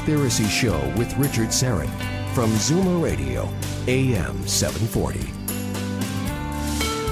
[0.00, 1.90] Conspiracy Show with Richard Syrett
[2.32, 3.46] from Zoomer Radio,
[3.86, 5.20] AM 740.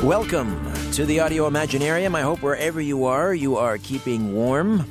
[0.06, 2.14] Welcome to the Audio Imaginarium.
[2.14, 4.86] I hope wherever you are, you are keeping warm.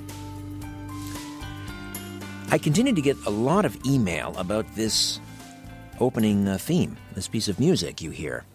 [2.52, 5.20] I continue to get a lot of email about this
[6.00, 8.45] opening uh, theme, this piece of music you hear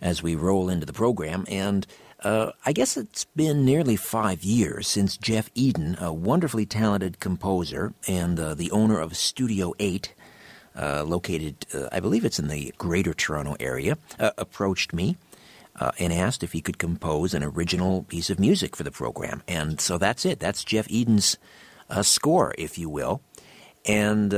[0.00, 1.44] as we roll into the program.
[1.46, 1.86] And
[2.22, 7.94] uh, I guess it's been nearly five years since Jeff Eden, a wonderfully talented composer
[8.06, 10.14] and uh, the owner of Studio 8,
[10.76, 15.16] uh, located, uh, I believe it's in the greater Toronto area, uh, approached me.
[15.74, 19.42] Uh, and asked if he could compose an original piece of music for the program.
[19.48, 20.38] And so that's it.
[20.38, 21.38] That's Jeff Eden's
[22.02, 23.22] score, if you will.
[23.86, 24.32] And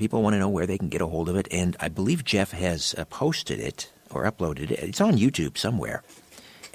[0.00, 1.46] people want to know where they can get a hold of it.
[1.50, 4.78] And I believe Jeff has posted it or uploaded it.
[4.78, 6.02] It's on YouTube somewhere.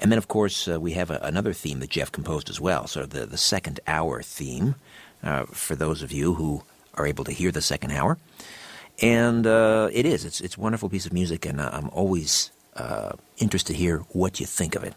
[0.00, 2.86] And then, of course, uh, we have a, another theme that Jeff composed as well.
[2.86, 4.76] So the, the second hour theme
[5.22, 6.62] uh, for those of you who
[6.94, 8.18] are able to hear the second hour.
[9.00, 10.24] And uh, it is.
[10.24, 13.98] It's, it's a wonderful piece of music, and uh, I'm always uh, interested to hear
[14.10, 14.94] what you think of it.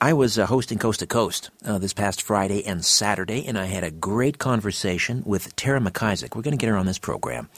[0.00, 3.82] I was uh, hosting Coast to Coast this past Friday and Saturday, and I had
[3.84, 6.36] a great conversation with Tara McIsaac.
[6.36, 7.48] We're going to get her on this program.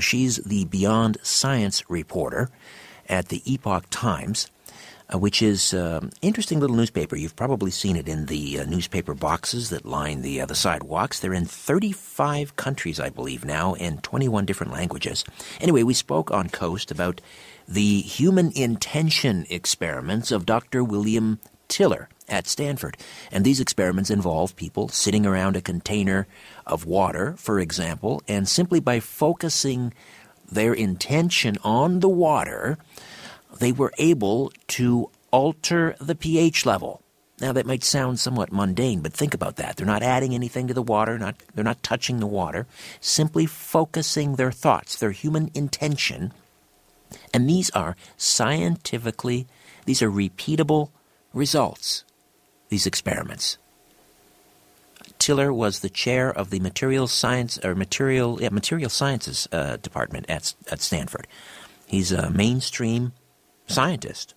[0.00, 2.50] She's the Beyond Science reporter
[3.08, 4.50] at the Epoch Times,
[5.12, 7.16] uh, which is an interesting little newspaper.
[7.16, 11.20] You've probably seen it in the uh, newspaper boxes that line the uh, the sidewalks.
[11.20, 15.24] They're in 35 countries, I believe, now, in 21 different languages.
[15.60, 17.20] Anyway, we spoke on Coast about
[17.68, 20.84] the human intention experiments of Dr.
[20.84, 22.96] William Tiller at Stanford.
[23.30, 26.26] And these experiments involve people sitting around a container
[26.66, 29.92] of water, for example, and simply by focusing
[30.50, 32.78] their intention on the water,
[33.58, 37.02] they were able to alter the pH level.
[37.40, 39.76] Now that might sound somewhat mundane, but think about that.
[39.76, 42.66] They're not adding anything to the water, not they're not touching the water,
[43.00, 46.32] simply focusing their thoughts, their human intention.
[47.34, 49.46] And these are scientifically
[49.86, 50.90] these are repeatable
[51.32, 52.04] results,
[52.68, 53.56] these experiments.
[55.18, 60.26] Tiller was the chair of the material science or material yeah, material sciences uh, department
[60.28, 61.26] at at Stanford.
[61.86, 63.12] He's a mainstream
[63.66, 64.34] scientist,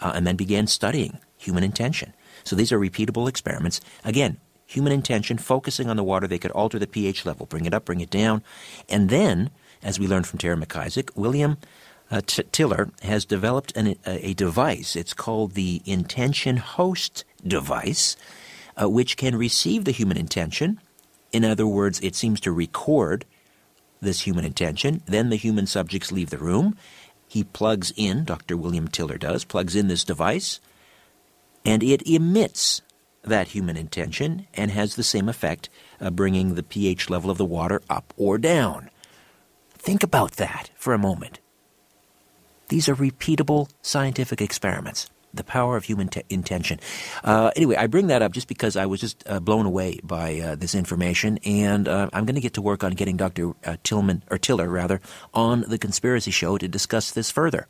[0.00, 2.12] uh, and then began studying human intention.
[2.44, 3.80] So these are repeatable experiments.
[4.04, 7.74] Again, human intention, focusing on the water, they could alter the pH level, bring it
[7.74, 8.42] up, bring it down,
[8.88, 9.50] and then,
[9.82, 11.58] as we learned from Tara McIsaac, William
[12.10, 14.96] uh, T- Tiller has developed an, a, a, device.
[14.96, 18.16] It's called the intention host device,
[18.80, 20.78] uh, which can receive the human intention.
[21.32, 23.24] In other words, it seems to record
[24.02, 25.02] this human intention.
[25.06, 26.76] Then the human subjects leave the room.
[27.32, 28.58] He plugs in, Dr.
[28.58, 30.60] William Tiller does, plugs in this device,
[31.64, 32.82] and it emits
[33.22, 37.46] that human intention and has the same effect, uh, bringing the pH level of the
[37.46, 38.90] water up or down.
[39.70, 41.38] Think about that for a moment.
[42.68, 45.08] These are repeatable scientific experiments.
[45.34, 46.78] The power of human te- intention.
[47.24, 50.40] Uh, anyway, I bring that up just because I was just uh, blown away by
[50.40, 53.54] uh, this information, and uh, I'm going to get to work on getting Dr.
[53.64, 55.00] Uh, Tillman or Tiller rather
[55.32, 57.66] on the Conspiracy Show to discuss this further.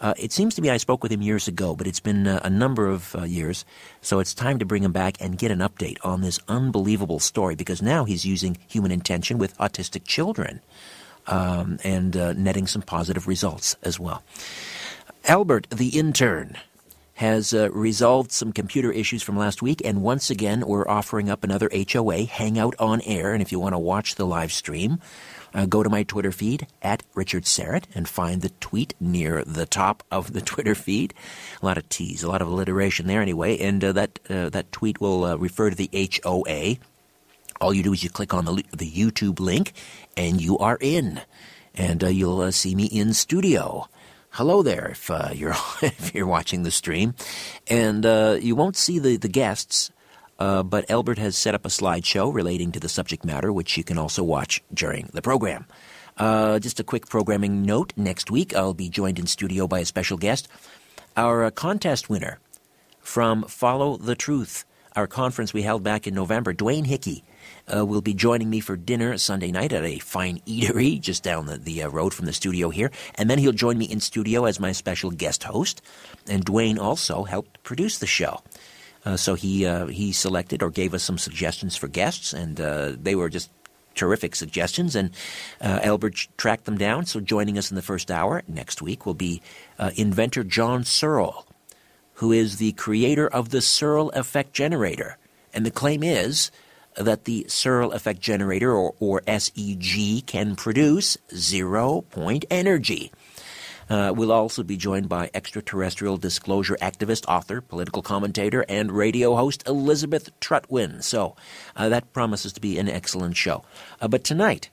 [0.00, 2.50] Uh, it seems to me I spoke with him years ago, but it's been a
[2.50, 3.64] number of years,
[4.00, 7.54] so it's time to bring him back and get an update on this unbelievable story
[7.54, 10.60] because now he's using human intention with autistic children
[11.28, 14.24] um, and netting some positive results as well.
[15.28, 16.56] Albert, the intern,
[17.14, 21.44] has uh, resolved some computer issues from last week, and once again, we're offering up
[21.44, 23.32] another HOA Hangout on Air.
[23.32, 24.98] And if you want to watch the live stream,
[25.54, 29.66] uh, go to my Twitter feed at Richard Syrett and find the tweet near the
[29.66, 31.12] top of the Twitter feed.
[31.60, 33.58] A lot of T's, a lot of alliteration there, anyway.
[33.58, 35.90] And uh, that uh, that tweet will uh, refer to the
[36.24, 36.76] HOA.
[37.60, 39.74] All you do is you click on the the YouTube link,
[40.16, 41.20] and you are in,
[41.74, 43.86] and uh, you'll see me in studio
[44.32, 47.14] hello there if uh, you're if you're watching the stream,
[47.68, 49.90] and uh, you won't see the the guests.
[50.38, 53.84] Uh, but Albert has set up a slideshow relating to the subject matter, which you
[53.84, 55.66] can also watch during the program.
[56.16, 59.84] Uh, just a quick programming note: next week I'll be joined in studio by a
[59.84, 60.48] special guest,
[61.16, 62.38] our uh, contest winner
[63.00, 64.64] from Follow the Truth,
[64.96, 67.22] our conference we held back in November, Dwayne Hickey
[67.74, 71.46] uh, will be joining me for dinner Sunday night at a fine eatery just down
[71.46, 72.90] the, the uh, road from the studio here.
[73.14, 75.82] And then he'll join me in studio as my special guest host.
[76.28, 78.42] And Dwayne also helped produce the show.
[79.04, 82.92] Uh, so he uh, he selected or gave us some suggestions for guests, and uh,
[83.00, 83.50] they were just
[83.94, 84.94] terrific suggestions.
[84.94, 85.10] And
[85.60, 87.06] uh, Albert tracked them down.
[87.06, 89.42] So joining us in the first hour next week will be
[89.96, 91.44] inventor John Searl,
[92.14, 95.18] who is the creator of the Searl effect generator.
[95.52, 96.50] And the claim is
[96.96, 103.12] that the Searl effect generator, or, or SEG, can produce zero point energy.
[103.90, 109.62] Uh, we'll also be joined by extraterrestrial disclosure activist, author, political commentator, and radio host
[109.66, 111.02] Elizabeth Trutwin.
[111.02, 111.36] So
[111.76, 113.64] uh, that promises to be an excellent show.
[114.00, 114.70] Uh, but tonight,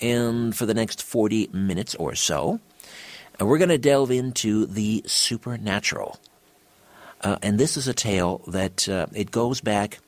[0.00, 2.60] and for the next 40 minutes or so,
[3.40, 6.18] uh, we're going to delve into the supernatural.
[7.20, 9.98] Uh, and this is a tale that uh, it goes back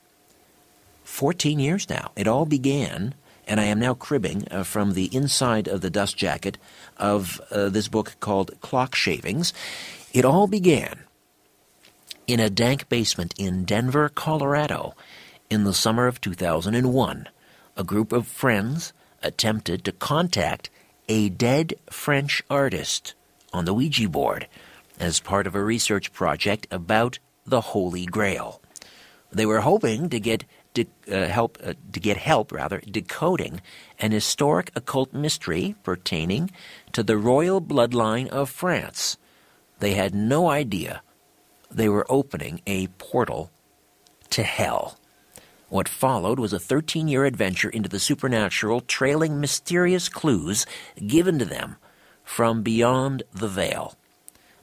[1.09, 2.11] 14 years now.
[2.15, 3.13] It all began,
[3.45, 6.57] and I am now cribbing uh, from the inside of the dust jacket
[6.97, 9.51] of uh, this book called Clock Shavings.
[10.13, 10.99] It all began
[12.25, 14.93] in a dank basement in Denver, Colorado,
[15.49, 17.27] in the summer of 2001.
[17.75, 20.69] A group of friends attempted to contact
[21.09, 23.13] a dead French artist
[23.51, 24.47] on the Ouija board
[24.99, 28.61] as part of a research project about the Holy Grail.
[29.31, 30.45] They were hoping to get
[30.83, 33.61] de- uh, help uh, to get help rather decoding
[33.99, 36.51] an historic occult mystery pertaining
[36.93, 39.17] to the royal bloodline of France.
[39.79, 41.01] They had no idea
[41.71, 43.51] they were opening a portal
[44.31, 44.97] to hell.
[45.69, 50.65] What followed was a 13 year adventure into the supernatural, trailing mysterious clues
[51.05, 51.75] given to them
[52.23, 53.95] from beyond the veil.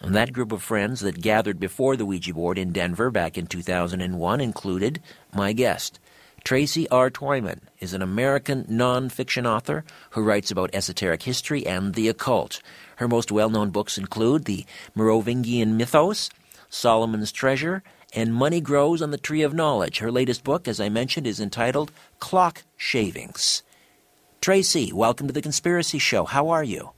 [0.01, 3.47] And that group of friends that gathered before the Ouija board in Denver back in
[3.47, 5.01] 2001 included
[5.33, 5.99] my guest.
[6.47, 7.11] Tracy R.
[7.11, 12.63] Twyman is an American nonfiction author who writes about esoteric history and the occult.
[12.99, 14.65] Her most well known books include The
[14.95, 16.31] Merovingian Mythos,
[16.71, 17.83] Solomon's Treasure,
[18.15, 19.99] and Money Grows on the Tree of Knowledge.
[19.99, 21.91] Her latest book, as I mentioned, is entitled
[22.21, 23.65] Clock Shavings.
[24.41, 26.27] Tracy, welcome to the Conspiracy Show.
[26.27, 26.93] How are you?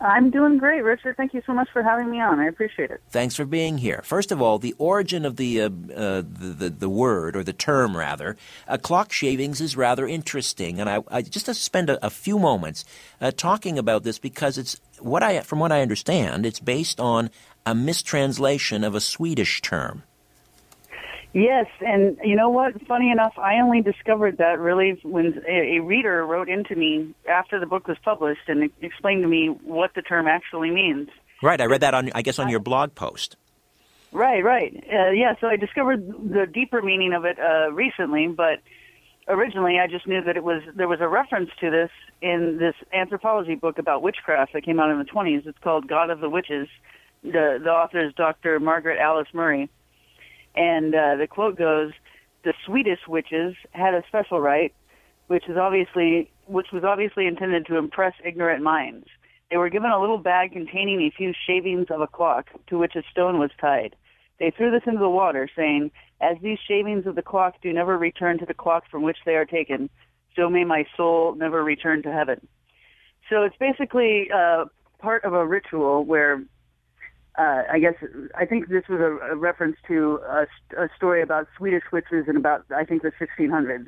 [0.00, 1.16] I'm doing great, Richard.
[1.16, 2.40] Thank you so much for having me on.
[2.40, 3.02] I appreciate it.
[3.10, 4.00] Thanks for being here.
[4.02, 7.52] First of all, the origin of the uh, uh, the, the, the word or the
[7.52, 8.36] term rather,
[8.66, 12.38] uh, clock shavings is rather interesting, and I, I just to spend a, a few
[12.38, 12.84] moments
[13.20, 17.30] uh, talking about this because it's what I from what I understand, it's based on
[17.66, 20.02] a mistranslation of a Swedish term.
[21.32, 22.80] Yes, and you know what?
[22.86, 27.66] Funny enough, I only discovered that really when a, reader wrote into me after the
[27.66, 31.08] book was published and explained to me what the term actually means.
[31.40, 33.36] Right, I read that on, I guess, on your blog post.
[34.12, 34.74] Right, right.
[34.92, 38.58] Uh, yeah, so I discovered the deeper meaning of it uh, recently, but
[39.28, 42.74] originally I just knew that it was there was a reference to this in this
[42.92, 45.46] anthropology book about witchcraft that came out in the 20s.
[45.46, 46.66] It's called God of the Witches.
[47.22, 48.58] The the author is Dr.
[48.58, 49.70] Margaret Alice Murray
[50.54, 51.92] and uh, the quote goes,
[52.44, 54.74] "The Swedish witches had a special rite,
[55.28, 59.06] which is obviously which was obviously intended to impress ignorant minds.
[59.50, 62.96] They were given a little bag containing a few shavings of a clock to which
[62.96, 63.94] a stone was tied.
[64.38, 65.90] They threw this into the water, saying,
[66.20, 69.36] "As these shavings of the clock do never return to the clock from which they
[69.36, 69.90] are taken,
[70.34, 72.46] so may my soul never return to heaven."
[73.28, 74.64] So it's basically uh,
[74.98, 76.42] part of a ritual where
[77.38, 77.94] uh, I guess
[78.34, 80.46] I think this was a, a reference to a,
[80.76, 83.86] a, story about Swedish witches in about I think the 1600s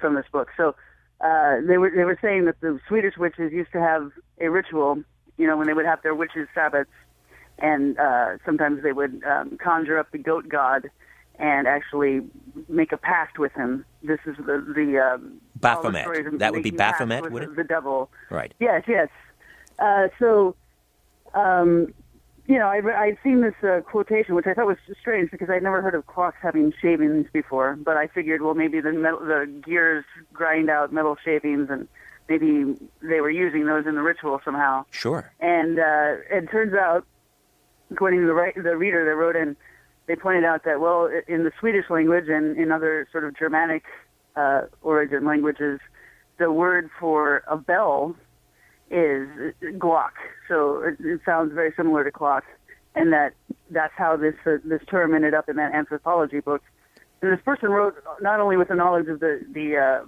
[0.00, 0.48] from this book.
[0.56, 0.74] So
[1.20, 4.10] uh, they were they were saying that the Swedish witches used to have
[4.40, 5.02] a ritual,
[5.38, 6.86] you know, when they would have their witches' sabbats,
[7.58, 10.88] and uh, sometimes they would um, conjure up the goat god
[11.38, 12.22] and actually
[12.68, 13.84] make a pact with him.
[14.02, 16.38] This is the the um, Baphomet.
[16.38, 17.56] That would be Baphomet, would it?
[17.56, 18.10] The devil.
[18.30, 18.54] Right.
[18.60, 19.08] Yes, yes.
[19.78, 20.54] Uh, so
[21.34, 21.92] um,
[22.46, 25.62] you know, I, I'd seen this uh, quotation, which I thought was strange because I'd
[25.62, 27.76] never heard of clocks having shavings before.
[27.76, 31.88] But I figured, well, maybe the metal, the gears grind out metal shavings, and
[32.28, 34.84] maybe they were using those in the ritual somehow.
[34.90, 35.32] Sure.
[35.40, 37.04] And uh, it turns out,
[37.90, 39.56] according to the, right, the reader that wrote in,
[40.06, 43.82] they pointed out that, well, in the Swedish language and in other sort of Germanic
[44.36, 45.80] uh, origin languages,
[46.38, 48.14] the word for a bell
[48.90, 49.28] is
[49.78, 50.12] glock.
[50.48, 52.44] So it, it sounds very similar to clock,
[52.94, 53.34] and that
[53.70, 56.62] that's how this uh, this term ended up in that anthropology book.
[57.22, 60.06] And this person wrote not only with the knowledge of the the uh,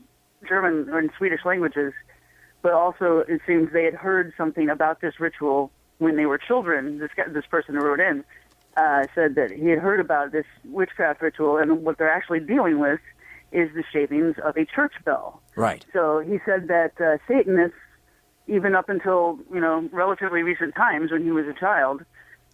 [0.49, 1.93] German and Swedish languages,
[2.63, 6.99] but also it seems they had heard something about this ritual when they were children.
[6.99, 8.25] This guy, this person who wrote in
[8.77, 12.79] uh, said that he had heard about this witchcraft ritual, and what they're actually dealing
[12.79, 13.01] with
[13.51, 15.43] is the shavings of a church bell.
[15.57, 15.85] Right.
[15.93, 17.79] So he said that uh, Satanists
[18.49, 22.05] even up until you know relatively recent times when he was a child,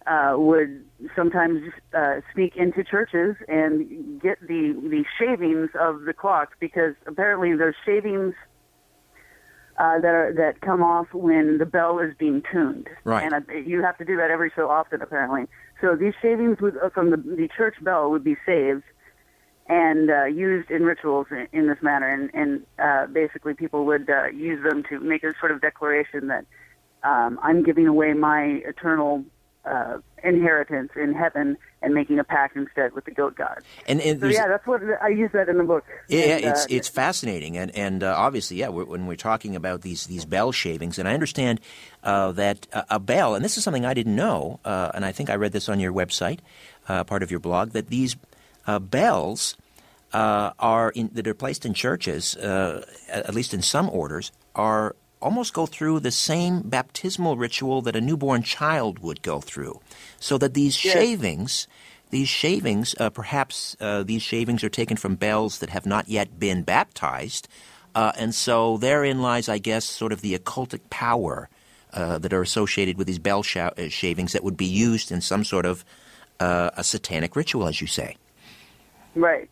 [0.07, 0.83] uh, would
[1.15, 7.55] sometimes uh, sneak into churches and get the the shavings of the clock because apparently
[7.55, 8.33] there's shavings
[9.77, 13.23] uh, that are that come off when the bell is being tuned, Right.
[13.23, 15.45] and uh, you have to do that every so often apparently.
[15.81, 18.83] So these shavings would, uh, from the the church bell would be saved
[19.67, 22.07] and uh, used in rituals in, in this manner.
[22.07, 26.27] And, and uh, basically, people would uh, use them to make a sort of declaration
[26.27, 26.45] that
[27.03, 29.25] um, I'm giving away my eternal
[29.65, 33.63] uh, inheritance in heaven and making a pact instead with the goat god.
[33.87, 35.85] And, and So yeah, that's what I use that in the book.
[36.07, 39.55] Yeah, And, it's uh, it's fascinating, and and uh, obviously, yeah, we're, when we're talking
[39.55, 41.61] about these these bell shavings, and I understand
[42.03, 45.11] uh, that a, a bell, and this is something I didn't know, uh, and I
[45.11, 46.39] think I read this on your website,
[46.87, 48.15] uh, part of your blog, that these
[48.67, 49.55] uh, bells
[50.13, 54.95] uh, are in, that are placed in churches, uh, at least in some orders, are
[55.21, 59.79] almost go through the same baptismal ritual that a newborn child would go through,
[60.19, 60.93] so that these Yes.
[60.93, 61.67] shavings.
[62.11, 66.39] These shavings, uh, perhaps uh, these shavings are taken from bells that have not yet
[66.39, 67.47] been baptized,
[67.95, 71.49] uh, and so therein lies, I guess, sort of the occultic power
[71.91, 75.43] uh, that are associated with these bell uh, shavings that would be used in some
[75.43, 75.83] sort of
[76.39, 78.15] uh, a satanic ritual, as you say.
[79.15, 79.49] Right.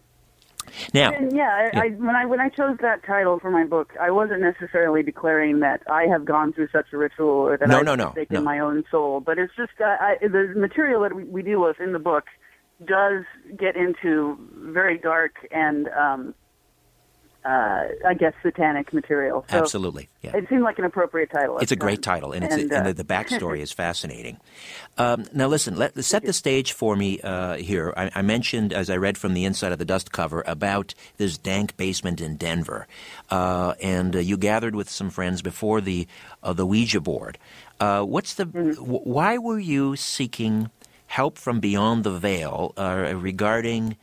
[0.94, 3.94] Now, And yeah, I, I, when I when I chose that title for my book,
[4.00, 7.80] I wasn't necessarily declaring that I have gone through such a ritual or that No,
[7.80, 8.42] I've no, no, forsaken no.
[8.42, 9.20] my own soul.
[9.20, 12.26] But it's just uh, I, the material that we, we deal with in the book
[12.86, 13.24] does
[13.58, 16.34] get into very dark and um,
[17.46, 19.46] uh, I guess satanic material.
[19.50, 20.36] So absolutely, yeah.
[20.36, 21.60] It seemed like an appropriate title.
[21.60, 24.38] It's a great title, and, it's And, and uh, the, the backstory is fascinating.
[24.98, 27.94] Um, now, listen, let, set the stage for me uh, here.
[27.98, 31.38] I, I mentioned, as I read from the inside of the dust cover, about this
[31.38, 32.88] dank basement in Denver,
[33.30, 36.08] uh, and uh, you gathered with some friends before the
[36.44, 37.38] uh, the Ouija board.
[37.80, 38.46] Uh, what's the?
[38.46, 38.82] Mm-hmm.
[38.82, 40.70] wh- why were you seeking
[41.08, 43.98] help from beyond the veil uh, regarding?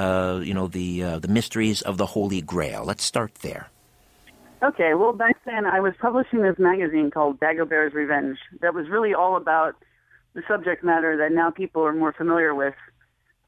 [0.00, 2.84] Uh, you know the uh, the mysteries of the Holy Grail.
[2.84, 3.68] Let's start there.
[4.62, 9.12] Okay, well, back then I was publishing this magazine called Dagobert's Revenge that was really
[9.12, 9.74] all about
[10.32, 12.74] the subject matter that now people are more familiar with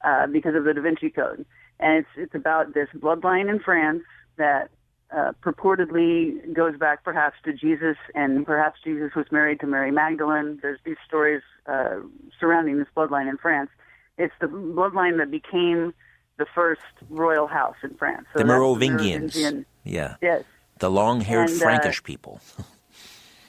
[0.04, 1.46] uh, because of the Da Vinci Code.
[1.80, 4.02] And it's, it's about this bloodline in France
[4.36, 4.68] that
[5.10, 10.58] uh, purportedly goes back perhaps to Jesus, and perhaps Jesus was married to Mary Magdalene.
[10.60, 12.00] There's these stories uh,
[12.38, 13.70] surrounding this bloodline in France.
[14.18, 15.94] It's the bloodline that became
[16.38, 18.26] the first royal house in France.
[18.32, 19.34] So the Merovingians.
[19.36, 20.16] Merovingian- Yeah.
[20.20, 20.44] Yes.
[20.78, 22.40] The long haired uh, Frankish people.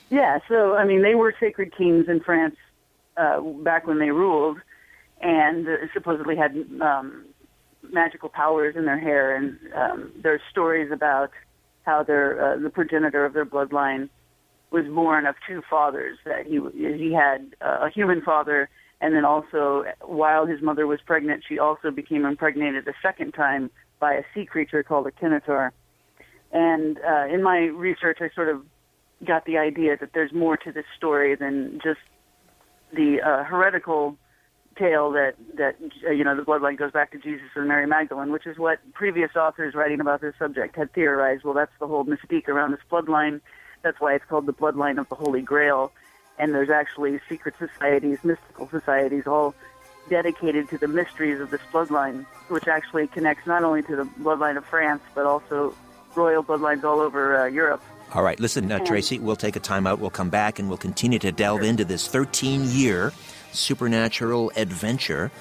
[0.09, 2.55] Yeah, so I mean, they were sacred kings in France
[3.17, 4.57] uh, back when they ruled,
[5.21, 7.25] and uh, supposedly had um,
[7.91, 9.35] magical powers in their hair.
[9.35, 11.31] And um, there's stories about
[11.81, 14.07] how their uh, the progenitor of their bloodline
[14.69, 16.19] was born of two fathers.
[16.25, 18.69] That he he had uh, a human father,
[19.03, 23.69] and then also while his mother was pregnant, she also became impregnated a second time
[23.99, 25.71] by a sea creature called a Quinotaur.
[26.53, 28.61] And uh, in my research, I sort of
[29.25, 31.99] got the idea that there's more to this story than just
[32.93, 34.17] the uh, heretical
[34.79, 35.75] tale that that
[36.07, 38.79] uh, you know the bloodline goes back to Jesus and Mary Magdalene, which is what
[38.93, 41.43] previous authors writing about this subject had theorized.
[41.43, 43.41] Well, that's the whole mystique around this bloodline.
[43.81, 45.91] That's why it's called the bloodline of the Holy Grail.
[46.39, 49.53] And there's actually secret societies, mystical societies, all
[50.09, 54.57] dedicated to the mysteries of this bloodline, which actually connects not only to the bloodline
[54.57, 55.75] of France but also
[56.15, 57.81] royal bloodlines all over uh, Europe.
[58.13, 59.99] All right, listen, uh, Tracy, we'll take a time out.
[59.99, 63.11] We'll come back and we'll continue to delve into this 13 year
[63.51, 65.31] supernatural adventure.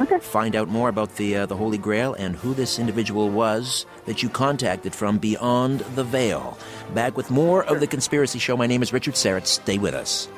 [0.00, 0.18] Okay.
[0.18, 4.22] Find out more about the, uh, the Holy Grail and who this individual was that
[4.22, 6.58] you contacted from beyond the veil.
[6.94, 8.56] Back with more of The Conspiracy Show.
[8.56, 9.46] My name is Richard Syrett.
[9.46, 10.28] Stay with us.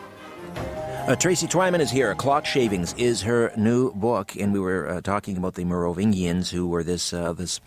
[1.06, 2.14] Uh, Tracy Twyman is here.
[2.16, 6.66] Clock Shavings is her new book, and we were uh, talking about the Merovingians, who
[6.66, 7.60] were this uh, this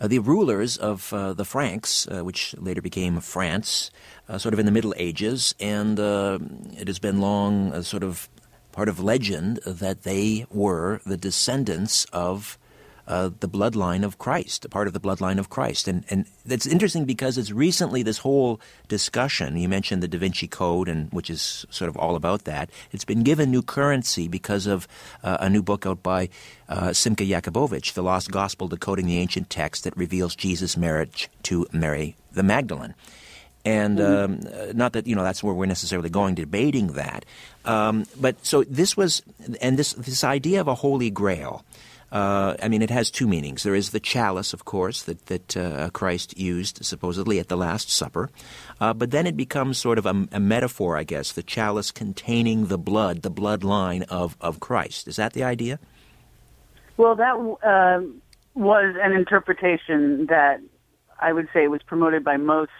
[0.00, 3.90] uh, the rulers of uh, the Franks, uh, which later became France,
[4.38, 8.30] sort of in the Middle Ages, and it has been long sort of
[8.72, 12.58] part of legend that they were the descendants of
[13.10, 15.88] uh, the bloodline of Christ, a part of the bloodline of Christ.
[15.88, 20.46] And, and that's interesting because it's recently this whole discussion, you mentioned the Da Vinci
[20.46, 22.70] Code, and which is sort of all about that.
[22.92, 24.86] It's been given new currency because of
[25.24, 26.28] uh, a new book out by
[26.68, 31.66] uh, Simcha Jacobovici, The Lost Gospel Decoding the Ancient Text that reveals Jesus' marriage to
[31.72, 32.94] Mary the Magdalene.
[33.64, 34.70] And mm-hmm.
[34.70, 37.26] um, not that you know that's where we're necessarily going debating that,
[37.64, 39.20] um, but so this was,
[39.60, 41.62] and this this idea of a holy grail
[42.12, 43.62] uh, I mean, it has two meanings.
[43.62, 47.90] There is the chalice, of course, that, that uh, Christ used supposedly at the Last
[47.90, 48.30] Supper.
[48.80, 52.66] Uh, but then it becomes sort of a, a, metaphor, I guess, the chalice containing
[52.66, 55.06] the blood, the bloodline of, of Christ.
[55.06, 55.78] Is that the idea?
[56.96, 58.04] Well, that uh,
[58.54, 60.60] was an interpretation that
[61.20, 62.72] I would say was promoted by most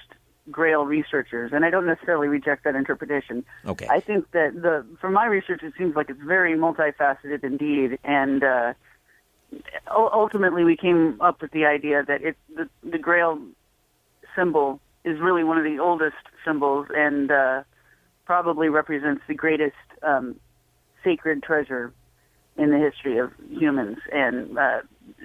[0.51, 3.45] Grail researchers, and I don't necessarily reject that interpretation.
[3.67, 3.87] Okay.
[3.89, 8.43] I think that the, from my research, it seems like it's very multifaceted indeed, and
[8.43, 8.73] uh,
[9.90, 13.38] ultimately we came up with the idea that it the, the Grail
[14.37, 17.62] symbol is really one of the oldest symbols and uh,
[18.25, 20.37] probably represents the greatest um,
[21.02, 21.92] sacred treasure
[22.57, 23.99] in the history of humans.
[24.12, 24.80] And uh,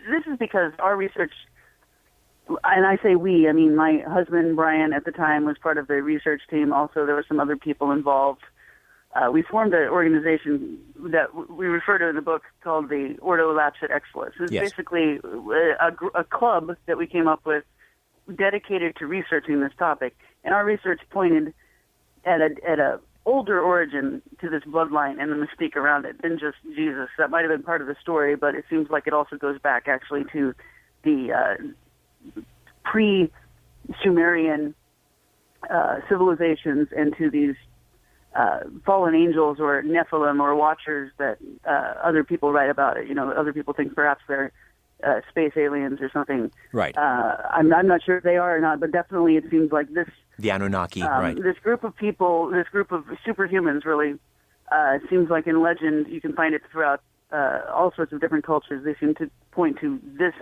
[0.10, 1.34] this is because our research,
[2.48, 5.88] and I say we, I mean my husband Brian at the time was part of
[5.88, 6.72] the research team.
[6.72, 8.42] Also, there were some other people involved
[9.16, 10.78] uh, we formed an organization
[11.12, 14.34] that we refer to in the book called the Ordo Lapsit Exilis.
[14.42, 14.64] It's yes.
[14.64, 17.64] basically a, a, club that we came up with
[18.36, 20.18] dedicated to researching this topic.
[20.44, 21.54] And our research pointed
[22.26, 26.38] at a, at a older origin to this bloodline and the mystique around it than
[26.38, 27.08] just Jesus.
[27.18, 29.60] That might have been part of the story, but it seems like it also goes
[29.60, 30.54] back actually to
[31.04, 32.42] the uh,
[32.84, 34.76] pre-Sumerian
[35.70, 37.56] uh, civilizations and to these
[38.36, 43.08] uh, fallen angels or Nephilim or watchers that uh, other people write about it.
[43.08, 44.52] You know, other people think perhaps they're
[45.04, 46.52] uh, space aliens or something.
[46.72, 46.98] Right.
[46.98, 49.94] Uh, I'm, I'm not sure if they are or not, but definitely it seems like
[49.94, 50.08] this.
[50.38, 51.36] The Anunnaki, um, right.
[51.42, 54.16] This group of people, this group of superhumans really
[54.72, 58.46] uh, seems like in legend, you can find it throughout uh, all sorts of different
[58.46, 58.84] cultures.
[58.84, 60.34] They seem to point to this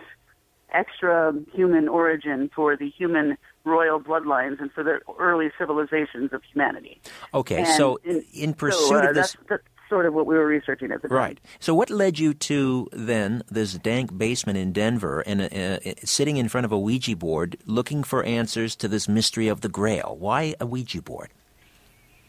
[0.73, 7.01] extra human origin for the human royal bloodlines and for the early civilizations of humanity.
[7.33, 9.33] Okay, and so in, in pursuit so, uh, of this.
[9.33, 11.17] That's, that's, sort of what we were researching at the time.
[11.17, 11.39] Right.
[11.59, 16.37] So, what led you to then this dank basement in Denver and uh, uh, sitting
[16.37, 20.15] in front of a Ouija board looking for answers to this mystery of the Grail?
[20.19, 21.29] Why a Ouija board?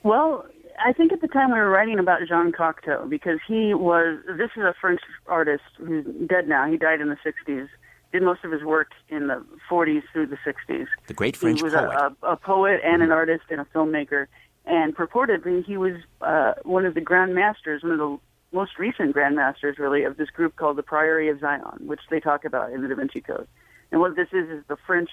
[0.03, 0.45] Well,
[0.85, 4.51] I think at the time we were writing about Jean Cocteau because he was, this
[4.57, 6.71] is a French artist who's dead now.
[6.71, 7.69] He died in the 60s
[8.15, 10.87] did most of his work in the 40s through the 60s.
[11.09, 12.15] The great French he was poet.
[12.23, 14.29] A, a, poet and an artist and a filmmaker.
[14.65, 18.19] And purportedly, he was uh, one of the grand masters, one of the
[18.53, 22.21] most recent grand masters, really, of this group called the Priory of Sion, which they
[22.21, 23.49] talk about in the Da Vinci Code.
[23.91, 25.11] And what this is is the French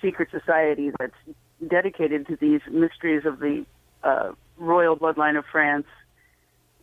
[0.00, 1.36] secret society that's
[1.68, 3.66] dedicated to these mysteries of the
[4.02, 5.86] uh, royal bloodline of France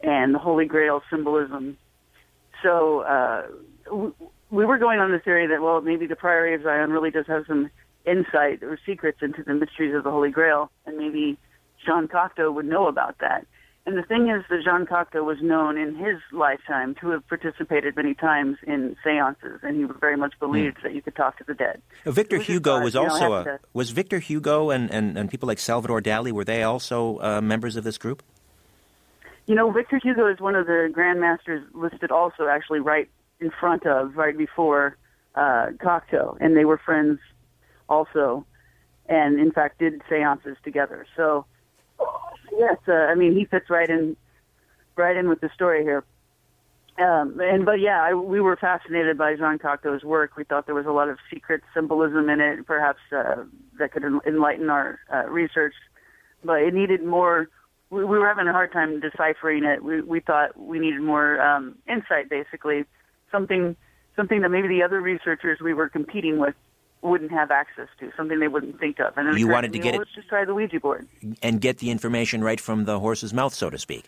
[0.04, 1.76] and the Holy Grail symbolism.
[2.62, 3.48] So uh,
[4.52, 7.28] we were going on the theory that well maybe the Priory of Sion really does
[7.28, 7.70] have some
[8.06, 11.38] insight or secrets into the mysteries of the Holy Grail, and maybe
[11.86, 13.46] Jean Cocteau would know about that.
[13.86, 17.96] And the thing is that Jean Cocteau was known in his lifetime to have participated
[17.96, 20.84] many times in seances, and he very much believed mm.
[20.84, 21.82] that you could talk to the dead.
[22.06, 25.48] Victor Hugo thought, was also know, a, to, was Victor Hugo and, and, and people
[25.48, 28.22] like Salvador Dali were they also uh, members of this group?
[29.48, 33.10] You know, Victor Hugo is one of the grandmasters listed also actually right
[33.40, 34.98] in front of right before
[35.36, 37.20] uh, Cocteau, and they were friends
[37.88, 38.46] also,
[39.08, 41.06] and in fact did seances together.
[41.16, 41.46] So
[42.58, 44.16] yes, uh, I mean he fits right in,
[44.96, 46.04] right in with the story here.
[46.98, 50.36] Um, and but yeah, I, we were fascinated by Jean Cocteau's work.
[50.36, 53.44] We thought there was a lot of secret symbolism in it, perhaps uh,
[53.78, 55.74] that could enlighten our uh, research.
[56.44, 57.48] But it needed more
[57.90, 59.84] we, we were having a hard time deciphering it.
[59.84, 62.86] We, we thought we needed more um, insight, basically,
[63.32, 63.76] something
[64.16, 66.56] something that maybe the other researchers we were competing with
[67.02, 69.18] wouldn't have access to, something they wouldn't think of.
[69.18, 70.00] And you wanted to get it.
[70.00, 71.08] Let's just try the Ouija board
[71.42, 74.06] and get the information right from the horse's mouth, so to speak.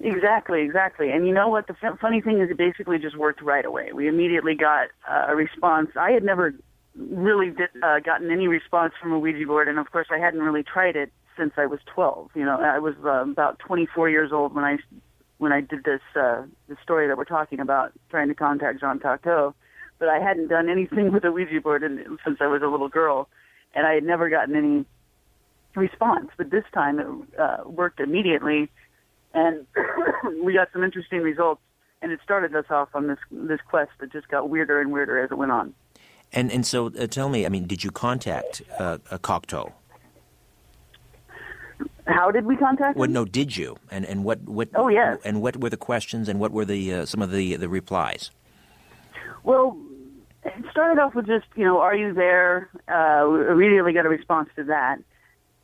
[0.00, 1.10] Exactly, exactly.
[1.10, 1.66] And you know what?
[1.66, 3.90] The f- funny thing is, it basically just worked right away.
[3.92, 5.90] We immediately got uh, a response.
[5.96, 6.54] I had never
[6.96, 10.40] really did, uh, gotten any response from a Ouija board, and of course, I hadn't
[10.40, 12.30] really tried it since I was 12.
[12.34, 14.78] You know, I was uh, about 24 years old when I
[15.38, 18.98] when I did this uh, the story that we're talking about, trying to contact Jean
[18.98, 19.54] Cocteau.
[19.98, 22.88] But I hadn't done anything with a Ouija board in, since I was a little
[22.88, 23.28] girl,
[23.74, 24.84] and I had never gotten any
[25.74, 26.30] response.
[26.36, 27.06] But this time it
[27.38, 28.70] uh, worked immediately,
[29.32, 29.66] and
[30.42, 31.60] we got some interesting results.
[32.02, 35.18] And it started us off on this this quest that just got weirder and weirder
[35.22, 35.74] as it went on.
[36.32, 39.72] And and so uh, tell me, I mean, did you contact uh, a Cocteau?
[42.06, 42.96] How did we contact?
[42.96, 43.14] Well, him?
[43.14, 43.76] no, did you?
[43.90, 44.68] And and what what?
[44.74, 45.18] Oh, yes.
[45.24, 46.28] And what were the questions?
[46.28, 48.30] And what were the uh, some of the the replies?
[49.42, 49.78] Well,
[50.44, 52.70] it started off with just, you know, are you there?
[52.88, 54.98] Uh, we immediately got a response to that.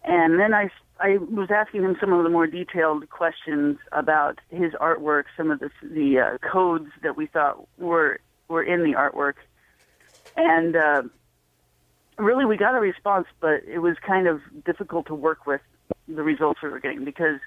[0.05, 4.73] And then I, I was asking him some of the more detailed questions about his
[4.75, 9.35] artwork, some of the, the uh, codes that we thought were, were in the artwork.
[10.37, 11.03] And uh,
[12.19, 15.61] really, we got a response, but it was kind of difficult to work with
[16.15, 17.41] the results we were getting because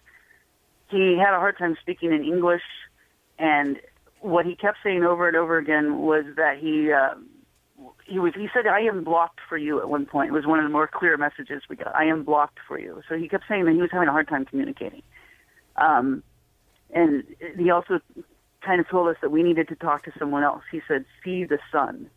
[0.89, 2.61] he had a hard time speaking in English
[3.39, 3.79] and
[4.21, 7.15] what he kept saying over and over again was that he uh,
[8.05, 10.29] he was he said I am blocked for you at one point.
[10.29, 11.93] It was one of the more clear messages we got.
[11.95, 13.01] I am blocked for you.
[13.09, 15.03] So he kept saying that he was having a hard time communicating.
[15.75, 16.23] Um,
[16.93, 17.23] and
[17.57, 17.99] he also
[18.61, 20.63] kind of told us that we needed to talk to someone else.
[20.71, 22.09] He said, "See the sun."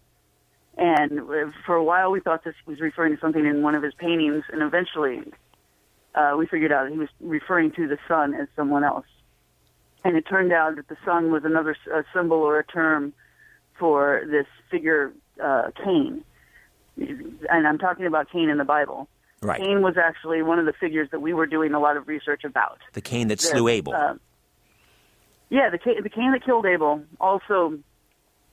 [0.77, 1.23] And
[1.65, 4.45] for a while, we thought this was referring to something in one of his paintings,
[4.53, 5.23] and eventually,
[6.17, 9.07] uh, we figured out he was referring to the sun as someone else
[10.07, 13.13] and it turned out that the sun was another a symbol or a term
[13.77, 16.25] for this figure uh, Cain.
[16.97, 19.09] And I'm talking about Cain in the Bible.
[19.43, 19.61] Right.
[19.61, 22.45] Cain was actually one of the figures that we were doing a lot of research
[22.45, 22.79] about.
[22.93, 23.95] The Cain that slew Abel.
[23.95, 24.15] Uh,
[25.51, 27.03] yeah, the Cain, the Cain that killed Abel.
[27.21, 27.77] Also,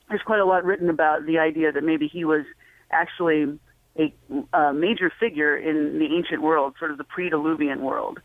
[0.08, 2.44] there's quite a lot written about the idea that maybe he was
[2.90, 3.58] actually
[3.98, 4.12] a,
[4.56, 8.20] a major figure in the ancient world, sort of the pre-Diluvian world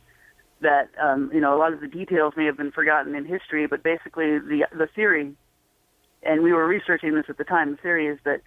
[0.62, 3.68] that um, you know a lot of the details may have been forgotten in history,
[3.68, 5.34] but basically the the theory,
[6.24, 7.72] and we were researching this at the time.
[7.72, 8.42] The theory is that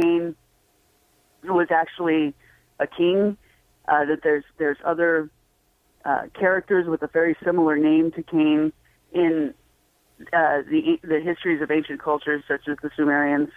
[0.00, 0.34] Cain
[1.44, 2.34] was actually
[2.78, 3.36] a king.
[3.86, 5.30] Uh, that there's there's other
[6.04, 8.72] uh, characters with a very similar name to Cain
[9.12, 9.54] in
[10.32, 13.48] uh, the the histories of ancient cultures, such as the Sumerians,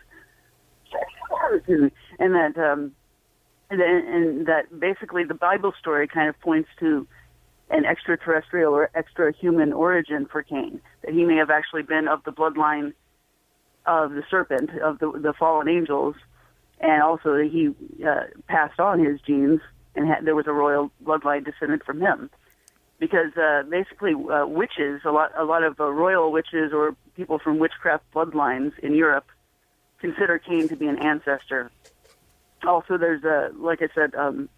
[2.20, 2.94] and that um,
[3.72, 7.08] and, and that basically the Bible story kind of points to
[7.70, 12.24] an extraterrestrial or extra human origin for Cain, that he may have actually been of
[12.26, 12.94] the bloodline
[13.86, 16.16] of the serpent, of the, the fallen angels,
[16.80, 17.70] and also that he
[18.06, 19.62] uh, passed on his genes
[19.96, 22.30] and had, there was a royal bloodline descended from him.
[23.00, 27.40] Because uh, basically, uh, witches, a lot, a lot of uh, royal witches or people
[27.40, 29.26] from witchcraft bloodlines in Europe
[30.00, 31.72] consider Cain to be an ancestor.
[32.66, 34.50] Also, there's, uh, like I said, um,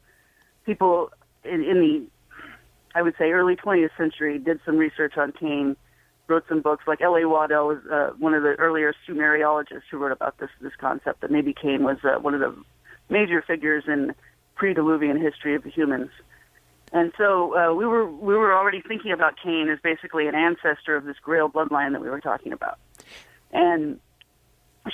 [0.66, 1.12] people
[1.44, 2.08] in, in the
[2.96, 5.76] I would say early 20th century, did some research on Cain,
[6.28, 6.84] wrote some books.
[6.88, 7.28] Like L.A.
[7.28, 11.32] Waddell was uh, one of the earlier Sumeriologists who wrote about this this concept that
[11.32, 12.56] maybe Cain was uh, one of the
[13.10, 14.14] major figures in
[14.56, 16.12] pre-Diluvian history of the humans.
[16.92, 20.96] And so uh, we were we were already thinking about Cain as basically an ancestor
[20.96, 22.78] of this Grail bloodline that we were talking about.
[23.52, 24.00] And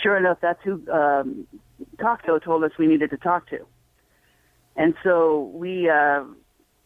[0.02, 1.48] sure enough, that's who um,
[1.98, 3.66] Cocteau told us we needed to talk to.
[4.76, 6.24] And so we uh,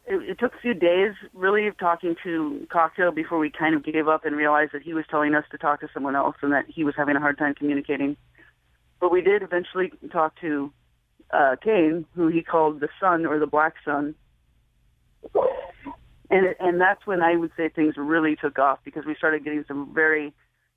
[0.05, 3.83] it, it took a few days really of talking to Cocteau before we kind of
[3.83, 6.51] gave up and realized that he was telling us to talk to someone else and
[6.51, 8.17] that he was having a hard time communicating.
[8.99, 10.71] But we did eventually talk to
[11.31, 14.15] uh, Cain, who he called the sun or the black sun.
[16.29, 19.63] And and that's when I would say things really took off because we started getting
[19.67, 20.33] some very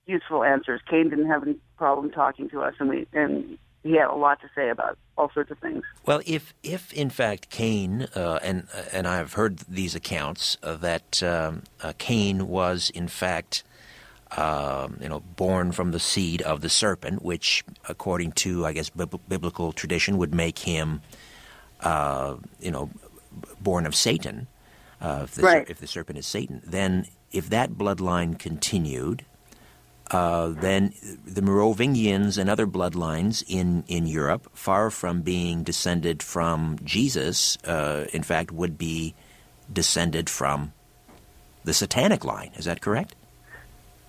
[0.06, 0.80] useful answers.
[0.88, 4.40] Cain didn't have any problem talking to us, and we and he had a lot
[4.40, 5.82] to say about all sorts of things.
[6.04, 11.22] Well, if if in fact Cain uh, and and I've heard these accounts uh, that
[11.22, 13.62] um, uh, Cain was in fact.
[14.36, 18.90] Um, you know, born from the seed of the serpent, which, according to I guess
[18.90, 21.00] biblical tradition, would make him,
[21.78, 22.90] uh, you know,
[23.60, 24.48] born of Satan.
[25.00, 25.70] Uh, if, the, right.
[25.70, 29.24] if the serpent is Satan, then if that bloodline continued,
[30.10, 30.94] uh, then
[31.26, 38.06] the Merovingians and other bloodlines in, in Europe, far from being descended from Jesus, uh,
[38.12, 39.14] in fact, would be
[39.72, 40.72] descended from
[41.64, 42.52] the satanic line.
[42.56, 43.14] Is that correct?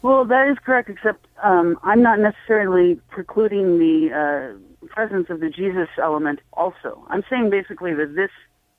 [0.04, 5.50] Well, that is correct, except um, I'm not necessarily precluding the uh, presence of the
[5.50, 7.04] Jesus element also.
[7.10, 8.30] I'm saying basically that this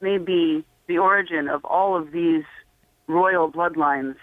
[0.01, 2.45] may be the origin of all of these
[3.09, 4.17] royal bloodlines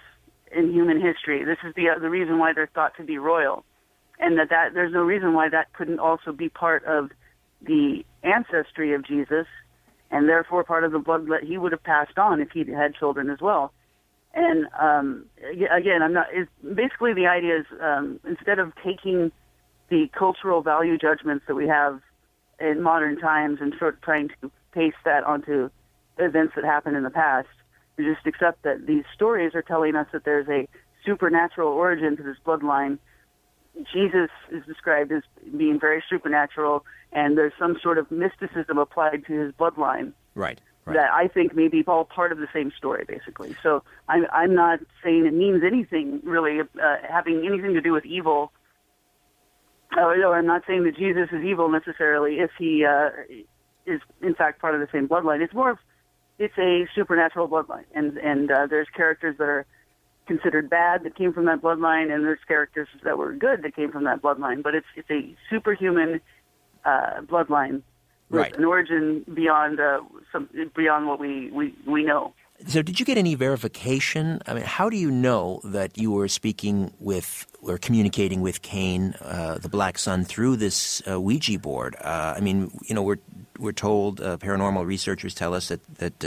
[0.51, 1.43] in human history.
[1.43, 3.63] This is the uh, the reason why they're thought to be royal,
[4.19, 7.11] and that that there's no reason why that couldn't also be part of
[7.61, 9.47] the ancestry of Jesus,
[10.11, 12.95] and therefore part of the blood that he would have passed on if he had
[12.95, 13.73] children as well.
[14.33, 15.25] And um,
[15.71, 16.27] again, I'm not.
[16.33, 19.31] It's, basically, the idea is um, instead of taking
[19.89, 22.01] the cultural value judgments that we have
[22.59, 25.69] in modern times and sort of trying to paste that onto
[26.17, 27.47] events that happened in the past,
[27.97, 30.67] we just accept that these stories are telling us that there's a
[31.05, 32.97] supernatural origin to this bloodline.
[33.93, 35.23] Jesus is described as
[35.57, 40.13] being very supernatural, and there's some sort of mysticism applied to his bloodline.
[40.33, 40.59] Right.
[40.85, 40.97] Right.
[40.97, 43.55] that I think may be all part of the same story, basically.
[43.63, 48.05] So I'm I'm not saying it means anything really uh, having anything to do with
[48.05, 48.51] evil.
[49.97, 53.09] Or, or I'm not saying that Jesus is evil necessarily if he uh,
[53.87, 55.41] is in fact part of the same bloodline.
[55.41, 55.79] It's more of
[56.39, 59.65] it's a supernatural bloodline, and and uh, there's characters that are
[60.27, 63.91] considered bad that came from that bloodline, and there's characters that were good that came
[63.91, 64.63] from that bloodline.
[64.63, 66.21] But it's it's a superhuman
[66.83, 67.81] uh, bloodline
[68.29, 68.57] with Right.
[68.57, 72.33] an origin beyond uh, some beyond what we, we, we know.
[72.67, 74.41] So, did you get any verification?
[74.47, 79.13] I mean, how do you know that you were speaking with or communicating with Cain,
[79.21, 81.97] uh, the Black Sun, through this uh, Ouija board?
[81.99, 83.19] Uh, I mean, you know, we're
[83.59, 86.25] we're told uh, paranormal researchers tell us that that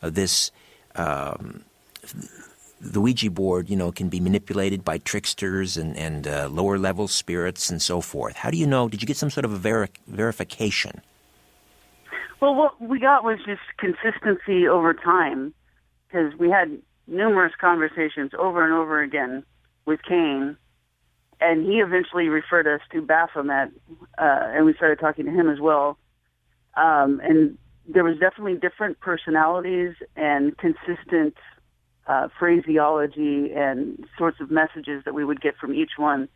[0.00, 0.52] uh, this.
[0.94, 1.64] Um,
[2.80, 7.08] the Ouija board, you know, can be manipulated by tricksters and, and uh, lower level
[7.08, 8.36] spirits and so forth.
[8.36, 8.88] How do you know?
[8.88, 11.02] Did you get some sort of a veri- verification?
[12.40, 15.54] Well, what we got was just consistency over time,
[16.06, 19.44] because we had numerous conversations over and over again
[19.86, 20.56] with Cain,
[21.40, 23.70] and he eventually referred us to Baphomet,
[24.18, 25.98] uh, and we started talking to him as well.
[26.76, 31.34] Um, and there was definitely different personalities and consistent
[32.06, 36.28] uh, phraseology and sorts of messages that we would get from each one.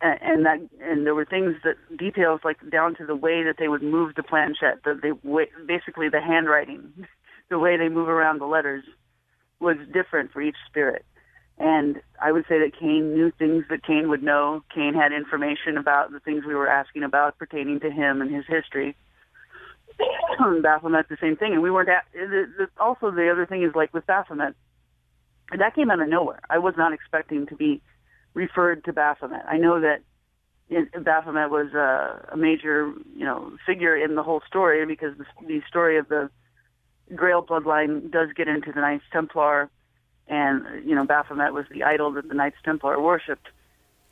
[0.00, 3.68] And, that, and there were things that details like down to the way that they
[3.68, 6.92] would move the planchette, the, the way, basically the handwriting,
[7.50, 8.84] the way they move around the letters
[9.60, 11.04] was different for each spirit.
[11.58, 14.62] And I would say that Cain knew things that Cain would know.
[14.74, 18.44] Cain had information about the things we were asking about pertaining to him and his
[18.46, 18.94] history.
[20.62, 21.54] Baphomet, the same thing.
[21.54, 24.54] And we weren't at, the, the, also the other thing is like with Baphomet,
[25.56, 26.40] that came out of nowhere.
[26.50, 27.80] I was not expecting to be
[28.36, 29.42] referred to Baphomet.
[29.48, 30.02] I know that
[31.02, 35.62] Baphomet was a, a major, you know, figure in the whole story because the, the
[35.66, 36.28] story of the
[37.14, 39.70] Grail bloodline does get into the Knights Templar,
[40.28, 43.46] and you know Baphomet was the idol that the Knights Templar worshipped.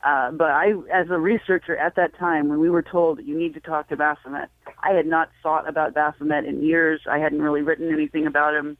[0.04, 3.54] Uh, but I, as a researcher at that time, when we were told you need
[3.54, 4.48] to talk to Baphomet,
[4.80, 7.00] I had not thought about Baphomet in years.
[7.10, 8.76] I hadn't really written anything about him.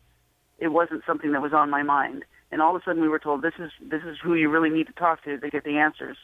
[0.58, 2.24] It wasn't something that was on my mind.
[2.54, 4.70] And all of a sudden, we were told this is this is who you really
[4.70, 6.16] need to talk to to get the answers.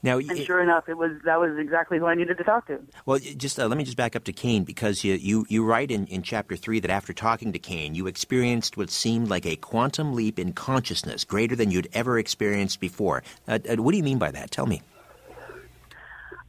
[0.00, 2.68] Now, And y- sure enough, it was that was exactly who I needed to talk
[2.68, 2.78] to.
[3.04, 5.90] Well, just uh, let me just back up to Cain because you, you, you write
[5.90, 9.56] in, in chapter three that after talking to Cain, you experienced what seemed like a
[9.56, 13.24] quantum leap in consciousness greater than you'd ever experienced before.
[13.48, 14.52] Uh, uh, what do you mean by that?
[14.52, 14.82] Tell me.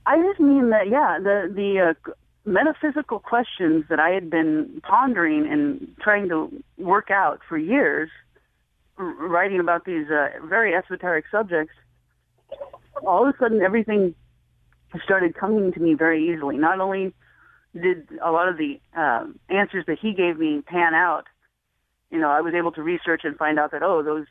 [0.06, 2.12] I just mean that, yeah, the the uh,
[2.46, 8.10] metaphysical questions that I had been pondering and trying to work out for years,
[8.98, 11.74] writing about these uh, very esoteric subjects.
[13.06, 14.16] All of a sudden, everything
[15.04, 16.58] started coming to me very easily.
[16.58, 17.14] Not only
[17.74, 21.26] did a lot of the um, answers that he gave me pan out,
[22.10, 24.26] you know, I was able to research and find out that oh, those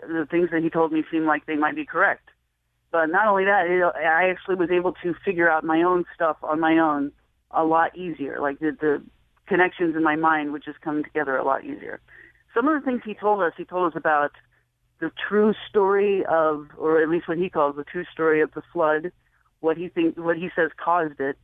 [0.00, 2.30] the things that he told me seemed like they might be correct.
[2.90, 6.38] But not only that, it, I actually was able to figure out my own stuff
[6.42, 7.12] on my own
[7.50, 8.40] a lot easier.
[8.40, 9.02] Like the, the
[9.46, 12.00] connections in my mind would just come together a lot easier.
[12.56, 14.32] Some of the things he told us, he told us about
[14.98, 18.62] the true story of, or at least what he calls the true story of the
[18.72, 19.12] flood,
[19.60, 21.36] what he thinks, what he says caused it.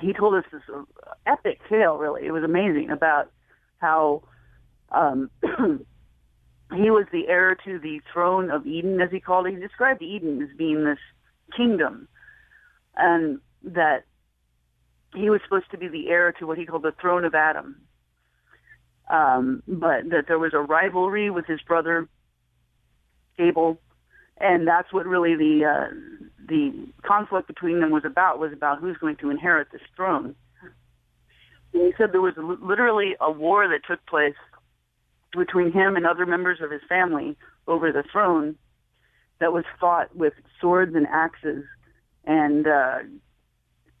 [0.00, 0.82] He told us this uh,
[1.24, 1.98] epic tale.
[1.98, 3.30] Really, it was amazing about
[3.78, 4.22] how
[4.90, 9.54] um, he was the heir to the throne of Eden, as he called it.
[9.54, 10.98] He described Eden as being this
[11.56, 12.08] kingdom,
[12.96, 14.02] and that
[15.14, 17.76] he was supposed to be the heir to what he called the throne of Adam.
[19.10, 22.08] Um, but that there was a rivalry with his brother
[23.38, 23.78] Abel,
[24.38, 25.94] and that's what really the uh,
[26.46, 28.38] the conflict between them was about.
[28.38, 30.34] Was about who's going to inherit this throne.
[31.72, 34.34] And he said there was literally a war that took place
[35.36, 38.56] between him and other members of his family over the throne
[39.40, 41.64] that was fought with swords and axes
[42.24, 42.98] and uh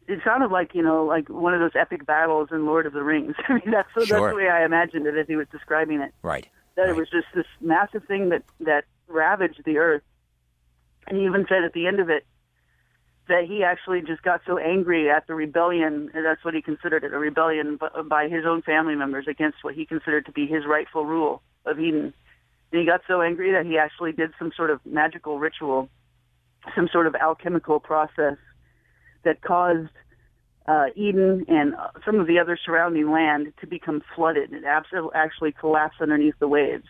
[0.08, 3.02] it sounded like you know like one of those epic battles in Lord of the
[3.02, 3.36] Rings.
[3.48, 6.12] I mean that's that's the way I imagined it as he was describing it.
[6.22, 6.48] Right.
[6.76, 6.90] That Right.
[6.90, 10.02] it was just this massive thing that that ravaged the earth.
[11.06, 12.26] And he even said at the end of it
[13.28, 17.04] that he actually just got so angry at the rebellion, and that's what he considered
[17.04, 20.64] it, a rebellion by his own family members against what he considered to be his
[20.66, 22.14] rightful rule of Eden.
[22.72, 25.90] And he got so angry that he actually did some sort of magical ritual,
[26.74, 28.36] some sort of alchemical process
[29.24, 29.90] that caused
[30.66, 34.52] uh, Eden and some of the other surrounding land to become flooded.
[34.52, 36.86] It actually collapsed underneath the waves,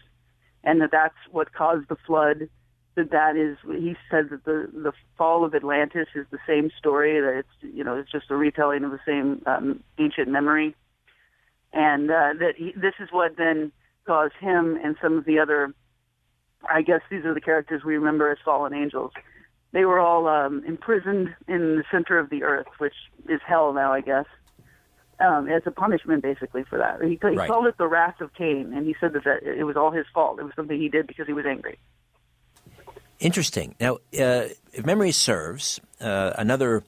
[0.65, 2.49] and that that's what caused the flood
[2.97, 7.21] that that is he said that the the fall of Atlantis is the same story
[7.21, 10.75] that it's you know it's just a retelling of the same um, ancient memory,
[11.73, 13.71] and uh, that he, this is what then
[14.05, 15.73] caused him and some of the other,
[16.69, 19.13] I guess these are the characters we remember as fallen angels.
[19.73, 22.95] They were all um, imprisoned in the center of the earth, which
[23.29, 24.25] is hell now, I guess.
[25.21, 27.03] Um, as a punishment, basically, for that.
[27.03, 27.51] He, he right.
[27.51, 30.07] called it the wrath of Cain, and he said that, that it was all his
[30.15, 30.39] fault.
[30.39, 31.79] It was something he did because he was angry.
[33.19, 33.75] Interesting.
[33.81, 36.85] Now, uh, if memory serves, uh, another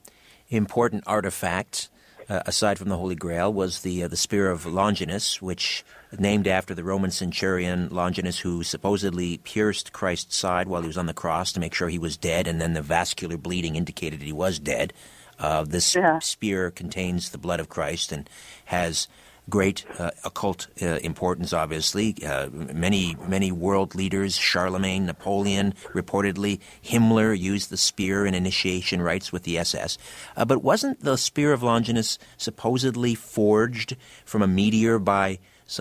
[0.48, 1.88] important artifact,
[2.30, 5.84] uh, aside from the Holy Grail, was the uh, the spear of Longinus, which
[6.16, 11.06] named after the Roman centurion Longinus, who supposedly pierced Christ's side while he was on
[11.06, 14.26] the cross to make sure he was dead, and then the vascular bleeding indicated that
[14.26, 14.92] he was dead.
[15.40, 16.18] Uh, this yeah.
[16.20, 18.30] spear contains the blood of Christ and
[18.66, 19.08] has
[19.50, 22.16] great uh, occult uh, importance, obviously.
[22.24, 29.32] Uh, many, many world leaders, Charlemagne, Napoleon, reportedly, Himmler used the spear in initiation rites
[29.32, 29.98] with the SS.
[30.36, 35.38] Uh, but wasn't the spear of Longinus supposedly forged from a meteor by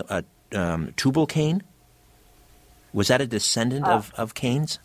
[0.08, 1.62] uh, um, Tubal Cain?
[2.92, 4.78] Was that a descendant uh, of, of Cain's?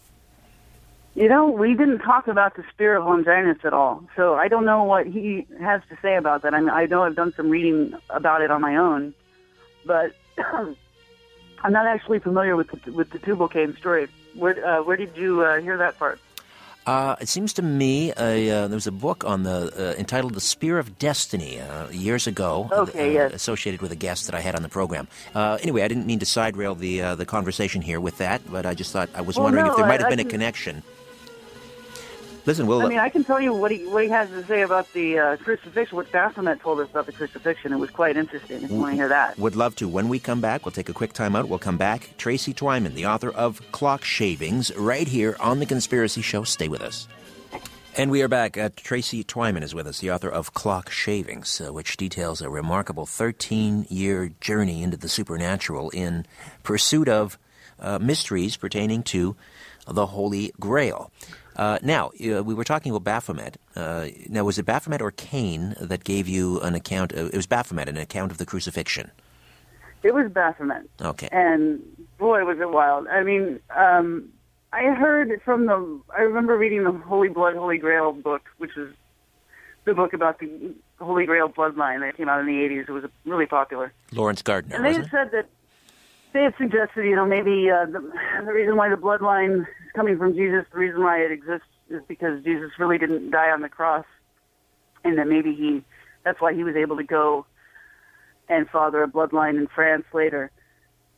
[1.16, 4.66] You know, we didn't talk about the spear of Longinus at all, so I don't
[4.66, 6.54] know what he has to say about that.
[6.54, 9.14] I, mean, I know I've done some reading about it on my own,
[9.86, 14.10] but I'm not actually familiar with the, with the Tubal Cain story.
[14.34, 16.20] Where uh, where did you uh, hear that part?
[16.86, 20.42] Uh, it seems to me uh, there was a book on the uh, entitled "The
[20.42, 23.32] Spear of Destiny" uh, years ago, okay, yes.
[23.34, 25.08] associated with a guest that I had on the program.
[25.34, 28.74] anyway, I didn't mean to side rail the the conversation here with that, but I
[28.74, 30.84] just thought I was well, wondering no, if there might have been I a connection.
[32.46, 32.82] Listen, we'll.
[32.82, 35.18] I mean, I can tell you what he what he has to say about the
[35.18, 35.96] uh, crucifixion.
[35.96, 37.74] What Baphomet told us about the crucifixion.
[37.74, 38.64] It was quite interesting.
[38.64, 39.88] If you want to hear that, would love to.
[39.88, 41.50] When we come back, we'll take a quick time out.
[41.50, 42.12] We'll come back.
[42.18, 46.44] Tracy Twyman, the author of Clock Shavings, right here on the Conspiracy Show.
[46.44, 47.08] Stay with us.
[47.98, 48.58] And we are back.
[48.58, 52.50] Uh, Tracy Twyman is with us, the author of Clock Shavings, uh, which details a
[52.50, 56.26] remarkable 13 year journey into the supernatural in
[56.62, 57.40] pursuit of
[57.80, 59.36] uh, mysteries pertaining to
[59.88, 61.10] the Holy Grail.
[61.56, 63.58] Uh, now, uh, we were talking about Baphomet.
[63.76, 67.14] Uh, now, was it Baphomet or Cain that gave you an account?
[67.14, 69.12] Of, it was Baphomet, an account of the crucifixion.
[70.04, 70.90] It was Baphomet.
[71.02, 71.30] Okay.
[71.32, 71.82] And
[72.18, 73.08] boy, was it wild.
[73.08, 74.30] I mean, um,
[74.74, 76.02] I heard from the.
[76.16, 78.94] I remember reading the Holy Blood, Holy Grail book, which is
[79.86, 82.90] the book about the Holy Grail bloodline that came out in the 80s.
[82.90, 83.94] It was really popular.
[84.12, 84.76] Laurence Gardner.
[84.76, 85.48] And they said that
[86.36, 88.12] they had suggested, you know, maybe uh, the,
[88.46, 92.02] the reason why the bloodline is coming from Jesus, the reason why it exists is
[92.10, 94.06] because Jesus really didn't die on the cross,
[95.06, 95.82] and that maybe he,
[96.26, 97.46] that's why he was able to go
[98.50, 100.52] and father a bloodline in France later.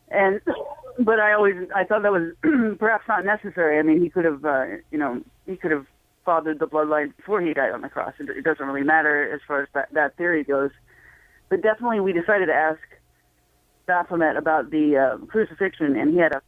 [0.10, 0.39] And,
[0.99, 2.34] but I always, I thought that was
[2.77, 3.80] perhaps not necessary.
[3.80, 5.88] I mean, he could have, uh, you know, he could have
[6.25, 8.13] fathered the bloodline before he died on the cross.
[8.19, 10.69] It, it doesn't really matter as far as that, that theory goes.
[11.49, 12.80] But definitely we decided to ask
[13.88, 16.41] Baphomet about the uh, crucifixion, and he had a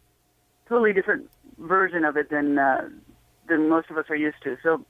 [0.67, 2.89] totally different version of it than uh,
[3.47, 4.57] than most of us are used to.
[4.61, 4.85] So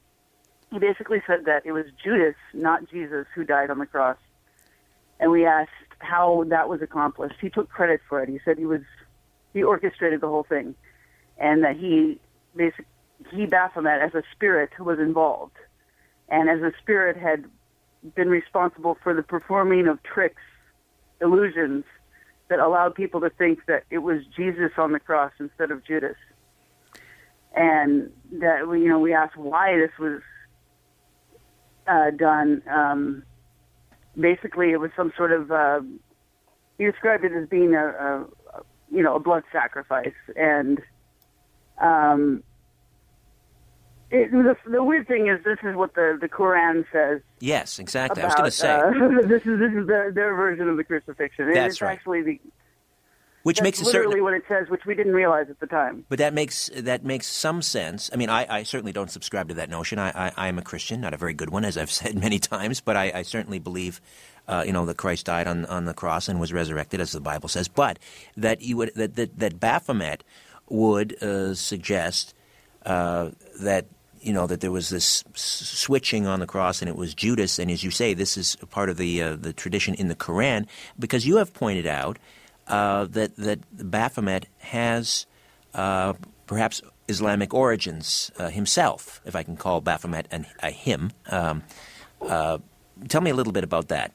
[0.71, 4.17] he basically said that it was Judas, not Jesus, who died on the cross.
[5.19, 7.35] And we asked how that was accomplished.
[7.41, 8.29] He took credit for it.
[8.29, 8.81] He said he was
[9.53, 10.75] he orchestrated the whole thing,
[11.37, 12.19] and that he
[12.55, 12.85] basically
[13.31, 15.57] he Baphomet as a spirit was involved,
[16.29, 17.45] and as a spirit had
[18.15, 20.41] been responsible for the performing of tricks,
[21.21, 21.83] illusions
[22.49, 26.17] that allowed people to think that it was Jesus on the cross instead of Judas.
[27.55, 30.21] And that we, you know, we asked why this was
[31.87, 32.61] uh, done.
[32.69, 33.23] Um,
[34.19, 35.51] basically, it was some sort of.
[35.51, 35.81] Uh,
[36.77, 38.27] he described it as being a, a,
[38.91, 40.79] you know, a blood sacrifice, and
[41.81, 42.43] um,
[44.11, 47.21] it, the, the weird thing is, this is what the, the Quran says.
[47.39, 48.21] Yes, exactly.
[48.21, 50.77] About, I was going to say uh, this is this is their, their version of
[50.77, 51.53] the crucifixion.
[51.53, 51.93] That's it's right.
[51.93, 52.39] Actually, the
[53.43, 56.05] which makes literally certain, what it says, which we didn't realize at the time.
[56.09, 58.09] But that makes that makes some sense.
[58.11, 59.97] I mean, I, I certainly don't subscribe to that notion.
[59.97, 62.39] I, I, I, am a Christian, not a very good one, as I've said many
[62.39, 62.81] times.
[62.81, 64.01] But I, I certainly believe,
[64.47, 67.21] uh, you know, that Christ died on, on the cross and was resurrected, as the
[67.21, 67.67] Bible says.
[67.67, 67.97] But
[68.35, 70.23] that you would that that, that Baphomet
[70.67, 72.35] would uh, suggest
[72.85, 73.31] uh,
[73.61, 73.85] that
[74.21, 77.59] you know that there was this switching on the cross, and it was Judas.
[77.59, 80.67] And as you say, this is part of the uh, the tradition in the Quran,
[80.97, 82.17] because you have pointed out
[82.67, 85.25] uh, that that Baphomet has
[85.73, 86.13] uh,
[86.45, 91.11] perhaps Islamic origins uh, himself, if I can call Baphomet an, a him.
[91.29, 91.63] Um,
[92.21, 92.59] uh,
[93.07, 94.11] tell me a little bit about that.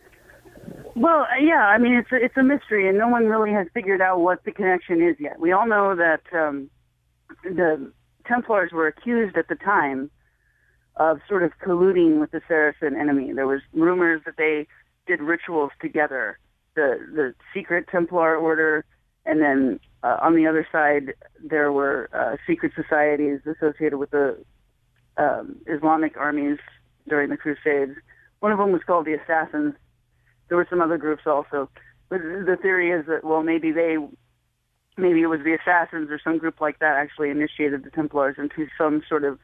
[0.95, 4.01] Well, yeah, I mean it's a, it's a mystery, and no one really has figured
[4.01, 5.41] out what the connection is yet.
[5.41, 6.71] We all know that um,
[7.43, 7.93] the
[8.27, 10.11] Templars were accused at the time
[10.97, 13.33] of sort of colluding with the Saracen enemy.
[13.33, 14.67] There was rumors that they
[15.07, 16.39] did rituals together,
[16.75, 18.85] the the secret Templar order,
[19.27, 24.39] and then uh, on the other side there were uh, secret societies associated with the
[25.17, 26.59] um, Islamic armies
[27.09, 27.97] during the Crusades.
[28.41, 29.75] One of them was called the Assassins.
[30.49, 31.69] There were some other groups also.
[32.09, 33.97] But the theory is that well maybe they
[34.97, 38.67] maybe it was the assassins or some group like that actually initiated the Templars into
[38.79, 39.39] some sort of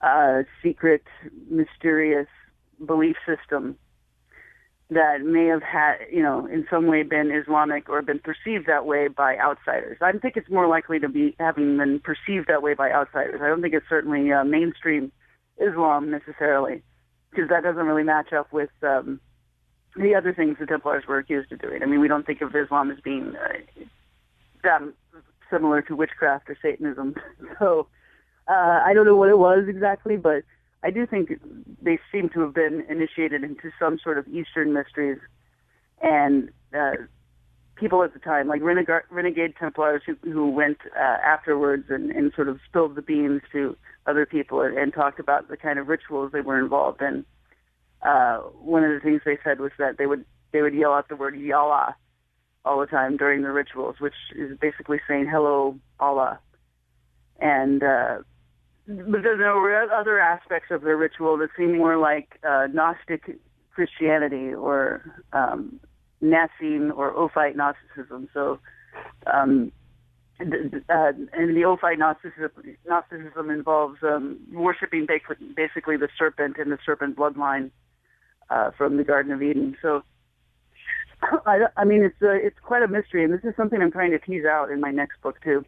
[0.00, 1.02] uh, secret,
[1.50, 2.28] mysterious
[2.84, 3.76] belief system
[4.90, 8.86] that may have had, you know, in some way been Islamic or been perceived that
[8.86, 9.98] way by outsiders.
[10.00, 13.40] I think it's more likely to be having been perceived that way by outsiders.
[13.42, 15.12] I don't think it's certainly uh, mainstream
[15.58, 16.82] Islam necessarily,
[17.30, 19.20] because that doesn't really match up with um,
[19.94, 21.82] the other things the Templars were accused of doing.
[21.82, 23.84] I mean, we don't think of Islam as being uh,
[24.62, 24.80] that
[25.50, 27.14] similar to witchcraft or Satanism.
[27.58, 27.88] So
[28.46, 30.42] uh, I don't know what it was exactly, but
[30.82, 31.30] I do think
[31.82, 35.18] they seem to have been initiated into some sort of Eastern mysteries,
[36.00, 36.92] and uh,
[37.74, 42.32] people at the time, like renegade, renegade Templars who, who went uh, afterwards and, and
[42.34, 45.88] sort of spilled the beans to other people and, and talked about the kind of
[45.88, 47.24] rituals they were involved in.
[48.02, 51.08] Uh, one of the things they said was that they would they would yell out
[51.08, 51.94] the word Yallah
[52.64, 56.38] all the time during the rituals, which is basically saying hello Allah.
[57.40, 58.18] And uh,
[58.88, 63.38] but there were other aspects of the ritual that seem more like uh, Gnostic
[63.70, 65.02] Christianity or
[65.34, 65.78] um,
[66.22, 68.28] Naassene or Ophite Gnosticism.
[68.32, 68.58] So,
[69.26, 69.70] um,
[70.40, 70.44] uh,
[71.32, 72.50] and the Ophite Gnosticism,
[72.86, 75.06] Gnosticism involves um, worshiping
[75.54, 77.70] basically the serpent and the serpent bloodline
[78.48, 79.76] uh, from the Garden of Eden.
[79.82, 80.02] So,
[81.46, 84.12] I, I mean, it's a, it's quite a mystery, and this is something I'm trying
[84.12, 85.64] to tease out in my next book too,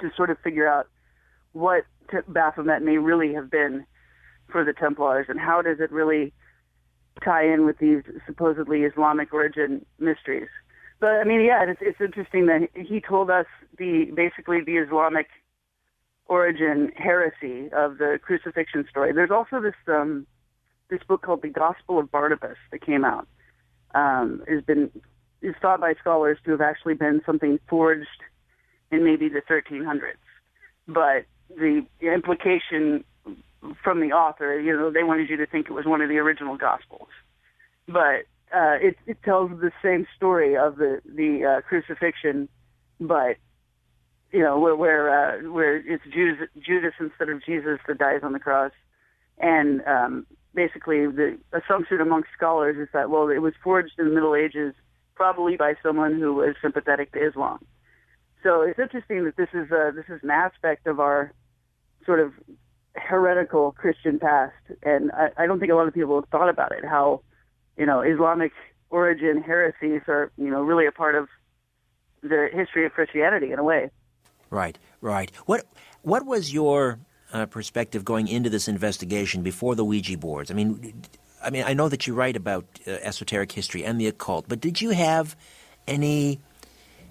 [0.00, 0.88] to sort of figure out
[1.52, 3.84] what t- Baphomet may really have been
[4.50, 6.32] for the Templars, and how does it really
[7.22, 10.48] tie in with these supposedly Islamic origin mysteries.
[11.00, 13.46] But I mean, yeah, it's, it's interesting that he told us
[13.78, 15.28] the basically the Islamic
[16.26, 19.12] origin heresy of the crucifixion story.
[19.12, 20.26] There's also this um,
[20.90, 23.26] this book called the Gospel of Barnabas that came out.
[23.94, 24.90] Um, has been
[25.42, 28.06] is thought by scholars to have actually been something forged
[28.90, 30.00] in maybe the 1300s,
[30.86, 33.04] but the implication
[33.82, 36.18] from the author, you know, they wanted you to think it was one of the
[36.18, 37.08] original Gospels,
[37.86, 42.48] but uh, it, it tells the same story of the the uh, crucifixion,
[43.00, 43.36] but
[44.30, 48.32] you know where where uh, where it's Judas, Judas instead of Jesus that dies on
[48.32, 48.72] the cross,
[49.38, 54.14] and um, basically the assumption amongst scholars is that well it was forged in the
[54.14, 54.74] Middle Ages,
[55.14, 57.58] probably by someone who was sympathetic to Islam.
[58.42, 61.32] So it's interesting that this is a, this is an aspect of our
[62.04, 62.32] sort of
[62.94, 66.72] heretical Christian past, and I, I don't think a lot of people have thought about
[66.72, 66.84] it.
[66.84, 67.22] How,
[67.76, 68.52] you know, Islamic
[68.90, 71.28] origin heresies are, you know, really a part of
[72.22, 73.90] the history of Christianity in a way.
[74.50, 75.30] Right, right.
[75.46, 75.64] What
[76.02, 76.98] what was your
[77.32, 80.50] uh, perspective going into this investigation before the Ouija boards?
[80.50, 81.02] I mean,
[81.42, 84.60] I mean, I know that you write about uh, esoteric history and the occult, but
[84.60, 85.36] did you have
[85.86, 86.40] any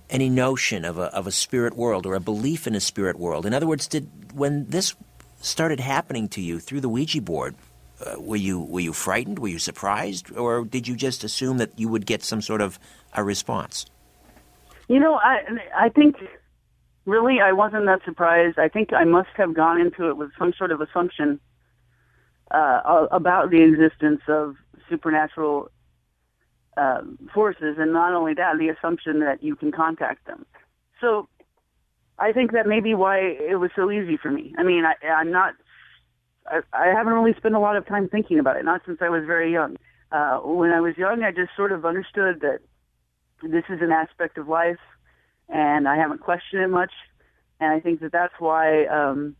[0.10, 3.46] any notion of a of a spirit world or a belief in a spirit world?
[3.46, 4.96] In other words, did when this
[5.42, 7.56] started happening to you through the Ouija board,
[8.06, 9.40] uh, were you were you frightened?
[9.40, 12.80] Were you surprised, or did you just assume that you would get some sort of
[13.14, 13.86] a response?
[14.88, 15.44] You know, I
[15.76, 16.18] I think
[17.06, 18.60] really I wasn't that surprised.
[18.60, 21.40] I think I must have gone into it with some sort of assumption
[22.52, 24.56] uh, about the existence of
[24.90, 25.70] supernatural
[26.78, 27.02] uh,
[27.34, 30.46] forces, and not only that, the assumption that you can contact them.
[31.00, 31.28] So
[32.20, 34.54] I think that may be why it was so easy for me.
[34.58, 35.54] I mean, I, I'm not,
[36.46, 39.10] I, I haven't really spent a lot of time thinking about it, not since I
[39.10, 39.78] was very young.
[40.12, 42.60] Uh, when I was young, I just sort of understood that
[43.42, 44.80] this is an aspect of life,
[45.52, 46.92] and I haven't questioned it much.
[47.60, 49.36] And I think that that's why um,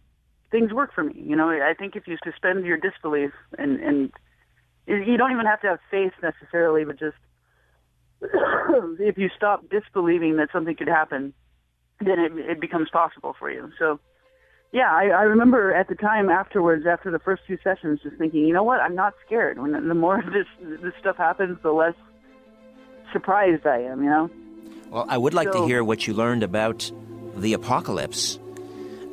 [0.52, 1.14] things work for me.
[1.16, 4.12] You know, I think if you suspend your disbelief and and
[4.88, 7.18] you don't even have to have faith necessarily, but just
[9.00, 11.34] if you stop disbelieving that something could happen,
[12.00, 13.72] then it, it becomes possible for you.
[13.80, 14.00] So
[14.72, 18.46] yeah, I, I remember at the time afterwards, after the first two sessions, just thinking,
[18.46, 19.60] you know what, I'm not scared.
[19.60, 20.48] When the more this
[20.82, 21.96] this stuff happens, the less
[23.12, 24.04] surprised I am.
[24.04, 24.30] You know.
[24.92, 26.92] Well, I would like So- to hear what you learned about
[27.36, 28.38] the apocalypse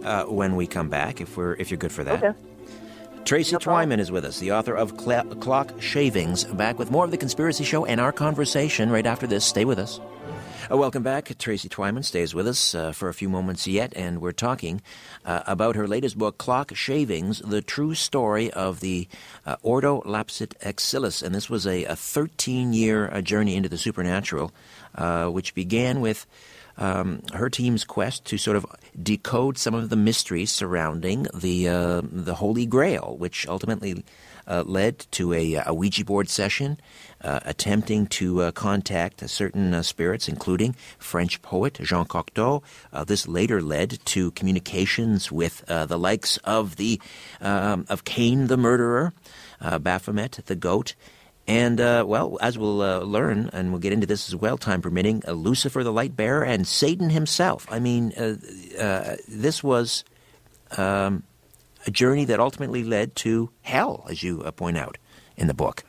[0.04, 2.22] uh, when we come back, if we're if you're good for that.
[2.22, 2.38] Okay.
[3.24, 3.58] Tracy No.
[3.58, 6.44] Twyman is with us, the author of Cla- Clock Shavings.
[6.44, 9.44] Back with more of the Conspiracy Show and our conversation right after this.
[9.44, 10.00] Stay with us.
[10.70, 11.30] Uh, welcome back.
[11.38, 14.82] Tracy Twyman stays with us uh, for a few moments yet, and we're talking
[15.24, 19.08] uh, about her latest book, Clock Shavings The True Story of the
[19.46, 21.22] uh, Ordo Lapsit Exillis.
[21.22, 24.52] And this was a 13 year uh, journey into the supernatural,
[25.30, 26.26] which began with
[26.78, 28.64] um, her team's quest to sort of
[29.00, 34.04] decode some of the mysteries surrounding the uh, the Holy Grail, which ultimately
[34.46, 36.78] uh, led to a, a Ouija board session
[37.20, 42.62] uh, attempting to uh, contact certain uh, spirits, including French poet Jean Cocteau.
[42.92, 47.00] Uh, this later led to communications with uh, the likes of the
[47.40, 49.12] um, of Cain the murderer,
[49.60, 50.94] uh, Baphomet the goat.
[51.48, 54.82] And, uh, well, as we'll uh, learn, and we'll get into this as well, time
[54.82, 57.66] permitting, uh, Lucifer the light bearer and Satan himself.
[57.70, 58.36] I mean, uh,
[58.78, 60.04] uh, this was
[60.76, 61.22] um,
[61.86, 64.98] a journey that ultimately led to hell, as you uh, point out
[65.38, 65.84] in the book.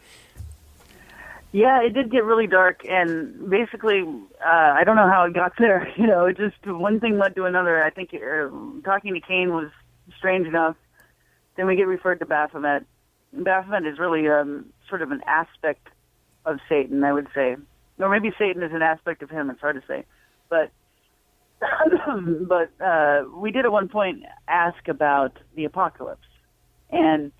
[1.52, 4.06] Yeah, it did get really dark, and basically,
[4.46, 5.92] I don't know how it got there.
[5.98, 7.84] You know, it just one thing led to another.
[7.84, 8.12] I think
[8.86, 9.72] talking to Cain was
[10.18, 10.78] strange enough.
[11.58, 12.86] Then we get referred to Baphomet.
[13.34, 15.88] Baphomet is really um, sort of an aspect
[16.46, 17.58] of Satan, I would say,
[18.00, 19.50] or maybe Satan is an aspect of him.
[19.50, 20.06] It's hard to say,
[20.50, 20.72] but
[22.48, 26.28] but uh, we did at one point ask about the apocalypse,
[26.90, 27.32] and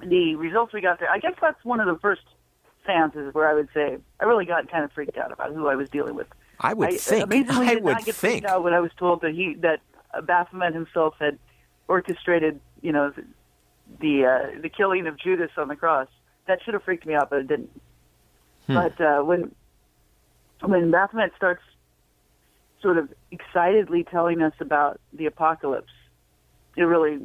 [0.00, 1.10] the results we got there.
[1.10, 2.22] I guess that's one of the first
[2.86, 5.74] seances where I would say I really got kind of freaked out about who I
[5.74, 6.28] was dealing with.
[6.58, 7.24] I would I, think.
[7.24, 8.42] amazingly I did would not get think.
[8.42, 9.80] freaked out when I was told that he that
[10.26, 11.38] Baphomet himself had
[11.88, 13.12] orchestrated, you know,
[13.98, 16.08] the the, uh, the killing of Judas on the cross.
[16.46, 17.70] That should have freaked me out, but it didn't.
[18.66, 18.74] Hmm.
[18.74, 19.54] But uh, when
[20.62, 21.62] when Baphomet starts
[22.82, 25.92] sort of excitedly telling us about the apocalypse,
[26.76, 27.20] it really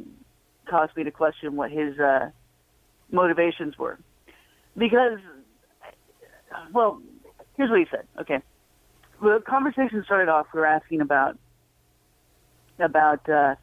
[0.68, 2.30] caused me to question what his uh,
[3.10, 3.98] motivations were.
[4.76, 5.18] Because,
[6.72, 7.00] well,
[7.56, 8.06] here's what he said.
[8.20, 8.40] Okay,
[9.22, 10.46] the conversation started off.
[10.52, 11.38] We were asking about
[12.78, 13.54] about uh,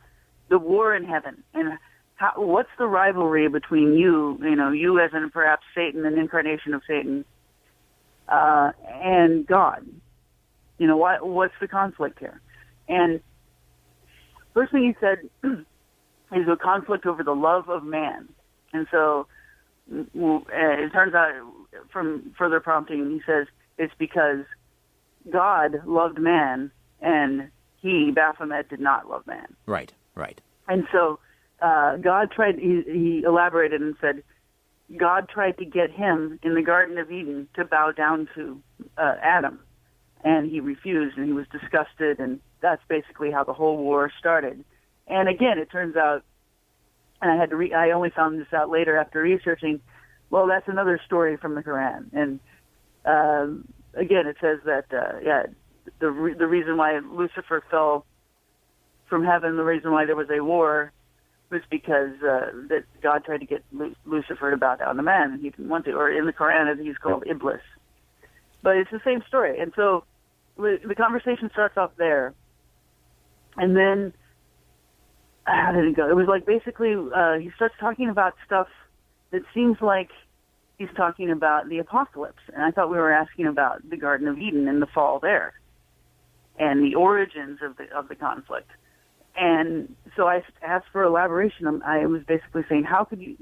[0.50, 1.78] the war in heaven and
[2.16, 6.74] how, what's the rivalry between you, you know, you as in perhaps Satan, an incarnation
[6.74, 7.26] of Satan,
[8.28, 9.86] uh, and God.
[10.78, 12.42] You know, what what's the conflict here?
[12.88, 13.22] And
[14.54, 15.30] first thing he said
[16.36, 18.30] is a conflict over the love of man.
[18.74, 19.28] And so
[19.92, 21.32] it turns out
[21.92, 23.48] from further prompting, he says
[23.78, 24.46] it's because
[25.30, 27.50] God loved man and
[27.82, 29.56] he, Baphomet, did not love man.
[29.66, 30.40] Right, right.
[30.68, 31.20] And so
[31.64, 34.22] uh, God tried, he, he elaborated and said,
[34.98, 38.62] God tried to get him in the Garden of Eden to bow down to
[38.98, 39.60] uh, Adam.
[40.26, 42.20] And he refused and he was disgusted.
[42.20, 44.64] And that's basically how the whole war started.
[45.08, 46.24] And again, it turns out,
[47.22, 49.80] and I had to re- I only found this out later after researching,
[50.30, 52.08] well, that's another story from the Quran.
[52.12, 52.40] And
[53.06, 55.44] um, again, it says that, uh, yeah,
[56.00, 58.06] the, re- the reason why Lucifer fell
[59.08, 60.92] from heaven, the reason why there was a war
[61.54, 65.32] was because uh, that God tried to get Lu- Lucifer to bow down to man,
[65.32, 65.92] and he didn't want to.
[65.94, 67.62] Or in the Quran, he's called Iblis.
[68.62, 70.04] But it's the same story, and so
[70.58, 72.34] the the conversation starts off there,
[73.56, 74.14] and then
[75.46, 76.10] how did it go?
[76.10, 78.68] It was like basically uh, he starts talking about stuff
[79.32, 80.10] that seems like
[80.78, 84.38] he's talking about the apocalypse, and I thought we were asking about the Garden of
[84.38, 85.54] Eden and the fall there,
[86.58, 88.70] and the origins of the of the conflict.
[89.36, 91.68] And so I asked for elaboration.
[91.68, 93.36] I'm- was basically saying, how could you?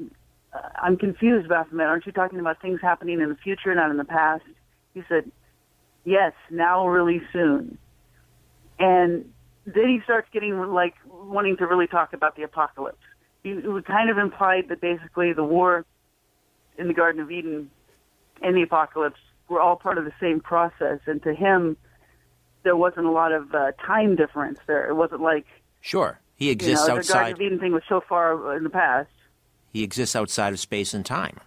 [0.54, 1.88] Uh, I'm confused, Baphomet.
[1.88, 4.44] Aren't you talking about things happening in the future, not in the past?
[4.94, 5.32] He said,
[6.04, 7.78] yes, now, really soon.
[8.80, 9.26] And
[9.66, 12.98] then he starts getting like wanting to really talk about the apocalypse.
[13.44, 15.86] It was kind of implied that basically the war
[16.78, 17.70] in the Garden of Eden
[18.42, 19.20] and the apocalypse
[19.50, 21.00] were all part of the same process.
[21.06, 21.78] And to him,
[22.64, 24.90] there wasn't a lot of uh, time difference there.
[24.90, 25.46] It wasn't like
[25.82, 26.20] Sure.
[26.36, 27.34] He you exists know, the Garden outside.
[27.34, 29.10] of Eden thing was so far in the past.
[29.74, 31.40] He exists outside of space and time.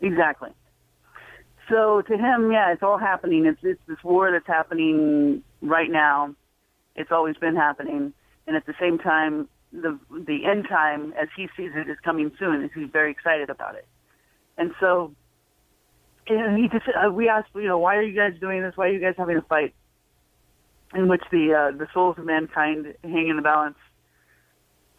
[0.00, 0.50] Exactly.
[1.68, 3.46] So to him, yeah, it's all happening.
[3.46, 6.34] It's it's this war that's happening right now.
[6.94, 8.12] It's always been happening,
[8.46, 12.30] and at the same time, the the end time, as he sees it, is coming
[12.38, 12.62] soon.
[12.62, 13.86] And he's very excited about it.
[14.58, 15.14] And so,
[16.28, 18.76] and he just uh, we asked, you know, why are you guys doing this?
[18.76, 19.74] Why are you guys having a fight?
[20.94, 23.76] In which the uh, the souls of mankind hang in the balance.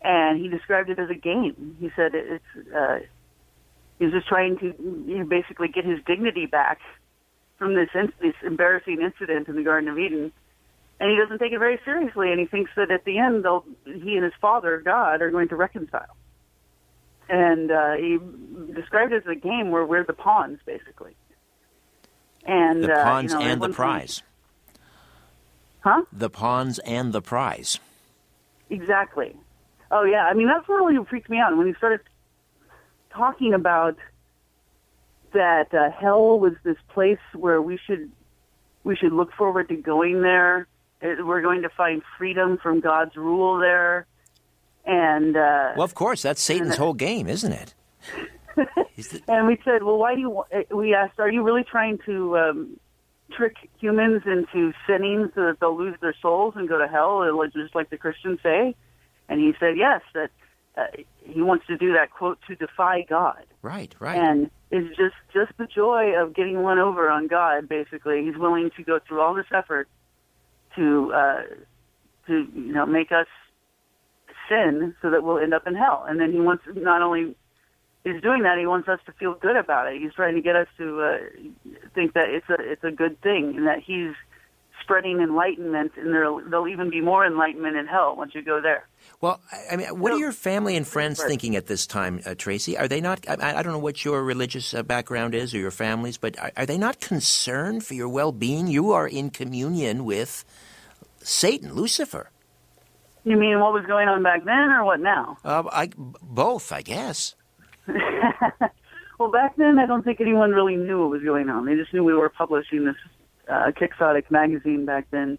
[0.02, 1.78] and he described it as a game.
[1.80, 2.44] He said it's
[2.76, 3.00] uh,
[3.98, 4.66] he was just trying to
[5.08, 6.80] you know, basically get his dignity back
[7.58, 10.32] from this in- this embarrassing incident in the Garden of Eden,
[11.00, 12.30] and he doesn't take it very seriously.
[12.32, 15.48] And he thinks that at the end, they'll he and his father God are going
[15.50, 16.16] to reconcile.
[17.28, 18.20] And uh, he
[18.74, 21.16] described it as a game where we're the pawns, basically.
[22.46, 24.22] And the uh, pawns you know, and the prize.
[25.86, 26.02] Huh?
[26.12, 27.80] The pawns and the prize.
[28.72, 29.36] Exactly.
[29.92, 32.00] Oh yeah, I mean that's what really freaked me out when he started
[33.12, 33.96] talking about
[35.34, 38.12] that uh, hell was this place where we should
[38.84, 40.68] we should look forward to going there.
[41.04, 44.08] We're going to find freedom from God's rule there,
[44.86, 47.74] and uh, Well, of course, that's Satan's whole game, isn't it?
[49.28, 50.40] And we said, well, why do you?
[50.40, 52.80] uh, We asked, are you really trying to um,
[53.32, 57.24] trick humans into sinning so that they'll lose their souls and go to hell,
[57.54, 58.76] just like the Christians say?
[59.28, 60.30] And he said, yes, that
[60.78, 60.88] uh,
[61.24, 64.18] he wants to do that quote to defy God, right, right.
[64.18, 67.70] and it's just just the joy of getting one over on God.
[67.70, 69.88] Basically, he's willing to go through all this effort
[70.76, 71.42] to uh,
[72.28, 73.28] to you know make us
[74.50, 77.36] sin so that we'll end up in hell, and then he wants not only
[78.06, 78.58] he's doing that.
[78.58, 80.02] He wants us to feel good about it.
[80.02, 81.18] He's trying to get us to uh,
[81.94, 84.14] think that it's a it's a good thing, and that he's
[84.82, 88.88] spreading enlightenment, and there'll there'll even be more enlightenment in hell once you go there.
[89.20, 89.42] Well,
[89.72, 91.28] I- mean, what are your family and friends Right.
[91.30, 92.78] thinking at this time, uh, Tracy?
[92.78, 93.28] Are they not?
[93.28, 96.52] I, I don't know what your religious uh, background is or your family's, but are,
[96.56, 98.68] are they not concerned for your well-being?
[98.68, 100.46] You are in communion with
[101.20, 102.30] Satan, Lucifer.
[103.24, 105.38] You mean what was going on back then, or what now?
[105.44, 105.90] Uh, I,
[106.22, 107.34] both, I guess.
[109.18, 111.66] Well, back then, I don't think anyone really knew what was going on.
[111.66, 112.96] They just knew we were publishing this
[113.50, 115.38] uh, Quixotic magazine back then,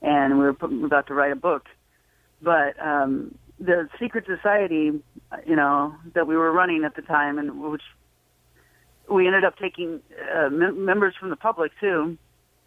[0.00, 1.66] and we were about to write a book.
[2.40, 4.92] But um, the secret society,
[5.46, 7.82] you know, that we were running at the time, and which
[9.10, 10.00] we ended up taking
[10.34, 12.16] uh, mem- members from the public too,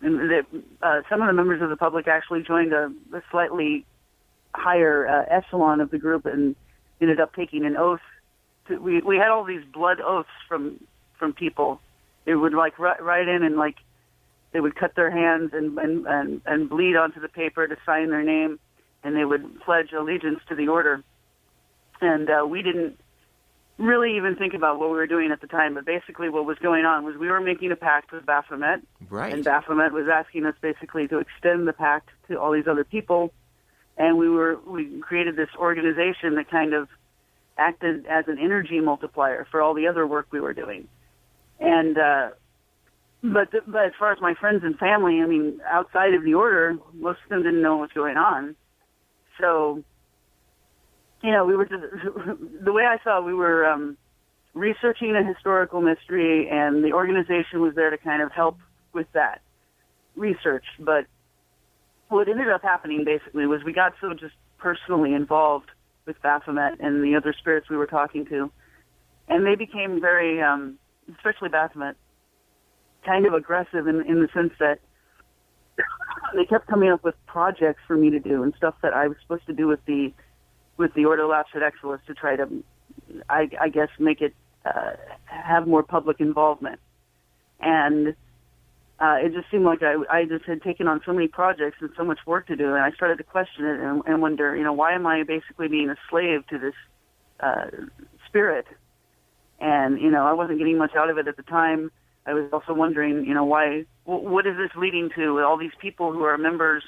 [0.01, 0.45] and that,
[0.83, 3.87] uh, some of the members of the public actually joined a, a slightly
[4.53, 6.55] higher uh, echelon of the group and
[7.01, 8.01] ended up taking an oath
[8.67, 10.79] to, we we had all these blood oaths from
[11.17, 11.79] from people.
[12.25, 13.75] They would like write, write in and like
[14.51, 18.09] they would cut their hands and, and and and bleed onto the paper to sign
[18.09, 18.59] their name,
[19.03, 21.03] and they would pledge allegiance to the order.
[22.01, 22.99] And uh, we didn't
[23.77, 26.57] really even think about what we were doing at the time, but basically what was
[26.59, 29.33] going on was we were making a pact with Baphomet, Right.
[29.33, 33.33] and Baphomet was asking us basically to extend the pact to all these other people,
[33.97, 36.87] and we were we created this organization that kind of
[37.57, 40.87] acted as an energy multiplier for all the other work we were doing.
[41.59, 42.29] And uh,
[43.23, 46.33] but th- but as far as my friends and family, I mean, outside of the
[46.33, 48.55] order, most of them didn't know what was going on.
[49.39, 49.83] So,
[51.21, 51.83] you know, we were just
[52.63, 53.97] the way I saw it, we were um,
[54.53, 58.57] researching a historical mystery, and the organization was there to kind of help
[58.93, 59.41] with that
[60.15, 60.65] research.
[60.79, 61.05] But
[62.09, 65.69] what ended up happening basically was we got so just personally involved
[66.05, 68.51] with Baphomet and the other spirits we were talking to,
[69.27, 70.77] and they became very, um,
[71.17, 71.95] especially Baphomet,
[73.05, 74.79] kind of aggressive in in the sense that
[76.35, 79.17] they kept coming up with projects for me to do and stuff that I was
[79.21, 80.13] supposed to do with the
[80.77, 82.47] with the Ordo Lapsit Exillis to try to,
[83.29, 84.33] I, I guess, make it
[84.65, 84.91] uh,
[85.25, 86.79] have more public involvement.
[87.59, 88.15] And
[89.03, 91.89] uh, it just seemed like I, I just had taken on so many projects and
[91.97, 94.63] so much work to do, and I started to question it and, and wonder, you
[94.63, 96.77] know, why am I basically being a slave to this
[97.41, 97.65] uh,
[98.27, 98.65] spirit?
[99.59, 101.91] And you know, I wasn't getting much out of it at the time.
[102.25, 103.85] I was also wondering, you know, why?
[104.05, 105.39] wh- What is this leading to?
[105.41, 106.83] All these people who are members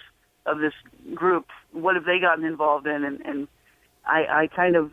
[0.46, 0.74] of this
[1.14, 3.04] group, what have they gotten involved in?
[3.04, 3.48] And, and
[4.06, 4.92] I, I kind of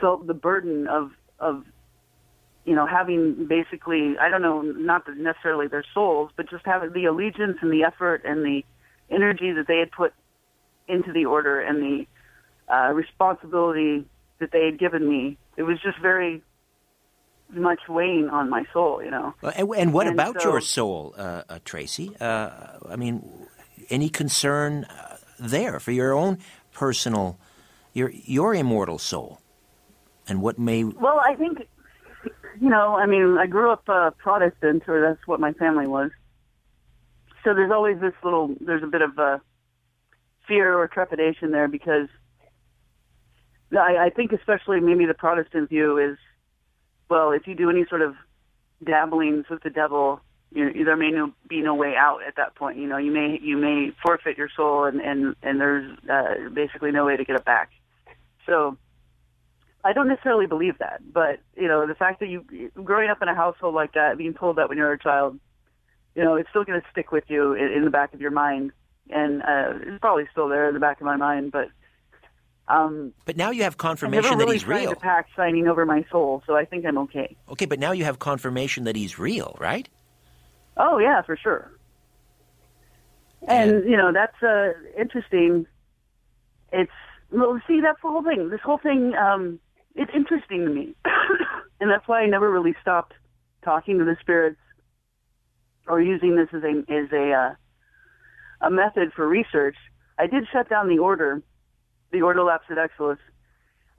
[0.00, 1.64] felt the burden of of
[2.64, 7.06] you know having basically I don't know not necessarily their souls, but just having the
[7.06, 8.64] allegiance and the effort and the
[9.10, 10.12] energy that they had put
[10.88, 12.06] into the order and the
[12.72, 14.06] uh, responsibility
[14.38, 15.36] that they had given me.
[15.56, 16.42] It was just very
[17.50, 19.34] much weighing on my soul, you know.
[19.42, 22.16] And, and what And about so- your soul, uh, uh, Tracy?
[22.20, 22.50] Uh,
[22.88, 23.46] I mean,
[23.90, 26.38] any concern uh, there for your own
[26.72, 27.38] personal,
[27.92, 29.40] your your immortal soul,
[30.26, 30.84] and what may?
[30.84, 31.66] Well, I think,
[32.62, 36.12] you know, I mean, I grew up uh, Protestant, or that's what my family was.
[37.42, 39.38] So there's always this little, there's a bit of uh,
[40.46, 42.06] fear or trepidation there because
[43.72, 46.16] I, I think, especially maybe the Protestant view is,
[47.10, 48.14] well, if you do any sort of
[48.84, 50.20] dabblings with the devil,
[50.52, 52.78] you know, there may no, be no way out at that point.
[52.78, 56.92] You know, you may you may forfeit your soul, and and and there's uh, basically
[56.92, 57.70] no way to get it back.
[58.46, 58.76] So
[59.84, 63.28] I don't necessarily believe that, but you know, the fact that you growing up in
[63.28, 65.40] a household like that, being told that when you're a child,
[66.14, 68.30] you know, it's still going to stick with you in, in the back of your
[68.30, 68.70] mind,
[69.10, 71.50] and uh, it's probably still there in the back of my mind.
[71.50, 71.68] But
[72.68, 74.90] um, but now you have confirmation really that he's real.
[74.90, 77.36] to pack signing over my soul, so I think I'm okay.
[77.50, 79.88] Okay, but now you have confirmation that he's real, right?
[80.76, 81.72] Oh yeah, for sure.
[83.48, 85.66] And you know that's uh, interesting.
[86.72, 86.92] It's
[87.32, 88.50] well, see, that's the whole thing.
[88.50, 89.58] This whole thing, um,
[89.94, 90.94] it's interesting to me,
[91.80, 93.12] and that's why I never really stopped
[93.64, 94.58] talking to the spirits
[95.86, 99.76] or using this as a as a uh, a method for research.
[100.18, 101.42] I did shut down the order,
[102.12, 103.18] the Ordo Lapsit Exillis,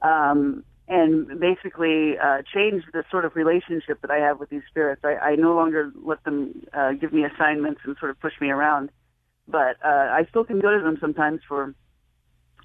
[0.02, 5.02] um, and basically uh, changed the sort of relationship that I have with these spirits.
[5.04, 8.50] I, I no longer let them uh, give me assignments and sort of push me
[8.50, 8.90] around,
[9.48, 11.74] but uh, I still can go to them sometimes for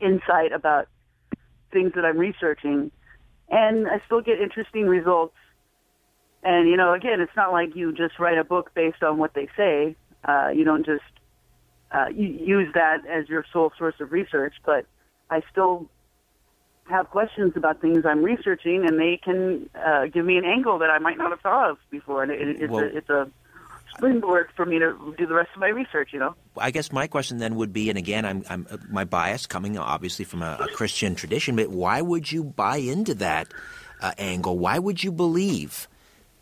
[0.00, 0.88] insight about
[1.72, 2.90] things that I'm researching,
[3.50, 5.34] and I still get interesting results.
[6.42, 9.34] And you know, again, it's not like you just write a book based on what
[9.34, 9.96] they say.
[10.24, 11.02] Uh, you don't just
[11.90, 14.86] uh, you use that as your sole source of research, but
[15.30, 15.88] I still
[16.88, 20.90] have questions about things I'm researching, and they can uh, give me an angle that
[20.90, 23.30] I might not have thought of before, and it, it's, Well- a, it's a
[23.98, 26.10] springboard for me to do the rest of my research.
[26.12, 26.34] You know.
[26.56, 29.76] I guess my question then would be, and again, I'm, I'm uh, my bias coming
[29.76, 33.52] obviously from a, a Christian tradition, but why would you buy into that
[34.00, 34.58] uh, angle?
[34.58, 35.88] Why would you believe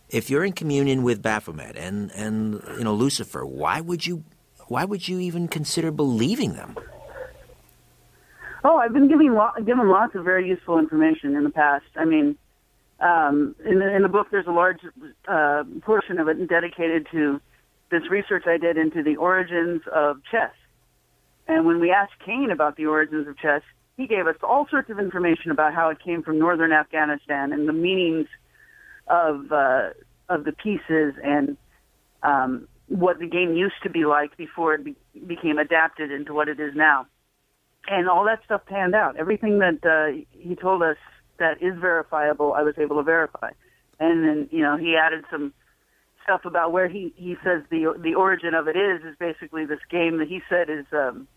[0.09, 3.44] if you're in communion with Baphomet and and you know Lucifer?
[3.44, 4.24] Why would you
[4.68, 6.76] why would you even consider believing them?
[8.64, 11.84] Oh, I've been giving lo- given lots of very useful information in the past.
[11.94, 12.36] I mean,
[13.01, 14.80] um, in, the, in the book, there's a large
[15.28, 17.40] uh, portion of it dedicated to
[17.90, 20.53] this research I did into the origins of chess.
[21.47, 23.62] And when we asked Cain about the origins of chess,
[23.97, 27.68] he gave us all sorts of information about how it came from northern Afghanistan and
[27.68, 28.26] the meanings
[29.09, 29.90] of uh,
[30.28, 31.57] of the pieces and
[32.22, 36.49] um, what the game used to be like before it be- became adapted into what
[36.49, 37.07] it is now
[37.88, 39.16] and all that stuff panned out.
[39.16, 40.97] Everything that uh, he told us
[41.39, 43.51] that is verifiable, I was able to verify.
[43.99, 45.53] And then, you know, he added some
[46.22, 49.78] stuff about where he he says the the origin of it is is basically this
[49.91, 51.28] game that he said is um,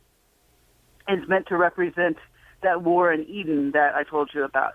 [1.07, 2.17] is meant to represent
[2.63, 4.73] that war in Eden that I told you about.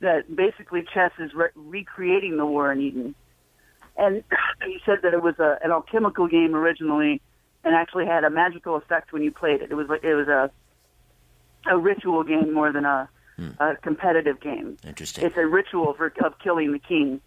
[0.00, 3.14] That basically chess is re- recreating the war in Eden.
[3.96, 4.22] And
[4.66, 7.22] he said that it was a, an alchemical game originally,
[7.64, 9.70] and actually had a magical effect when you played it.
[9.70, 10.50] It was like it was a
[11.66, 13.08] a ritual game more than a,
[13.58, 14.76] a competitive game.
[14.86, 15.24] Interesting.
[15.24, 17.20] It's a ritual for, of killing the king,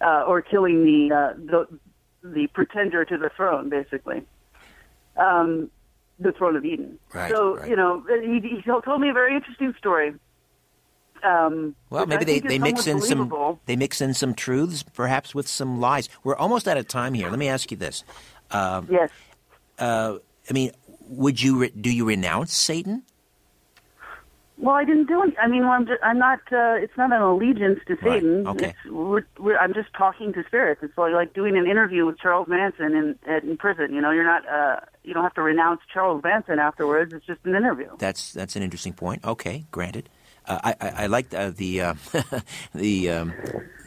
[0.00, 1.78] uh, or killing the, uh, the
[2.22, 4.22] the pretender to the throne, basically,
[5.16, 5.70] um,
[6.18, 6.98] the throne of Eden.
[7.14, 7.68] Right, so right.
[7.68, 10.14] you know, he, he told me a very interesting story.
[11.22, 15.46] Um, Well, maybe they, they mix in some they mix in some truths, perhaps with
[15.48, 16.08] some lies.
[16.24, 17.28] We're almost out of time here.
[17.28, 18.04] Let me ask you this:
[18.50, 19.10] Yes.
[19.78, 20.16] uh,
[20.48, 20.72] I mean,
[21.08, 23.02] would you re- do you renounce Satan?
[24.60, 25.34] Well, I didn't do it.
[25.42, 26.40] I mean, well, I'm, just, I'm not.
[26.52, 28.46] Uh, it's not an allegiance to Right, Satan.
[28.46, 28.74] okay.
[28.84, 30.82] It's, we're, we're, I'm just talking to spirits.
[30.82, 33.94] It's like, like doing an interview with Charles Manson in in prison.
[33.94, 34.46] You know, you're not.
[34.46, 37.14] Uh, you don't have to renounce Charles Manson afterwards.
[37.14, 37.88] It's just an interview.
[37.98, 39.24] That's that's an interesting point.
[39.24, 40.10] Okay, granted.
[40.50, 41.94] Uh, I, I, I like uh, the uh,
[42.74, 43.32] the um,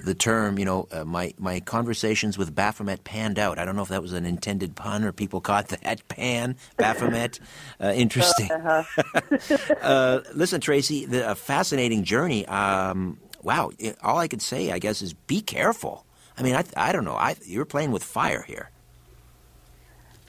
[0.05, 0.57] the term.
[0.57, 3.59] You know, uh, my my conversations with Baphomet panned out.
[3.59, 7.39] I don't know if that was an intended pun or people caught that pan Baphomet.
[7.81, 8.49] Uh, interesting.
[9.81, 12.45] uh, listen, Tracy, the, a fascinating journey.
[12.47, 13.71] Um, wow.
[13.77, 16.05] it- all I could say, I guess, is be careful.
[16.37, 17.15] I mean, I I don't know.
[17.15, 18.69] I you're playing with fire here.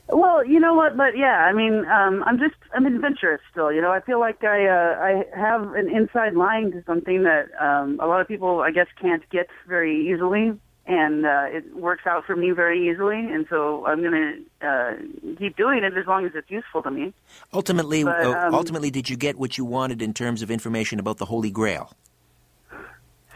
[0.09, 0.97] Well, you know what?
[0.97, 3.73] But yeah, I mean, um, I'm just I'm adventurous still.
[3.73, 7.47] You know, I feel like I uh, I have an inside line to something that
[7.59, 10.53] um, a lot of people, I guess, can't get very easily,
[10.87, 13.19] and uh, it works out for me very easily.
[13.19, 14.93] And so I'm gonna uh,
[15.39, 17.15] keep doing it as long as it's useful to me.
[17.55, 20.99] Ultimately, But, uh, um, ultimately, did you get what you wanted in terms of information
[21.01, 21.93] about the Holy Grail?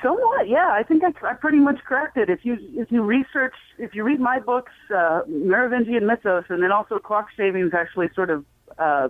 [0.02, 0.70] Somewhat, yeah.
[0.70, 2.30] I think I, I pretty much cracked it.
[2.30, 6.70] If you if you research, if you read my books, uh, Merovingian Mythos, and then
[6.70, 8.44] also Clock Shavings, actually sort of
[8.78, 9.08] uh,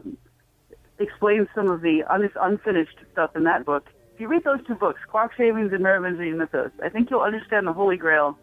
[0.98, 3.84] explains some of the un- unfinished stuff in that book.
[4.14, 7.66] If you read those two books, Clock Shavings and Merovingian Mythos, I think you'll understand
[7.66, 8.38] the Holy Grail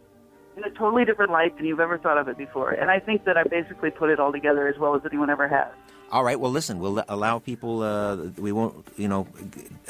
[0.55, 2.71] in a totally different light than you've ever thought of it before.
[2.71, 5.47] And I think that I basically put it all together as well as anyone ever
[5.47, 5.67] has.
[6.11, 6.39] All right.
[6.39, 6.79] Well, listen.
[6.79, 7.81] We'll allow people.
[7.81, 9.27] Uh, we won't, you know,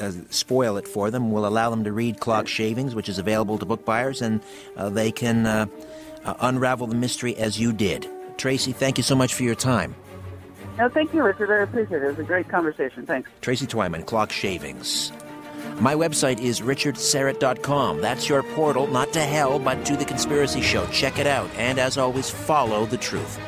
[0.00, 1.30] uh, spoil it for them.
[1.30, 4.40] We'll allow them to read Clock Shavings, which is available to book buyers, and
[4.76, 5.66] uh, they can uh,
[6.24, 8.08] uh, unravel the mystery as you did.
[8.38, 9.94] Tracy, thank you so much for your time.
[10.78, 11.50] No, thank you, Richard.
[11.50, 12.04] I appreciate it.
[12.04, 13.06] It was a great conversation.
[13.06, 13.30] Thanks.
[13.40, 15.10] Tracy Twyman, Clock Shavings.
[15.80, 18.00] My website is richardsyrett.com.
[18.00, 20.86] That's your portal, not to hell, but to the conspiracy show.
[20.86, 21.50] Check it out.
[21.56, 23.38] And as always, follow the truth.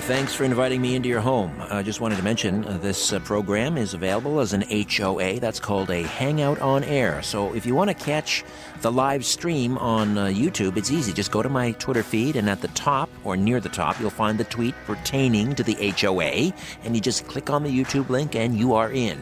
[0.00, 1.54] Thanks for inviting me into your home.
[1.70, 5.40] I just wanted to mention uh, this uh, program is available as an HOA.
[5.40, 7.22] That's called a Hangout on Air.
[7.22, 8.44] So if you want to catch
[8.82, 11.12] the live stream on uh, YouTube, it's easy.
[11.12, 14.10] Just go to my Twitter feed, and at the top or near the top, you'll
[14.10, 16.52] find the tweet pertaining to the HOA,
[16.84, 19.18] and you just click on the YouTube link, and you are in.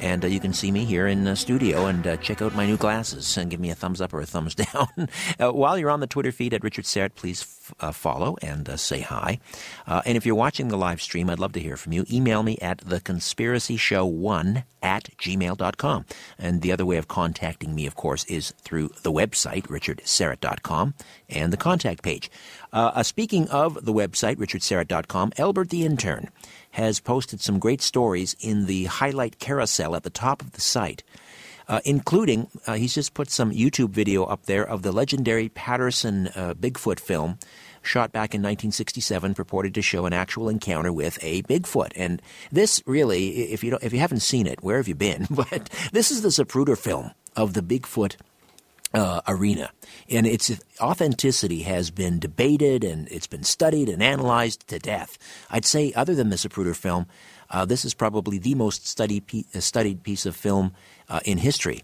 [0.00, 2.66] And uh, you can see me here in the studio and uh, check out my
[2.66, 4.88] new glasses and give me a thumbs up or a thumbs down.
[5.38, 7.40] uh, while you're on the Twitter feed at Richard Syrett, please
[7.80, 9.38] uh, follow and uh, say hi.
[9.86, 12.04] Uh, and if you're watching the live stream, I'd love to hear from you.
[12.10, 16.06] Email me at theconspiracyshow1 at gmail.com.
[16.38, 20.94] And the other way of contacting me, of course, is through the website, richardsyrett.com,
[21.28, 22.30] and the contact page.
[23.02, 26.28] speaking of the website, richardsyrett.com, Albert the Intern
[26.72, 31.02] has posted some great stories in the highlight carousel at the top of the site.
[31.68, 36.26] Uh, including, uh, he's just put some YouTube video up there of the legendary Patterson
[36.34, 37.38] uh, Bigfoot film
[37.82, 41.92] shot back in 1967, purported to show an actual encounter with a Bigfoot.
[41.96, 45.26] And this really, if you don't, if you haven't seen it, where have you been?
[45.42, 48.16] But this is the Zapruder film of the Bigfoot
[48.94, 49.70] uh, arena.
[50.08, 55.18] And its authenticity has been debated and it's been studied and analyzed to death.
[55.50, 57.06] I'd say, other than the Zapruder film,
[57.50, 59.24] uh, this is probably the most studied,
[59.54, 60.72] uh, studied piece of film
[61.08, 61.82] uh, in history.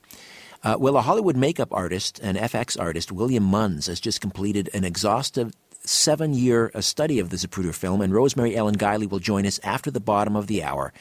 [0.62, 4.84] Uh, well, a Hollywood makeup artist and FX artist, William Munns, has just completed an
[4.84, 5.52] exhaustive
[5.88, 9.58] seven year uh, study of the Zapruder film, and Rosemary Ellen Guiley will join us
[9.62, 10.92] after the bottom of the hour.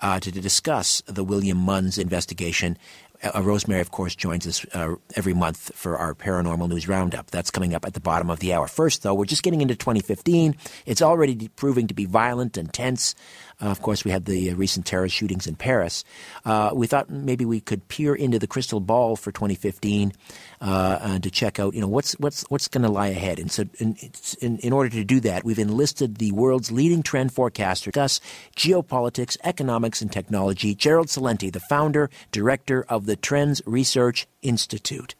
[0.00, 2.78] Uh, to, to, discuss the William Munns investigation
[3.22, 7.30] uh, Rosemary, of course, joins us uh, every month for our paranormal news roundup.
[7.30, 8.68] That's coming up at the bottom of the hour.
[8.68, 10.54] First, though, we're just getting into 2015.
[10.86, 13.14] It's already proving to be violent and tense.
[13.60, 16.04] Uh, of course, we had the uh, recent terrorist shootings in Paris.
[16.44, 20.12] Uh, we thought maybe we could peer into the crystal ball for 2015
[20.60, 23.38] uh, to check out, you know, what's what's what's going to lie ahead.
[23.38, 23.96] And so, in,
[24.40, 28.20] in, in, order to do that, we've enlisted the world's leading trend forecaster, discuss
[28.56, 30.74] geopolitics, economics, and technology.
[30.74, 35.14] Gerald Celente, the founder director of the Trends Research Institute.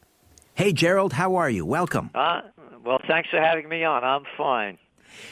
[0.55, 1.65] Hey, Gerald, how are you?
[1.65, 2.11] Welcome.
[2.15, 2.43] Uh,
[2.85, 4.05] well, thanks for having me on.
[4.05, 4.79] I'm fine.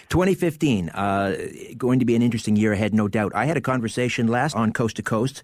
[0.09, 1.37] 2015, uh,
[1.77, 3.33] going to be an interesting year ahead, no doubt.
[3.35, 5.43] I had a conversation last on Coast to Coast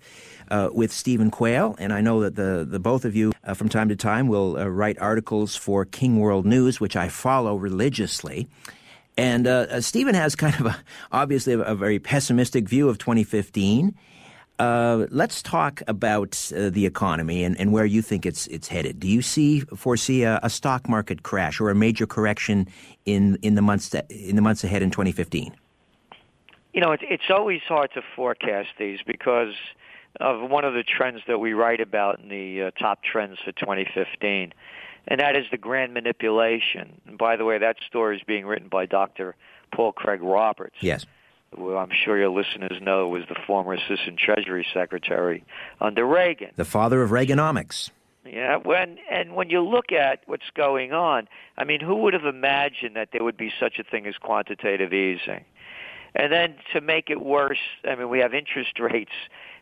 [0.50, 3.68] uh, with Stephen Quayle, and I know that the, the both of you uh, from
[3.68, 8.48] time to time will uh, write articles for King World News, which I follow religiously.
[9.16, 10.76] And uh, uh, Stephen has kind of a,
[11.10, 13.94] obviously a, a very pessimistic view of 2015.
[14.62, 19.00] Uh, let's talk about uh, the economy and, and, where you think it's it's headed.
[19.00, 22.68] Do you see foresee a, a, stock market crash or a major correction
[23.04, 25.52] in in the months that, in the months ahead in 2015?
[26.72, 29.54] You know, it's it's always hard to forecast these because
[30.20, 33.50] of one of the trends that we write about in the uh, top trends for
[33.50, 34.52] 2015,
[35.08, 37.00] and that is the grand manipulation.
[37.08, 39.34] And by the way, that story is being written by Dr.
[39.74, 40.76] Paul Craig Roberts.
[40.78, 41.04] Yes
[41.56, 45.44] who I'm sure your listeners know was the former Assistant Treasury Secretary
[45.80, 46.50] under Reagan.
[46.56, 47.90] The father of Reaganomics.
[48.24, 51.28] Yeah, when and when you look at what's going on,
[51.58, 54.92] I mean, who would have imagined that there would be such a thing as quantitative
[54.92, 55.44] easing?
[56.14, 59.12] And then to make it worse, I mean, we have interest rates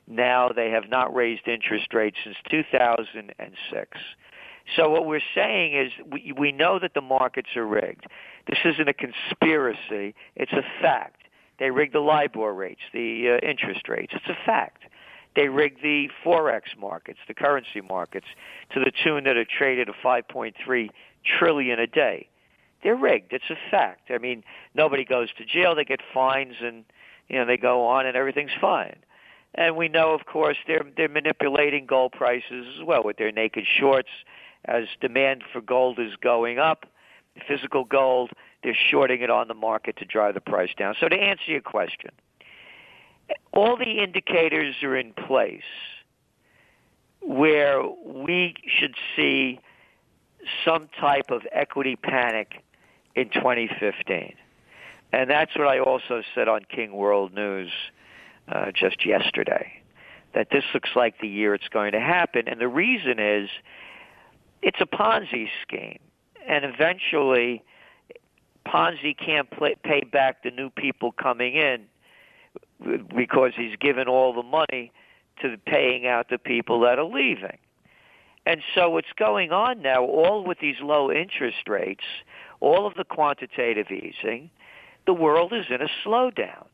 [0.07, 0.51] now.
[0.55, 3.99] They have not raised interest rates since 2006.
[4.76, 8.07] So what we're saying is we, we know that the markets are rigged.
[8.47, 10.14] This isn't a conspiracy.
[10.36, 11.20] It's a fact.
[11.61, 14.13] They rigged the LIBOR rates, the uh, interest rates.
[14.17, 14.85] It's a fact.
[15.37, 18.27] They rigged the forex markets, the currency markets,
[18.73, 20.89] to the tune that are traded at 5.3
[21.39, 22.29] trillion a day.
[22.83, 23.33] They're rigged.
[23.35, 24.11] It's a fact.
[24.11, 24.43] I mean,
[24.75, 25.75] nobody goes to jail.
[25.75, 26.85] They get fines, and
[27.29, 28.97] you know they go on, and everything's fine.
[29.55, 33.67] And we know, of course, they're they're manipulating gold prices as well with their naked
[33.79, 34.09] shorts,
[34.65, 36.87] as demand for gold is going up.
[37.47, 38.31] Physical gold
[38.63, 40.95] they're shorting it on the market to drive the price down.
[41.01, 42.11] So to answer your question,
[43.53, 45.63] all the indicators are in place
[47.23, 49.61] where we should see
[50.65, 52.63] some type of equity panic
[53.15, 54.35] in 2015.
[55.13, 57.71] And that's what I also said on King World News
[58.49, 59.73] uh, just yesterday,
[60.35, 62.49] that this looks like the year it's going to happen.
[62.49, 63.51] And the reason is
[64.63, 65.99] it's a Ponzi scheme.
[66.49, 67.63] And eventually,
[68.71, 71.87] Ponzi can't play, pay back the new people coming in
[73.16, 74.93] because he's given all the money
[75.43, 77.59] to paying out the people that are leaving.
[78.47, 82.05] And so what's going on now, all with these low interest rates,
[82.61, 84.51] all of the quantitative easing,
[85.07, 86.66] the world is in a slowdown.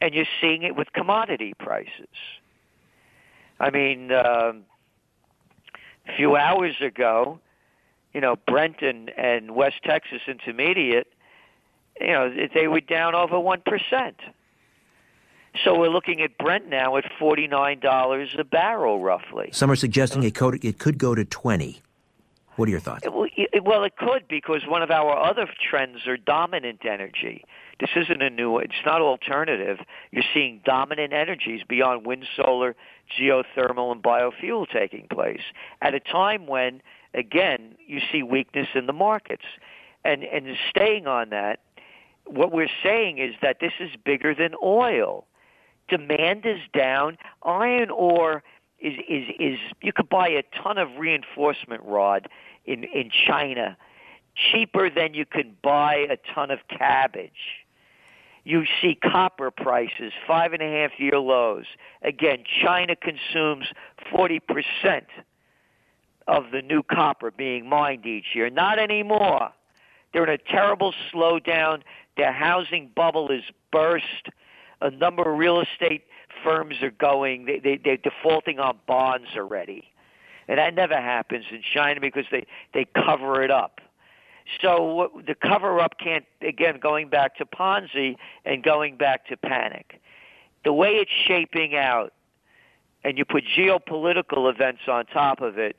[0.00, 2.08] And you're seeing it with commodity prices.
[3.60, 4.64] I mean, um,
[6.08, 7.38] a few hours ago,
[8.12, 11.12] you know, Brent and, and West Texas Intermediate,
[12.00, 14.14] you know, they were down over 1%.
[15.64, 19.50] So we're looking at Brent now at $49 a barrel, roughly.
[19.52, 21.82] Some are suggesting it could, it could go to 20
[22.54, 23.06] What are your thoughts?
[23.06, 27.44] Well, it could because one of our other trends are dominant energy.
[27.80, 29.78] This isn't a new, it's not alternative.
[30.12, 32.76] You're seeing dominant energies beyond wind, solar,
[33.18, 35.42] geothermal, and biofuel taking place
[35.82, 36.80] at a time when,
[37.14, 39.44] again, you see weakness in the markets.
[40.04, 41.60] And, and staying on that,
[42.26, 45.26] what we're saying is that this is bigger than oil.
[45.88, 47.18] Demand is down.
[47.42, 48.42] Iron ore
[48.78, 52.28] is, is, is you could buy a ton of reinforcement rod
[52.64, 53.76] in, in China
[54.52, 57.64] cheaper than you can buy a ton of cabbage.
[58.44, 61.66] You see copper prices, five and a half year lows.
[62.02, 63.66] Again, China consumes
[64.12, 64.40] 40%
[66.28, 68.50] of the new copper being mined each year.
[68.50, 69.50] Not anymore.
[70.12, 71.82] They're in a terrible slowdown.
[72.16, 73.42] Their housing bubble is
[73.72, 74.28] burst.
[74.80, 76.04] A number of real estate
[76.42, 79.84] firms are going, they, they, they're defaulting on bonds already.
[80.48, 83.80] And that never happens in China because they, they cover it up.
[84.60, 90.00] So the cover up can't, again, going back to Ponzi and going back to panic.
[90.64, 92.12] The way it's shaping out,
[93.04, 95.76] and you put geopolitical events on top of it,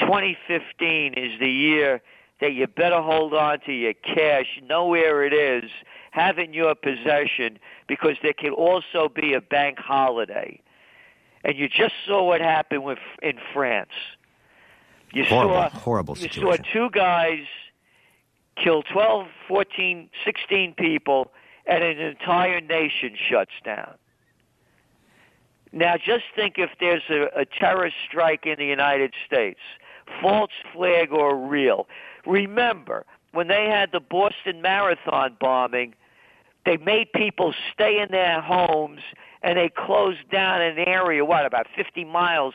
[0.00, 2.00] 2015 is the year
[2.40, 5.70] that you better hold on to your cash, know where it is,
[6.12, 10.60] have it in your possession, because there can also be a bank holiday.
[11.44, 13.90] And you just saw what happened with in France.
[15.12, 17.44] You horrible, saw horrible you saw two guys
[18.62, 21.30] kill 12, 14, 16 people,
[21.66, 23.94] and an entire nation shuts down.
[25.72, 29.60] Now, just think if there's a, a terrorist strike in the United States,
[30.20, 31.86] false flag or real.
[32.26, 35.94] Remember, when they had the Boston Marathon bombing,
[36.64, 39.00] they made people stay in their homes
[39.42, 42.54] and they closed down an area, what, about 50 miles,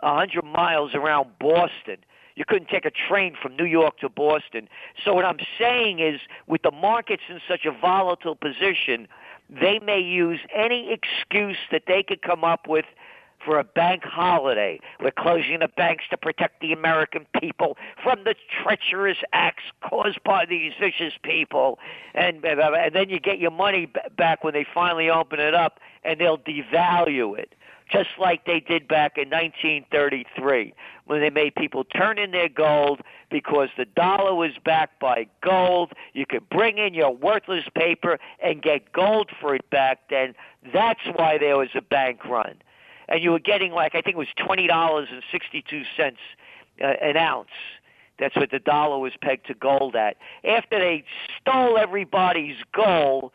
[0.00, 1.98] 100 miles around Boston
[2.34, 4.68] you couldn't take a train from New York to Boston.
[5.04, 9.06] So what I'm saying is, with the markets in such a volatile position,
[9.50, 12.86] they may use any excuse that they could come up with
[13.44, 14.80] for a bank holiday.
[15.00, 20.46] We're closing the banks to protect the American people from the treacherous acts caused by
[20.46, 21.78] these vicious people.
[22.14, 26.20] And, and then you get your money back when they finally open it up, and
[26.20, 27.54] they'll devalue it
[27.92, 30.72] just like they did back in 1933
[31.04, 35.92] when they made people turn in their gold because the dollar was backed by gold.
[36.14, 40.34] You could bring in your worthless paper and get gold for it back then.
[40.72, 42.54] That's why there was a bank run.
[43.08, 46.16] And you were getting like I think it was $20.62
[46.80, 47.48] uh, an ounce.
[48.18, 50.16] That's what the dollar was pegged to gold at.
[50.44, 51.04] After they
[51.40, 53.32] stole everybody's gold,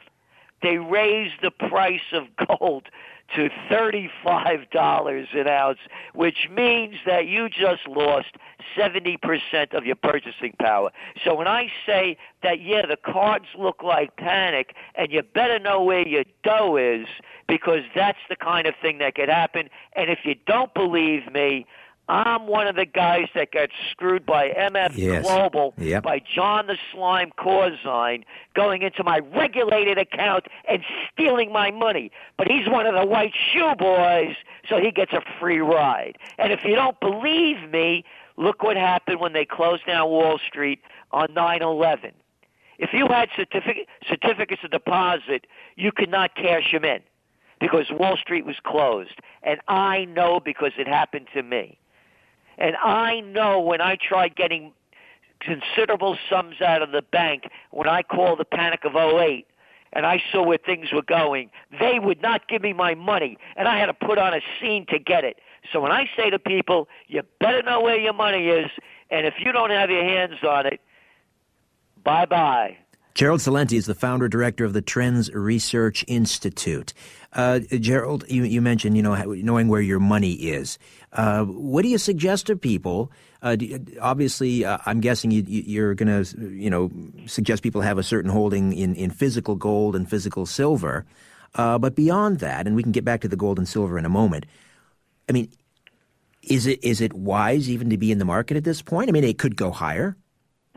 [0.62, 2.28] they raised the price of
[2.60, 2.84] gold
[3.36, 5.80] to $35 an ounce,
[6.14, 8.36] which means that you just lost
[8.76, 10.92] 70% of your purchasing power.
[11.24, 15.84] So when I say that, yeah, the cards look like panic, and you better know
[15.84, 17.08] where your dough is,
[17.48, 19.70] because that's the kind of thing that could happen.
[19.96, 21.66] And if you don't believe me,
[22.10, 25.24] I'm one of the guys that got screwed by MF yes.
[25.24, 26.04] Global, yep.
[26.04, 28.24] by John the Slime Corzine,
[28.56, 32.12] going into my regulated account and stealing my money.
[32.38, 34.36] But he's one of the white shoe boys,
[34.70, 36.18] so he gets a free ride.
[36.38, 38.06] And if you don't believe me,
[38.38, 40.80] look what happened when they closed down Wall Street
[41.12, 42.14] on 9/11.
[42.80, 47.02] If you had certificate, certificates of deposit, you could not cash them in
[47.60, 49.20] because Wall Street was closed.
[49.44, 51.78] And I know because it happened to me.
[52.58, 54.74] And I know when I tried getting
[55.40, 59.46] considerable sums out of the bank, when I called the panic of 08,
[59.94, 61.50] and I saw where things were going,
[61.80, 64.86] they would not give me my money, and I had to put on a scene
[64.90, 65.40] to get it.
[65.72, 68.70] So when I say to people, you better know where your money is,
[69.10, 70.82] and if you don't have your hands on it,
[72.04, 72.78] bye bye.
[73.14, 76.94] Gerald Celente is the founder director of the Trends Research Institute.
[77.38, 80.80] Uh, Gerald, you, you, mentioned you know knowing where your money is.
[81.14, 83.12] Uh, what do you suggest to people?
[83.44, 83.56] Uh,
[84.02, 86.90] obviously, uh, I'm guessing you, are going to you know
[87.28, 91.06] suggest people have a certain holding in, in physical gold and physical silver.
[91.54, 94.06] Uh, but beyond that, and we can get back to the gold and silver in
[94.06, 94.48] a moment.
[95.30, 95.52] I mean,
[96.42, 99.10] is it is it wise even to be in the market at this point?
[99.10, 100.18] I mean, it could go higher.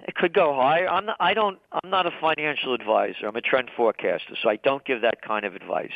[0.06, 0.86] It could go higher.
[0.88, 1.58] I'm not, I don't.
[1.72, 3.26] I'm not a financial advisor.
[3.26, 5.90] I'm a trend forecaster, so I don't give that kind of advice.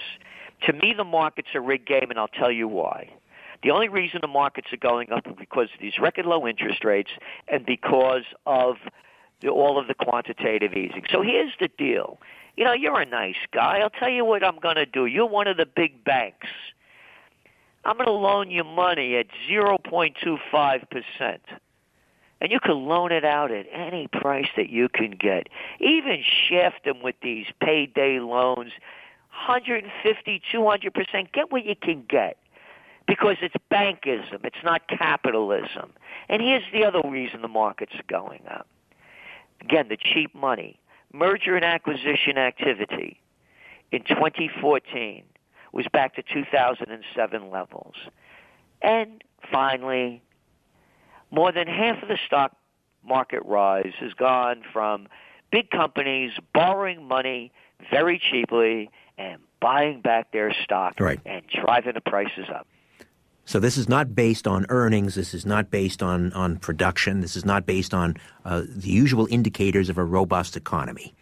[0.67, 3.11] To me, the market's a rigged game, and I'll tell you why.
[3.63, 6.85] The only reason the markets are going up is because of these record low interest
[6.85, 7.11] rates
[7.49, 8.77] and because of
[9.41, 11.05] the, all of the quantitative easing.
[11.11, 12.19] So here's the deal.
[12.57, 13.79] You know, you're a nice guy.
[13.79, 15.07] I'll tell you what I'm going to do.
[15.07, 16.49] You're one of the big banks.
[17.85, 21.39] I'm going to loan you money at 0.25%.
[22.41, 25.49] And you can loan it out at any price that you can get.
[25.81, 28.73] Even shaft them with these payday loans,
[29.47, 31.33] 150, 200%.
[31.33, 32.37] Get what you can get.
[33.07, 34.45] Because it's bankism.
[34.45, 35.93] It's not capitalism.
[36.29, 38.67] And here's the other reason the markets are going up.
[39.61, 40.79] Again, the cheap money.
[41.13, 43.21] Merger and acquisition activity
[43.93, 45.23] in 2014
[45.73, 47.95] was back to 2007 levels.
[48.81, 49.23] And
[49.53, 50.23] finally,
[51.31, 52.57] more than half of the stock
[53.07, 55.09] market rise has gone from
[55.51, 57.53] big companies borrowing money
[57.91, 61.21] very cheaply and buying back their stock right.
[61.25, 62.67] and driving the prices up.
[63.47, 65.15] So this is not based on earnings.
[65.15, 67.21] This is not based on, on production.
[67.21, 71.15] This is not based on uh, the usual indicators of a robust economy.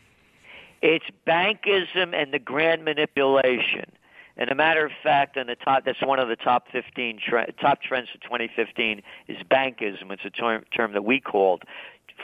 [0.83, 3.91] It's bankism and the grand manipulation.
[4.37, 7.53] And a matter of fact, on the top, that's one of the top 15 tre-
[7.61, 10.11] top trends for 2015 is bankism.
[10.11, 11.65] It's a term, term that we called.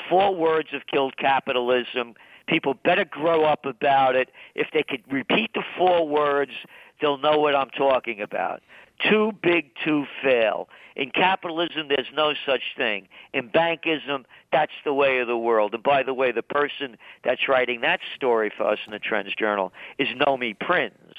[0.09, 2.14] Four words have killed capitalism.
[2.49, 4.30] People better grow up about it.
[4.55, 6.53] If they could repeat the four words,
[7.01, 8.62] they'll know what I'm talking about.
[9.09, 10.68] Too big to fail.
[10.96, 13.07] In capitalism, there's no such thing.
[13.32, 15.74] In bankism, that's the way of the world.
[15.74, 19.34] And by the way, the person that's writing that story for us in the Trends
[19.36, 21.14] Journal is Nomi Prins,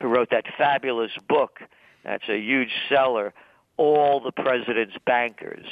[0.00, 1.60] who wrote that fabulous book.
[2.04, 3.32] That's a huge seller.
[3.78, 5.64] All the president's bankers.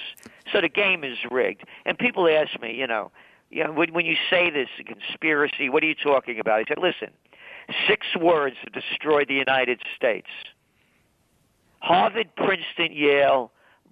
[0.51, 1.65] So the game is rigged.
[1.85, 3.11] And people ask me, you know,
[3.51, 6.61] you know, when, when you say this conspiracy, what are you talking about?
[6.61, 7.11] He said, listen,
[7.87, 10.29] six words have destroyed the United States.
[11.81, 13.51] Harvard, Princeton, Yale,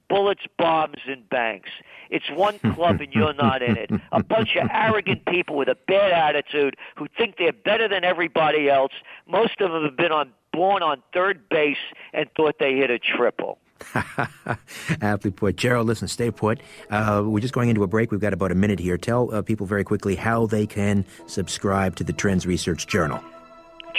[0.09, 1.71] bullets, bombs, and banks.
[2.11, 3.91] It's one club and you're not in it.
[4.13, 8.69] A bunch of arrogant people with a bad attitude who think they're better than everybody
[8.71, 8.93] else.
[9.27, 11.77] Most of them have been on born on third base
[12.13, 13.59] and thought they hit a triple.
[15.01, 15.57] Aptly put.
[15.57, 16.61] Gerald, listen, stay put.
[16.91, 18.11] Uh, we're just going into a break.
[18.11, 18.99] We've got about a minute here.
[18.99, 23.21] Tell uh, people very quickly how they can subscribe to the Trends Research Journal.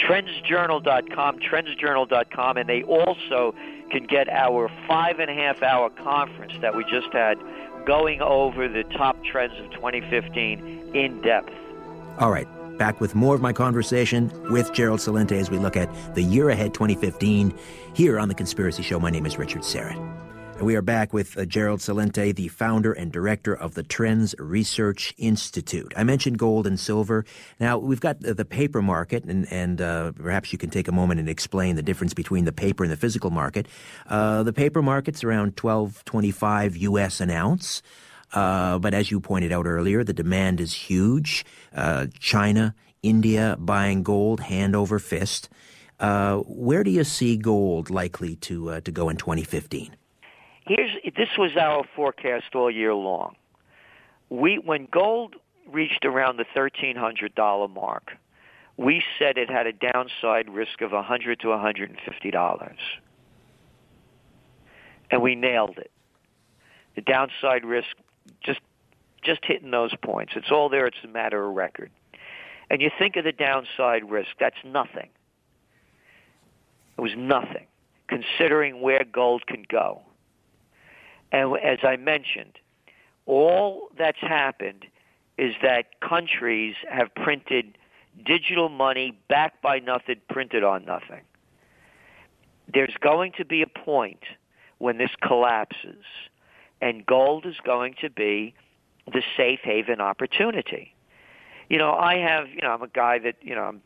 [0.08, 3.54] Trendsjournal.com, trendsjournal.com, and they also
[3.90, 7.38] can get our five and a half hour conference that we just had
[7.86, 11.52] going over the top trends of 2015 in depth.
[12.18, 12.46] All right.
[12.78, 16.48] Back with more of my conversation with Gerald Celente as we look at the year
[16.48, 17.52] ahead 2015
[17.94, 19.00] here on The Conspiracy Show.
[19.00, 19.96] My name is Richard Syrett.
[20.56, 24.34] And we are back with uh, Gerald Celente, the founder and director of the Trends
[24.38, 25.92] Research Institute.
[25.96, 27.24] I mentioned gold and silver.
[27.58, 30.92] Now, we've got the, the paper market, and, and uh, perhaps you can take a
[30.92, 33.66] moment and explain the difference between the paper and the physical market.
[34.06, 37.20] Uh, the paper market's around 1225 U.S.
[37.20, 37.82] an ounce.
[38.32, 41.44] Uh, but as you pointed out earlier, the demand is huge.
[41.74, 45.48] Uh, China, India buying gold hand over fist.
[46.00, 49.94] Uh, where do you see gold likely to uh, to go in 2015?
[50.66, 53.36] Here's this was our forecast all year long.
[54.30, 55.36] We when gold
[55.70, 58.12] reached around the thirteen hundred dollar mark,
[58.78, 62.78] we said it had a downside risk of a hundred to hundred and fifty dollars,
[65.10, 65.90] and we nailed it.
[66.94, 67.94] The downside risk
[68.42, 68.60] just
[69.22, 70.32] just hitting those points.
[70.34, 70.86] It's all there.
[70.86, 71.90] It's a matter of record.
[72.70, 74.30] And you think of the downside risk.
[74.38, 75.10] That's nothing.
[77.00, 77.66] It was nothing,
[78.08, 80.02] considering where gold can go.
[81.32, 82.58] And as I mentioned,
[83.24, 84.84] all that's happened
[85.38, 87.78] is that countries have printed
[88.26, 91.22] digital money backed by nothing, printed on nothing.
[92.70, 94.24] There's going to be a point
[94.76, 96.04] when this collapses,
[96.82, 98.52] and gold is going to be
[99.10, 100.94] the safe haven opportunity.
[101.70, 103.80] You know, I have, you know, I'm a guy that, you know, I'm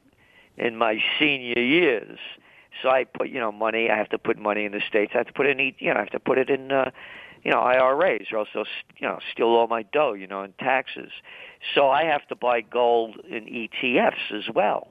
[0.56, 2.18] in my senior years.
[2.82, 3.90] So I put, you know, money.
[3.90, 5.12] I have to put money in the states.
[5.14, 6.90] I have to put in, you know, I have to put it in, uh,
[7.44, 8.64] you know, IRAs, or else they'll,
[8.98, 11.10] you know, steal all my dough, you know, in taxes.
[11.74, 14.88] So I have to buy gold in ETFs as well.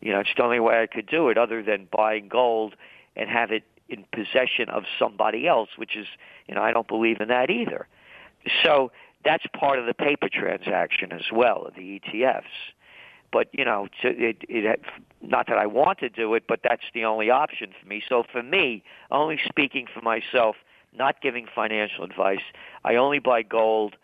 [0.00, 2.74] You know, it's the only way I could do it, other than buying gold
[3.16, 6.06] and have it in possession of somebody else, which is,
[6.46, 7.86] you know, I don't believe in that either.
[8.62, 8.92] So
[9.24, 12.42] that's part of the paper transaction as well, the ETFs.
[13.32, 14.80] But you know, it, it,
[15.22, 18.02] not that I want to do it, but that's the only option for me.
[18.08, 20.56] So for me, only speaking for myself,
[20.96, 22.40] not giving financial advice,
[22.84, 23.96] I only buy gold.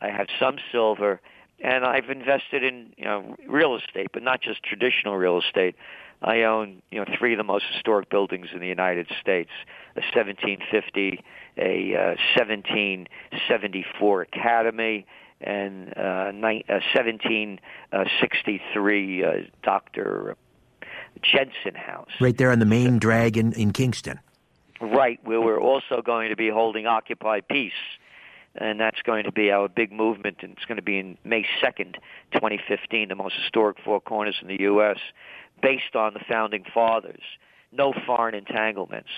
[0.00, 1.20] I have some silver,
[1.60, 5.74] and I've invested in you know real estate, but not just traditional real estate.
[6.20, 9.50] I own, you know, three of the most historic buildings in the United States:
[9.96, 11.22] a 1750,
[11.56, 15.06] a uh, 1774 Academy,
[15.40, 19.32] and uh, ni- uh, 1763 uh,
[19.62, 20.36] Dr.
[21.22, 22.10] Jensen House.
[22.20, 24.18] Right there on the main drag in, in Kingston.
[24.80, 27.72] Right, where we're also going to be holding Occupy Peace.
[28.54, 31.44] And that's going to be our big movement, and it's going to be in May
[31.62, 31.96] 2nd,
[32.32, 34.96] 2015, the most historic four corners in the U.S.,
[35.62, 37.22] based on the founding fathers.
[37.70, 39.10] No foreign entanglements.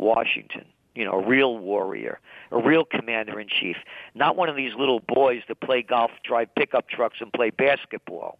[0.00, 0.64] Washington,
[0.94, 3.76] you know, a real warrior, a real commander in chief,
[4.14, 8.38] not one of these little boys that play golf, drive pickup trucks, and play basketball.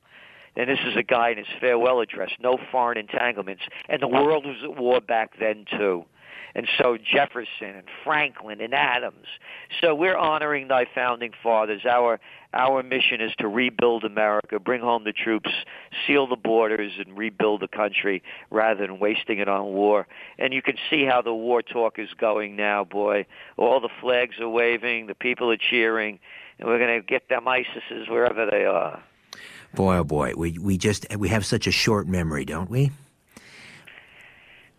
[0.57, 3.63] And this is a guy in his farewell address, no foreign entanglements.
[3.89, 6.05] And the world was at war back then, too
[6.55, 9.27] and so Jefferson and Franklin and Adams.
[9.81, 11.83] So we're honoring thy founding fathers.
[11.85, 12.21] Our
[12.53, 15.51] our mission is to rebuild America, bring home the troops,
[16.05, 20.09] seal the borders, and rebuild the country rather than wasting it on war.
[20.39, 23.27] And you can see how the war talk is going now, boy.
[23.57, 26.19] All the flags are waving, the people are cheering,
[26.59, 29.01] and we're going to get them ISISes wherever they are.
[29.73, 32.91] Boy, oh boy, we we just we have such a short memory, don't we?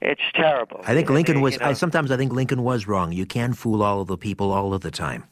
[0.02, 0.82] It's terrible.
[0.86, 1.53] I think Lincoln I mean, was.
[1.53, 3.11] you know, I, sometimes I think Lincoln was wrong.
[3.11, 5.26] You can fool all of the people all of the time.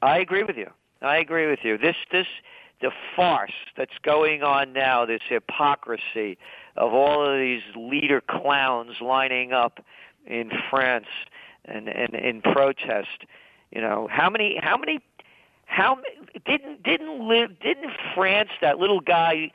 [0.00, 0.70] I agree with you.
[1.00, 1.76] I agree with you.
[1.76, 2.26] This this
[2.80, 6.38] the farce that's going on now, this hypocrisy
[6.76, 9.84] of all of these leader clowns lining up
[10.26, 11.06] in France
[11.64, 13.24] and and in protest.
[13.72, 15.00] You know, how many how many
[15.72, 15.96] how
[16.44, 19.50] didn't didn't live didn't France that little guy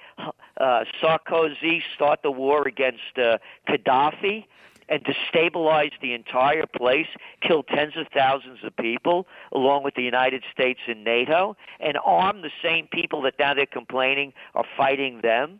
[0.60, 3.38] uh, Sarkozy start the war against uh,
[3.70, 4.46] Gaddafi
[4.90, 7.08] and destabilize the entire place,
[7.42, 12.42] kill tens of thousands of people, along with the United States and NATO, and arm
[12.42, 15.60] the same people that now they're complaining are fighting them?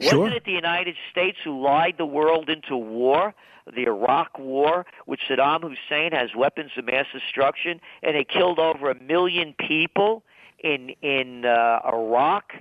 [0.00, 0.20] Sure.
[0.20, 3.34] Wasn't it the United States who lied the world into war?
[3.66, 8.90] The Iraq War, which Saddam Hussein has weapons of mass destruction, and they killed over
[8.90, 10.22] a million people
[10.60, 12.52] in in uh, Iraq,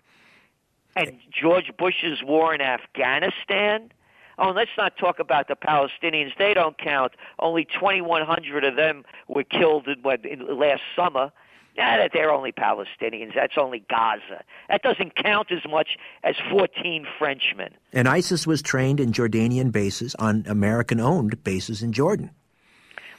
[0.96, 3.92] and George Bush's war in Afghanistan.
[4.40, 6.32] Oh, let's not talk about the Palestinians.
[6.38, 7.14] They don't count.
[7.40, 11.32] Only 2,100 of them were killed in, in last summer.
[11.78, 13.36] Yeah, that they're only Palestinians.
[13.36, 14.44] That's only Gaza.
[14.68, 15.90] That doesn't count as much
[16.24, 17.70] as 14 Frenchmen.
[17.94, 22.32] And ISIS was trained in Jordanian bases on American-owned bases in Jordan.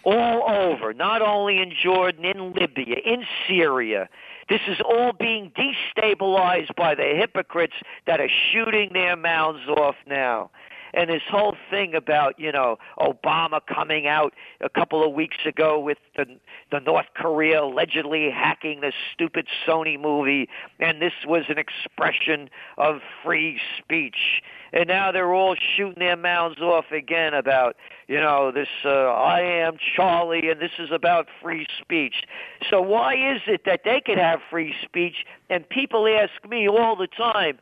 [0.02, 4.08] All over, not only in Jordan, in Libya, in Syria.
[4.48, 7.74] This is all being destabilized by the hypocrites
[8.06, 10.50] that are shooting their mouths off now
[10.94, 15.78] and this whole thing about you know Obama coming out a couple of weeks ago
[15.78, 16.26] with the
[16.70, 20.48] the North Korea allegedly hacking the stupid Sony movie,
[20.80, 24.42] and this was an expression of free speech.
[24.72, 29.40] And now they're all shooting their mouths off again about you know this uh, I
[29.40, 32.24] am Charlie, and this is about free speech.
[32.68, 36.96] So why is it that they can have free speech, and people ask me all
[36.96, 37.58] the time?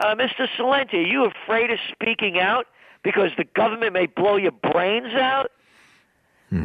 [0.00, 0.48] Uh, Mr.
[0.58, 2.66] Celente, are you afraid of speaking out
[3.02, 5.50] because the government may blow your brains out?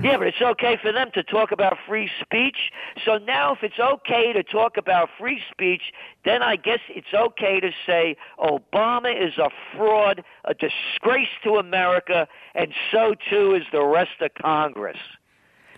[0.03, 2.71] Yeah, but it's okay for them to talk about free speech.
[3.03, 5.81] So now, if it's okay to talk about free speech,
[6.23, 12.27] then I guess it's okay to say Obama is a fraud, a disgrace to America,
[12.53, 14.99] and so too is the rest of Congress.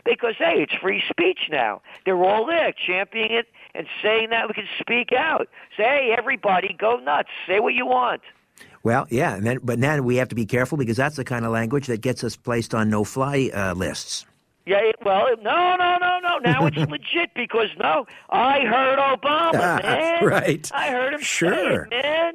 [0.04, 1.82] Because, hey, it's free speech now.
[2.06, 5.48] They're all there championing it and saying that we can speak out.
[5.78, 7.30] Say, hey, everybody, go nuts.
[7.48, 8.22] Say what you want.
[8.84, 11.46] Well, yeah, and then, but now we have to be careful because that's the kind
[11.46, 14.26] of language that gets us placed on no-fly uh, lists.
[14.66, 16.38] Yeah, well, no, no, no, no.
[16.40, 20.24] Now it's legit because no, I heard Obama, man.
[20.26, 20.70] Right.
[20.74, 21.88] I heard him Sure.
[21.90, 22.34] say it, man.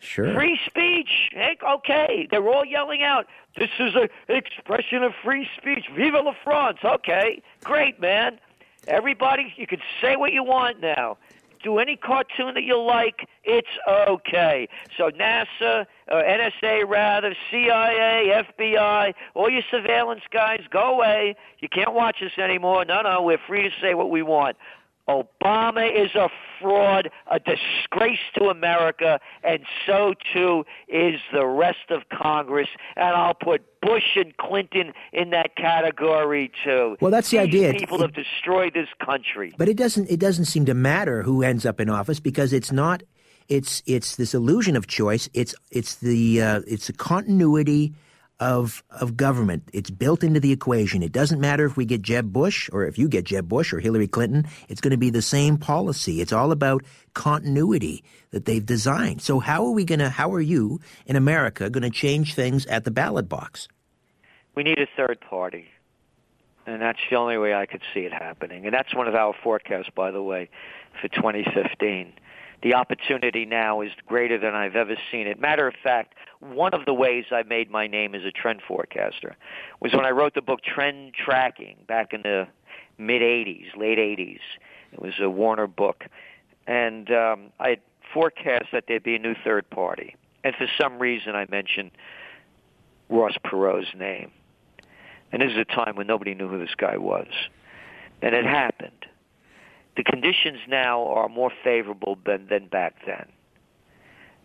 [0.00, 0.34] Sure.
[0.34, 1.30] Free speech.
[1.30, 3.26] Hey, okay, they're all yelling out.
[3.56, 5.86] This is an expression of free speech.
[5.94, 6.78] Vive la France.
[6.84, 8.40] Okay, great, man.
[8.88, 11.16] Everybody, you can say what you want now.
[11.62, 13.28] Do any cartoon that you like.
[13.44, 14.68] It's okay.
[14.98, 21.36] So NASA, uh, NSA rather, CIA, FBI, all your surveillance guys, go away.
[21.60, 22.84] You can't watch us anymore.
[22.84, 24.56] No, no, we're free to say what we want.
[25.08, 26.28] Obama is a
[26.60, 32.68] fraud, a disgrace to America, and so too is the rest of Congress.
[32.96, 36.96] And I'll put Bush and Clinton in that category too.
[37.00, 37.72] Well, that's the These idea.
[37.74, 39.52] People It- have destroyed this country.
[39.58, 42.70] But it doesn't it doesn't seem to matter who ends up in office because it's
[42.70, 43.02] not
[43.48, 45.28] it's it's this illusion of choice.
[45.34, 47.92] It's it's the uh, it's the continuity
[48.42, 49.62] of of government.
[49.72, 51.00] It's built into the equation.
[51.04, 53.78] It doesn't matter if we get Jeb Bush or if you get Jeb Bush or
[53.78, 54.46] Hillary Clinton.
[54.68, 56.20] It's going to be the same policy.
[56.20, 56.82] It's all about
[57.14, 58.02] continuity
[58.32, 59.22] that they've designed.
[59.22, 60.10] So how are we going to?
[60.10, 63.68] How are you in America going to change things at the ballot box?
[64.56, 65.66] We need a third party.
[66.66, 68.66] And that's the only way I could see it happening.
[68.66, 70.50] And that's one of our forecasts, by the way,
[71.00, 72.12] for 2015
[72.62, 75.40] the opportunity now is greater than I've ever seen it.
[75.40, 79.36] Matter of fact, one of the ways I made my name as a trend forecaster
[79.80, 82.48] was when I wrote the book Trend Tracking back in the
[82.98, 84.40] mid 80s, late 80s.
[84.92, 86.04] It was a Warner book.
[86.66, 87.78] And um, I
[88.12, 90.16] forecast that there'd be a new third party.
[90.44, 91.92] And for some reason, I mentioned
[93.08, 94.32] Ross Perot's name.
[95.30, 97.28] And this is a time when nobody knew who this guy was.
[98.20, 99.06] And it happened
[99.96, 103.26] the conditions now are more favorable than, than back then.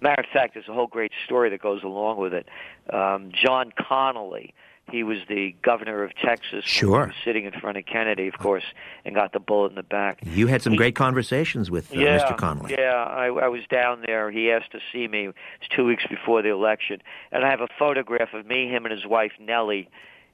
[0.01, 2.47] Matter of fact, there's a whole great story that goes along with it.
[2.93, 4.53] Um, John Connally,
[4.91, 6.63] he was the governor of Texas.
[6.65, 7.13] Sure.
[7.25, 8.63] Sitting in front of Kennedy, of course,
[9.03, 10.19] and got the bullet in the back.
[10.23, 12.37] You had some he, great conversations with uh, yeah, Mr.
[12.37, 12.69] Connally.
[12.69, 14.31] Yeah, I, I was down there.
[14.31, 15.25] He asked to see me.
[15.25, 17.01] It was two weeks before the election,
[17.31, 19.89] and I have a photograph of me, him, and his wife Nellie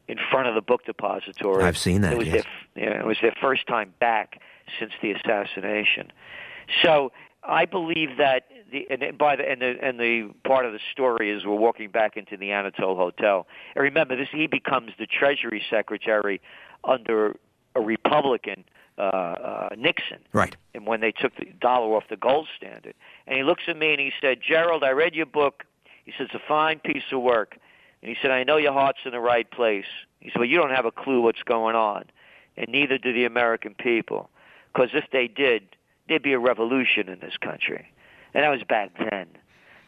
[0.07, 1.63] in front of the book depository.
[1.63, 2.13] I've seen that.
[2.13, 2.43] It was yes.
[2.75, 4.39] their, yeah, it was their first time back
[4.79, 6.11] since the assassination.
[6.81, 7.11] So
[7.43, 8.43] I believe that
[8.73, 11.89] the and by the and the and the part of the story is we're walking
[11.89, 13.47] back into the Anatole Hotel.
[13.75, 16.41] And remember, this he becomes the Treasury Secretary
[16.83, 17.37] under
[17.75, 18.65] a Republican
[18.97, 20.19] uh, uh, Nixon.
[20.33, 20.55] Right.
[20.73, 22.95] And when they took the dollar off the gold standard,
[23.27, 25.63] and he looks at me and he said, "Gerald, I read your book."
[26.03, 27.57] He said, "It's a fine piece of work."
[28.01, 29.85] And he said, "I know your heart's in the right place."
[30.19, 32.05] He said, "But you don't have a clue what's going on,
[32.57, 34.29] and neither do the American people."
[34.73, 35.75] Because if they did,
[36.09, 37.93] there'd be a revolution in this country.
[38.33, 39.27] And that was back then.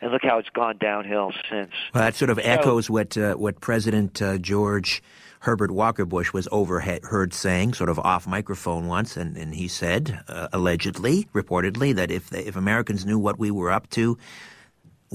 [0.02, 1.72] And look how it's gone downhill since.
[1.94, 5.02] Well, that sort of echoes what uh, what President uh, George
[5.46, 10.24] Herbert Walker Bush was overheard saying, sort of off microphone once, and, and he said,
[10.28, 14.18] uh, allegedly, reportedly, that if they, if Americans knew what we were up to,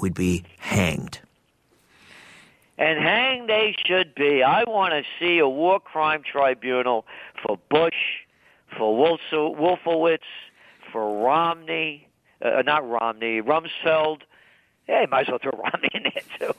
[0.01, 1.19] we'd be hanged.
[2.79, 4.45] And hanged they should be.
[4.45, 7.07] I want to see a war crime tribunal
[7.45, 8.23] for Bush,
[8.79, 10.19] for Wolfowitz,
[10.93, 12.07] for Romney,
[12.43, 14.23] uh, not Romney, Rumsfeld.
[14.89, 16.55] Yeah, might as well throw Romney in there too.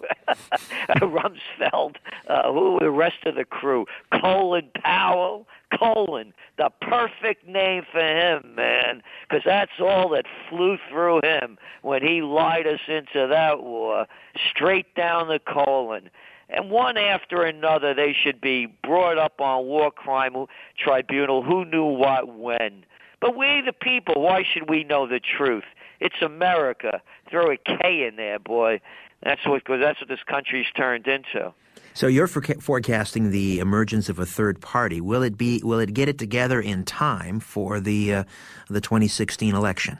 [1.06, 1.96] Rumsfeld,
[2.28, 3.86] uh, who the rest of the crew,
[4.22, 5.48] Colin Powell,
[5.78, 12.02] Colin, the perfect name for him, man, because that's all that flew through him when
[12.02, 14.06] he lied us into that war,
[14.50, 16.10] straight down the colon.
[16.50, 20.34] And one after another they should be brought up on war crime
[20.78, 22.84] tribunal who knew what when
[23.22, 25.64] but we the people why should we know the truth
[26.00, 28.80] it's america throw a k in there boy
[29.24, 31.54] that's what that's what this country's turned into
[31.94, 35.02] so you're forecasting the emergence of a third party.
[35.02, 35.62] Will it be?
[35.64, 38.24] Will it get it together in time for the uh,
[38.70, 40.00] the 2016 election?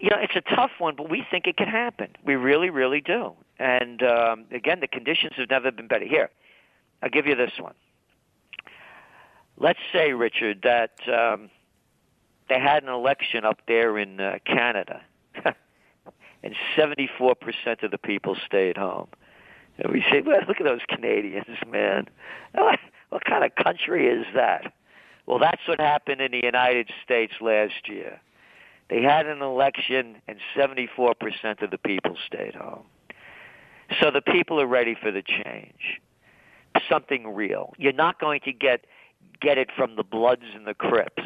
[0.00, 2.08] You know, it's a tough one, but we think it can happen.
[2.24, 3.32] We really, really do.
[3.58, 6.04] And um, again, the conditions have never been better.
[6.04, 6.30] Here,
[7.02, 7.74] I'll give you this one.
[9.58, 11.50] Let's say, Richard, that um,
[12.48, 15.02] they had an election up there in uh, Canada,
[16.42, 19.08] and 74% of the people stayed home.
[19.78, 22.08] And we say, well, look at those Canadians, man.
[22.54, 24.72] What kind of country is that?
[25.26, 28.20] Well, that's what happened in the United States last year.
[28.88, 32.84] They had an election, and 74% of the people stayed home.
[34.00, 36.00] So the people are ready for the change,
[36.88, 37.72] something real.
[37.78, 38.84] You're not going to get
[39.40, 41.22] get it from the Bloods and the Crips,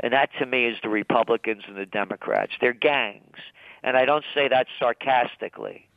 [0.00, 2.52] and that to me is the Republicans and the Democrats.
[2.60, 3.36] They're gangs,
[3.82, 5.88] and I don't say that sarcastically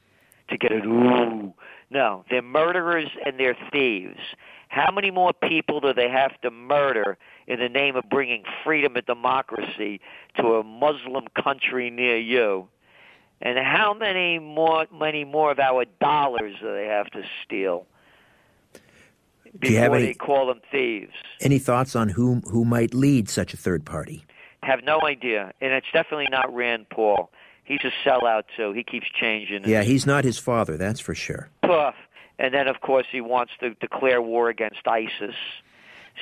[0.49, 0.85] to get it.
[0.85, 1.53] Ooh,
[1.89, 4.19] no, they're murderers and they're thieves.
[4.67, 7.17] How many more people do they have to murder
[7.47, 10.01] in the name of bringing freedom and democracy
[10.38, 12.67] to a Muslim country near you?
[13.41, 17.85] And how many more many more of our dollars do they have to steal
[19.60, 21.14] before any, they call them thieves?
[21.41, 24.26] Any thoughts on who who might lead such a third party?
[24.64, 27.30] Have no idea, and it's definitely not Rand Paul.
[27.65, 29.64] He's a sellout so He keeps changing.
[29.65, 31.49] Yeah, he's not his father, that's for sure.
[31.64, 31.95] Puff.
[32.38, 35.36] And then, of course, he wants to declare war against ISIS.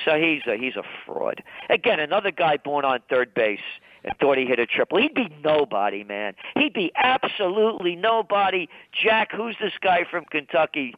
[0.04, 1.42] So he's a, he's a fraud.
[1.70, 3.60] Again, another guy born on third base
[4.04, 4.98] and thought he hit a triple.
[4.98, 6.34] He'd be nobody, man.
[6.54, 8.68] He'd be absolutely nobody.
[8.92, 10.94] Jack, who's this guy from Kentucky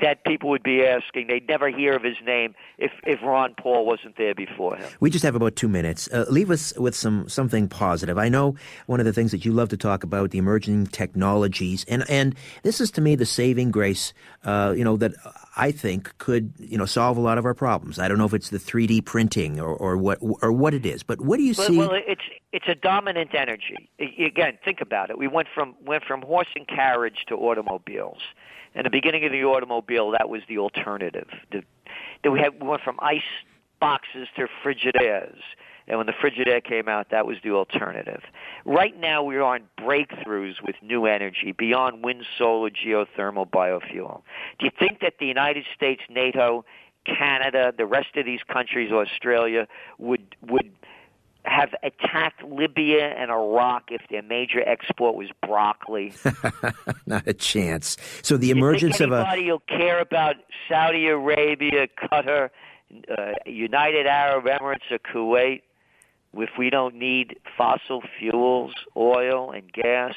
[0.00, 1.28] that people would be asking.
[1.28, 4.88] They'd never hear of his name if, if Ron Paul wasn't there before him.
[5.00, 6.08] We just have about two minutes.
[6.12, 8.18] Uh, leave us with some something positive.
[8.18, 8.54] I know
[8.86, 12.34] one of the things that you love to talk about the emerging technologies, and and
[12.62, 14.12] this is to me the saving grace.
[14.44, 15.12] Uh, you know that
[15.56, 17.98] I think could you know solve a lot of our problems.
[17.98, 21.02] I don't know if it's the 3D printing or, or what or what it is,
[21.02, 21.78] but what do you well, see?
[21.78, 22.22] Well, it's
[22.52, 23.90] it's a dominant energy.
[23.98, 25.18] Again, think about it.
[25.18, 28.22] We went from went from horse and carriage to automobiles.
[28.74, 31.28] In the beginning of the automobile, that was the alternative.
[31.50, 31.62] The,
[32.22, 33.22] then we, had, we went from ice
[33.80, 35.40] boxes to Frigidaires.
[35.86, 38.20] And when the Frigidaire came out, that was the alternative.
[38.66, 44.22] Right now, we are on breakthroughs with new energy beyond wind, solar, geothermal, biofuel.
[44.58, 46.66] Do you think that the United States, NATO,
[47.06, 49.66] Canada, the rest of these countries, Australia,
[49.98, 50.70] would would
[51.48, 56.12] have attacked Libya and Iraq if their major export was broccoli?
[57.06, 57.96] Not a chance.
[58.22, 60.36] So the emergence of a anybody will care about
[60.68, 62.50] Saudi Arabia, Qatar,
[63.10, 65.62] uh, United Arab Emirates, or Kuwait
[66.34, 70.14] if we don't need fossil fuels, oil, and gas.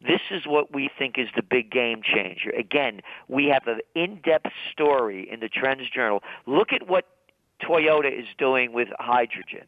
[0.00, 2.50] This is what we think is the big game changer.
[2.50, 6.22] Again, we have an in-depth story in the Trends Journal.
[6.46, 7.06] Look at what
[7.62, 9.66] Toyota is doing with hydrogen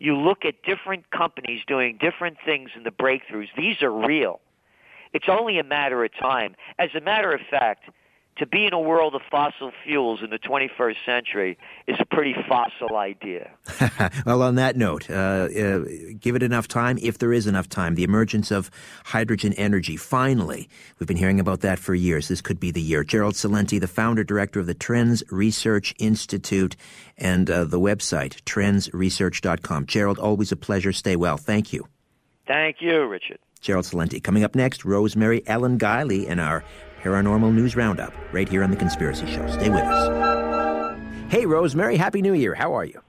[0.00, 3.48] you look at different companies doing different things in the breakthroughs.
[3.56, 4.40] These are real.
[5.12, 6.56] It's only a matter of time.
[6.78, 7.90] As a matter of fact,
[8.40, 12.34] to be in a world of fossil fuels in the 21st century is a pretty
[12.48, 13.50] fossil idea.
[14.26, 15.84] well, on that note, uh, uh,
[16.18, 17.96] give it enough time, if there is enough time.
[17.96, 18.70] The emergence of
[19.04, 20.70] hydrogen energy, finally.
[20.98, 22.28] We've been hearing about that for years.
[22.28, 23.04] This could be the year.
[23.04, 26.76] Gerald Celente, the founder director of the Trends Research Institute
[27.18, 29.84] and uh, the website, trendsresearch.com.
[29.84, 30.94] Gerald, always a pleasure.
[30.94, 31.36] Stay well.
[31.36, 31.86] Thank you.
[32.46, 33.38] Thank you, Richard.
[33.60, 34.22] Gerald Celente.
[34.22, 36.64] Coming up next, Rosemary Ellen Guiley and our
[37.02, 39.46] Paranormal News Roundup, right here on The Conspiracy Show.
[39.48, 40.98] Stay with us.
[41.30, 42.54] Hey, Rosemary, Happy New Year.
[42.54, 43.00] How are you?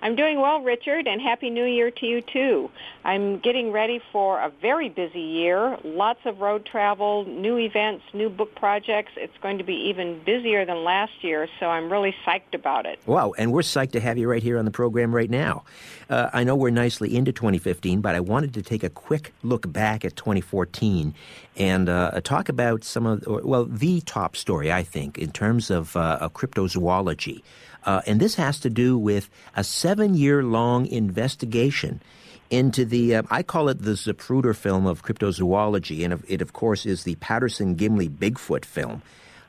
[0.00, 2.70] I'm doing well, Richard, and Happy New Year to you too.
[3.04, 5.76] I'm getting ready for a very busy year.
[5.82, 9.12] Lots of road travel, new events, new book projects.
[9.16, 13.00] It's going to be even busier than last year, so I'm really psyched about it.
[13.06, 15.64] Wow, and we're psyched to have you right here on the program right now.
[16.08, 19.70] Uh, I know we're nicely into 2015, but I wanted to take a quick look
[19.72, 21.12] back at 2014
[21.56, 25.96] and uh, talk about some of, well, the top story, I think, in terms of,
[25.96, 27.42] uh, of cryptozoology.
[27.88, 32.02] Uh, and this has to do with a seven year long investigation
[32.50, 36.84] into the, uh, I call it the Zapruder film of cryptozoology, and it, of course,
[36.84, 39.00] is the Patterson Gimlin Bigfoot film.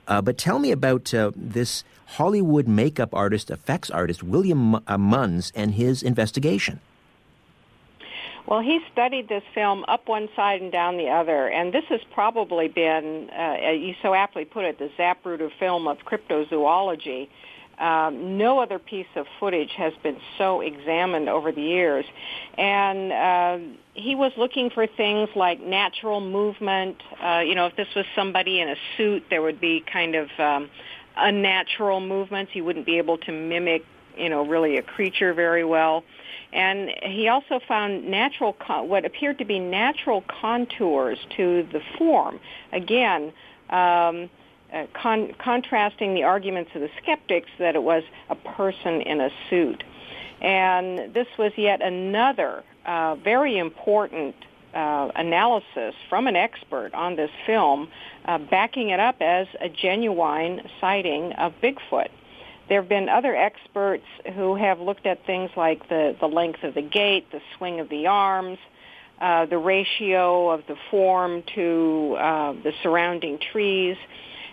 [0.07, 5.51] Uh, but tell me about uh, this Hollywood makeup artist, effects artist, William uh, Munns,
[5.53, 6.79] and his investigation.
[8.45, 11.99] Well, he studied this film up one side and down the other, and this has
[12.13, 17.27] probably been, uh, you so aptly put it, the Zapruder film of cryptozoology.
[17.79, 22.05] Um, no other piece of footage has been so examined over the years.
[22.57, 23.57] And uh,
[23.93, 26.97] he was looking for things like natural movement.
[27.23, 30.29] Uh, you know, if this was somebody in a suit, there would be kind of
[30.37, 30.69] um,
[31.15, 32.51] unnatural movements.
[32.53, 33.85] He wouldn't be able to mimic,
[34.17, 36.03] you know, really a creature very well.
[36.51, 42.39] And he also found natural, con- what appeared to be natural contours to the form.
[42.73, 43.31] Again,
[43.69, 44.29] um,
[44.73, 49.29] uh, con- contrasting the arguments of the skeptics that it was a person in a
[49.49, 49.83] suit.
[50.41, 54.35] And this was yet another uh, very important
[54.73, 57.89] uh, analysis from an expert on this film,
[58.25, 62.09] uh, backing it up as a genuine sighting of Bigfoot.
[62.69, 64.05] There have been other experts
[64.35, 67.89] who have looked at things like the, the length of the gait, the swing of
[67.89, 68.59] the arms,
[69.19, 72.15] uh, the ratio of the form to
[72.63, 73.97] the surrounding trees.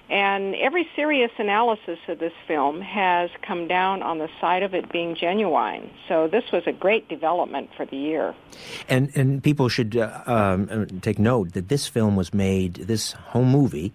[0.08, 4.92] And every serious analysis of this film has come down on the side of it
[4.92, 5.90] being genuine.
[6.08, 8.34] So this was a great development for the year.
[8.88, 13.50] And and people should uh, um, take note that this film was made, this home
[13.50, 13.92] movie,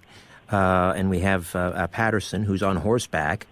[0.52, 3.48] uh, and we have uh, Patterson who's on horseback.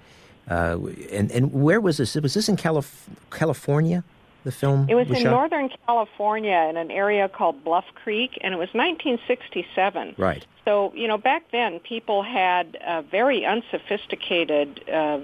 [0.50, 0.78] Uh,
[1.12, 2.16] and and where was this?
[2.16, 4.04] Was this in Calif- California?
[4.50, 4.88] The film.
[4.90, 5.30] It was, was in shot?
[5.30, 10.16] Northern California in an area called Bluff Creek, and it was 1967.
[10.18, 10.44] Right.
[10.66, 15.20] So, you know, back then people had uh, very unsophisticated uh,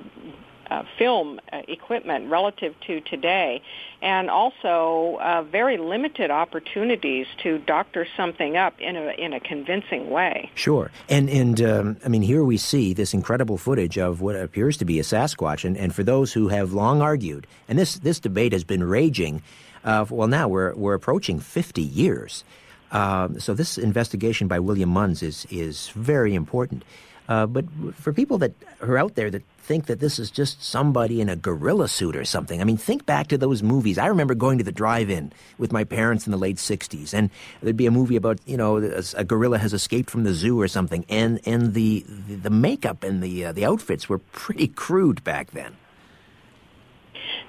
[0.69, 3.61] uh, film uh, equipment relative to today,
[4.01, 10.09] and also uh, very limited opportunities to doctor something up in a in a convincing
[10.09, 10.49] way.
[10.55, 14.77] Sure, and and um, I mean here we see this incredible footage of what appears
[14.77, 18.19] to be a Sasquatch, and, and for those who have long argued, and this this
[18.19, 19.41] debate has been raging,
[19.83, 22.43] uh, well now we're we're approaching fifty years.
[22.91, 26.83] Um, so this investigation by William Munns is is very important.
[27.27, 27.65] Uh, but
[27.95, 31.35] for people that are out there that think that this is just somebody in a
[31.35, 33.97] gorilla suit or something, I mean, think back to those movies.
[33.97, 37.29] I remember going to the drive-in with my parents in the late '60s, and
[37.61, 40.61] there'd be a movie about you know a, a gorilla has escaped from the zoo
[40.61, 44.67] or something, and and the the, the makeup and the uh, the outfits were pretty
[44.67, 45.75] crude back then.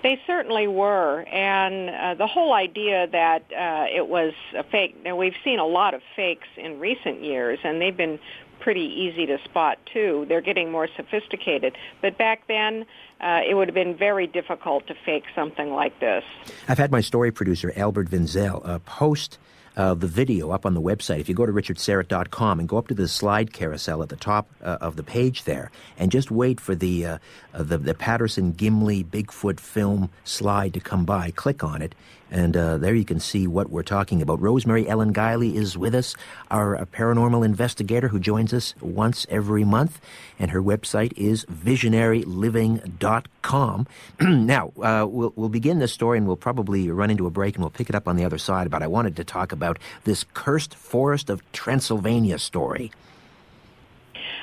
[0.02, 4.97] They certainly were, and uh, the whole idea that uh, it was a fake.
[5.05, 8.18] Now we've seen a lot of fakes in recent years, and they've been
[8.66, 10.26] pretty easy to spot too.
[10.28, 12.84] They're getting more sophisticated, but back then
[13.20, 16.24] uh, it would have been very difficult to fake something like this.
[16.66, 19.38] I've had my story producer Albert Vinzel uh, post
[19.76, 21.20] uh, the video up on the website.
[21.20, 24.51] If you go to richardsyrett.com and go up to the slide carousel at the top
[24.60, 27.18] uh, of the page there, and just wait for the, uh,
[27.55, 31.94] uh the the Patterson Gimlin Bigfoot film slide to come by, click on it,
[32.30, 34.40] and uh, there you can see what we're talking about.
[34.40, 36.16] Rosemary Ellen Guiley is with us,
[36.50, 40.00] our paranormal investigator who joins us once every month,
[40.38, 43.86] and her website is visionaryliving.com.
[44.20, 47.62] now, uh, we'll, we'll begin this story and we'll probably run into a break and
[47.62, 50.24] we'll pick it up on the other side, but I wanted to talk about this
[50.34, 52.92] cursed forest of Transylvania story.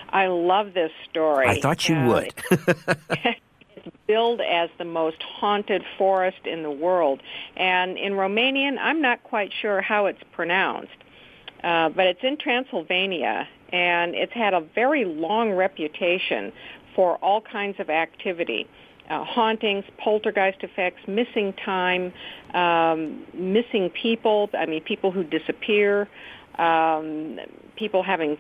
[0.10, 1.48] I love this story.
[1.48, 2.34] I thought you uh, would.
[4.08, 7.22] billed as the most haunted forest in the world.
[7.56, 10.92] And in Romanian, I'm not quite sure how it's pronounced,
[11.64, 16.52] uh, but it's in Transylvania, and it's had a very long reputation
[16.96, 18.68] for all kinds of activity.
[19.10, 22.14] Uh, hauntings, poltergeist effects, missing time,
[22.54, 26.08] um, missing people, I mean, people who disappear,
[26.58, 27.38] um,
[27.76, 28.38] people having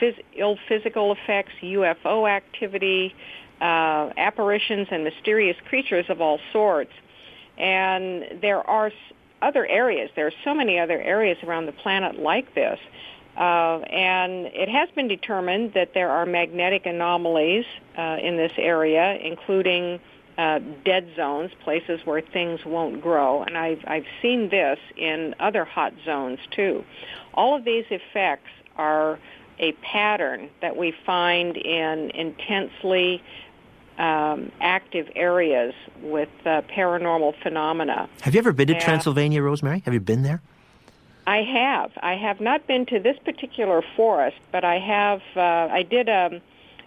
[0.00, 3.14] phys- ill physical effects, UFO activity,
[3.62, 6.90] uh, apparitions and mysterious creatures of all sorts.
[7.56, 8.90] And there are
[9.40, 10.10] other areas.
[10.16, 12.78] There are so many other areas around the planet like this.
[13.36, 17.64] Uh, and it has been determined that there are magnetic anomalies
[17.96, 20.00] uh, in this area, including
[20.36, 23.42] uh, dead zones, places where things won't grow.
[23.42, 26.84] And I've, I've seen this in other hot zones too.
[27.34, 29.18] All of these effects are
[29.58, 33.22] a pattern that we find in intensely
[33.98, 38.08] um, active areas with uh, paranormal phenomena.
[38.22, 39.82] Have you ever been to and Transylvania, Rosemary?
[39.84, 40.42] Have you been there?
[41.26, 41.92] I have.
[42.02, 45.22] I have not been to this particular forest, but I have.
[45.36, 46.40] Uh, I did a,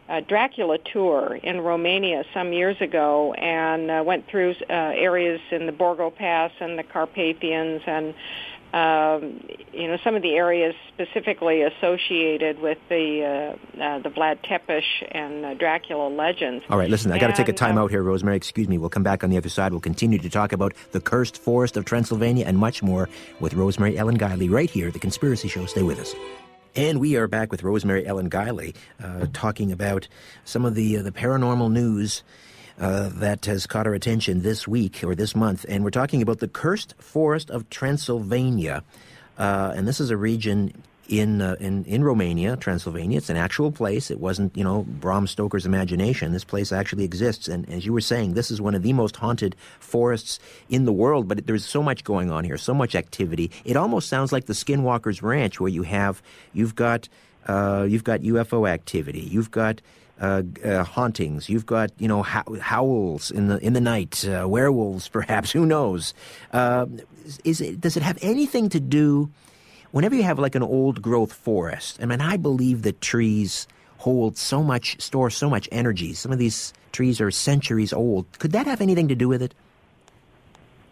[0.09, 5.67] a, Dracula tour in Romania some years ago, and uh, went through uh, areas in
[5.67, 8.13] the Borgo Pass and the Carpathians and
[8.75, 9.39] um,
[9.71, 14.83] you know, some of the areas specifically associated with the uh, uh, the Vlad Tepes
[15.13, 16.65] and uh, Dracula legends.
[16.69, 18.35] All right, listen, I got to take a time out here, Rosemary.
[18.35, 18.77] Excuse me.
[18.77, 19.71] We'll come back on the other side.
[19.71, 23.07] We'll continue to talk about the cursed forest of Transylvania and much more
[23.39, 25.65] with Rosemary Ellen Guiley right here, The Conspiracy Show.
[25.67, 26.13] Stay with us.
[26.75, 30.09] And we are back with Rosemary Ellen Guiley, uh, talking about
[30.43, 32.23] some of the uh, the paranormal news
[32.79, 36.39] uh, that has caught our attention this week or this month, and we're talking about
[36.39, 38.83] the cursed forest of Transylvania.
[39.37, 40.73] Uh, and this is a region
[41.07, 43.17] in, uh, in in Romania, Transylvania.
[43.17, 44.09] It's an actual place.
[44.09, 46.31] It wasn't, you know, Bram Stoker's imagination.
[46.31, 47.47] This place actually exists.
[47.47, 50.39] And as you were saying, this is one of the most haunted forests
[50.69, 51.27] in the world.
[51.27, 53.51] But there's so much going on here, so much activity.
[53.63, 56.21] It almost sounds like the Skinwalker's Ranch, where you have
[56.53, 57.07] you've got
[57.45, 59.81] uh, you've got UFO activity, you've got
[60.19, 61.49] uh, uh, hauntings.
[61.49, 65.51] You've got you know howls in the in the night, uh, werewolves, perhaps.
[65.51, 66.13] Who knows?
[66.51, 66.85] Uh,
[67.43, 69.29] is it does it have anything to do?
[69.91, 73.65] Whenever you have like an old growth forest, I mean, I believe that trees
[73.97, 76.13] hold so much, store so much energy.
[76.13, 78.25] Some of these trees are centuries old.
[78.39, 79.53] Could that have anything to do with it?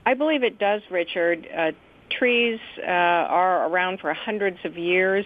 [0.05, 1.47] I believe it does, Richard.
[1.55, 1.71] Uh,
[2.09, 5.25] trees uh, are around for hundreds of years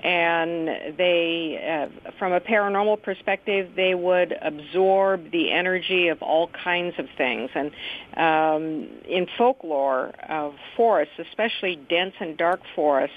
[0.00, 6.94] and they, uh, from a paranormal perspective, they would absorb the energy of all kinds
[6.98, 7.50] of things.
[7.54, 7.70] And
[8.16, 13.16] um, in folklore, uh, forests, especially dense and dark forests,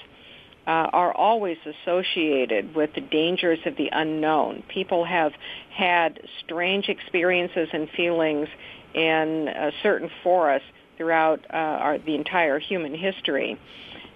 [0.66, 4.62] uh, are always associated with the dangers of the unknown.
[4.68, 5.32] People have
[5.70, 8.48] had strange experiences and feelings
[8.94, 9.48] in
[9.82, 13.58] certain forests throughout uh, our, the entire human history.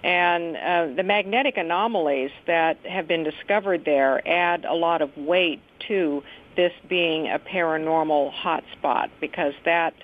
[0.04, 5.60] And uh, the magnetic anomalies that have been discovered there add a lot of weight
[5.88, 6.22] to
[6.54, 9.94] this being a paranormal hotspot because that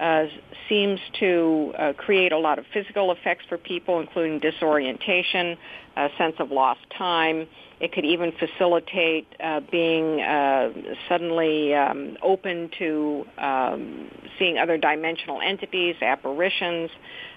[0.00, 0.26] uh,
[0.68, 5.56] seems to uh, create a lot of physical effects for people, including disorientation,
[5.96, 7.46] a sense of lost time.
[7.80, 10.72] It could even facilitate uh, being uh,
[11.08, 16.90] suddenly um, open to um, seeing other dimensional entities, apparitions,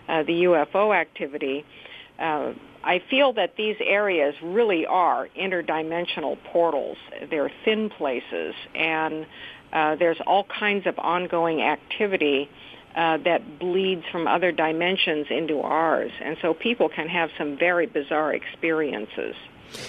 [0.07, 1.65] uh, the UFO activity.
[2.19, 2.53] Uh,
[2.84, 6.97] I feel that these areas really are interdimensional portals.
[7.30, 9.26] They're thin places, and
[9.73, 12.49] uh, there's all kinds of ongoing activity
[12.95, 16.11] uh, that bleeds from other dimensions into ours.
[16.23, 19.35] And so people can have some very bizarre experiences.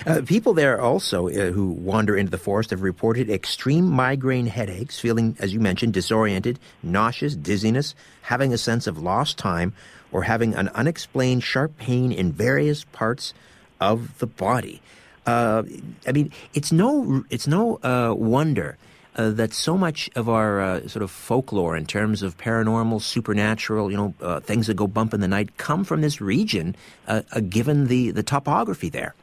[0.06, 4.98] Uh, people there also uh, who wander into the forest have reported extreme migraine headaches,
[4.98, 9.72] feeling, as you mentioned, disoriented, nauseous, dizziness, having a sense of lost time,
[10.12, 13.34] or having an unexplained sharp pain in various parts
[13.80, 14.80] of the body.
[15.26, 15.62] Uh,
[16.06, 18.78] I mean, it's no, it's no uh, wonder
[19.18, 23.90] uh, that so much of our uh, sort of folklore in terms of paranormal, supernatural,
[23.90, 26.74] you know, uh, things that go bump in the night come from this region,
[27.08, 29.14] uh, uh, given the, the topography there.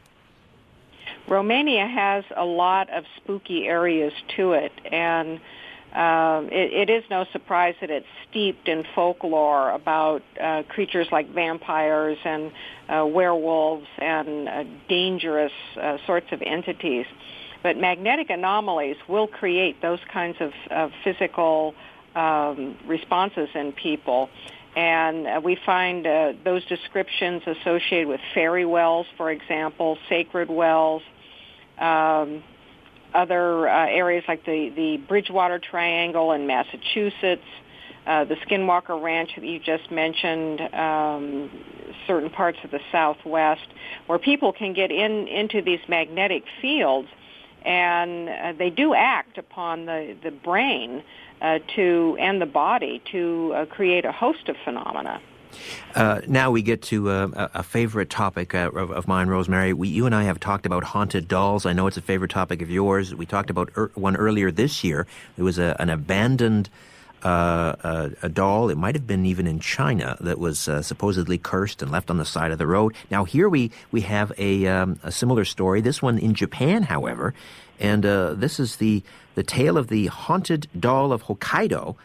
[1.28, 5.40] Romania has a lot of spooky areas to it, and
[5.94, 11.30] um, it, it is no surprise that it's steeped in folklore about uh, creatures like
[11.30, 12.52] vampires and
[12.90, 17.06] uh, werewolves and uh, dangerous uh, sorts of entities.
[17.64, 21.74] But magnetic anomalies will create those kinds of, of physical
[22.14, 24.30] um, responses in people.
[24.76, 31.02] And uh, we find uh, those descriptions associated with fairy wells, for example, sacred wells,
[31.80, 32.44] um,
[33.14, 37.44] other uh, areas like the, the Bridgewater Triangle in Massachusetts,
[38.06, 41.50] uh, the Skinwalker Ranch that you just mentioned, um,
[42.06, 43.68] certain parts of the Southwest,
[44.08, 47.08] where people can get in into these magnetic fields,
[47.64, 51.04] and uh, they do act upon the the brain
[51.42, 55.20] uh, to and the body to uh, create a host of phenomena.
[55.96, 59.74] Uh, now we get to uh, a favorite topic uh, of, of, mine, Rosemary.
[59.74, 61.66] We, you and I have talked about haunted dolls.
[61.66, 63.16] I know it's a favorite topic of yours.
[63.16, 65.08] We talked about er, one earlier this year.
[65.38, 66.70] It was a, an abandoned
[67.24, 68.70] uh, a, a, doll.
[68.70, 72.18] It might have been even in China that was uh, supposedly cursed and left on
[72.18, 72.94] the side of the road.
[73.10, 75.82] Now here we we have a um, a similar story.
[75.82, 77.34] This one in Japan, however,
[77.80, 79.02] and uh, this is the
[79.34, 81.96] the tale of the haunted doll of Hokkaido,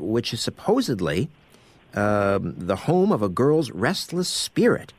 [0.00, 1.30] which is supposedly
[1.94, 4.92] um, the home of a girl's restless spirit.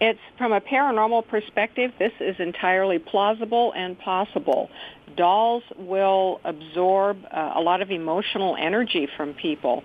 [0.00, 4.70] It's from a paranormal perspective, this is entirely plausible and possible.
[5.16, 9.84] Dolls will absorb uh, a lot of emotional energy from people.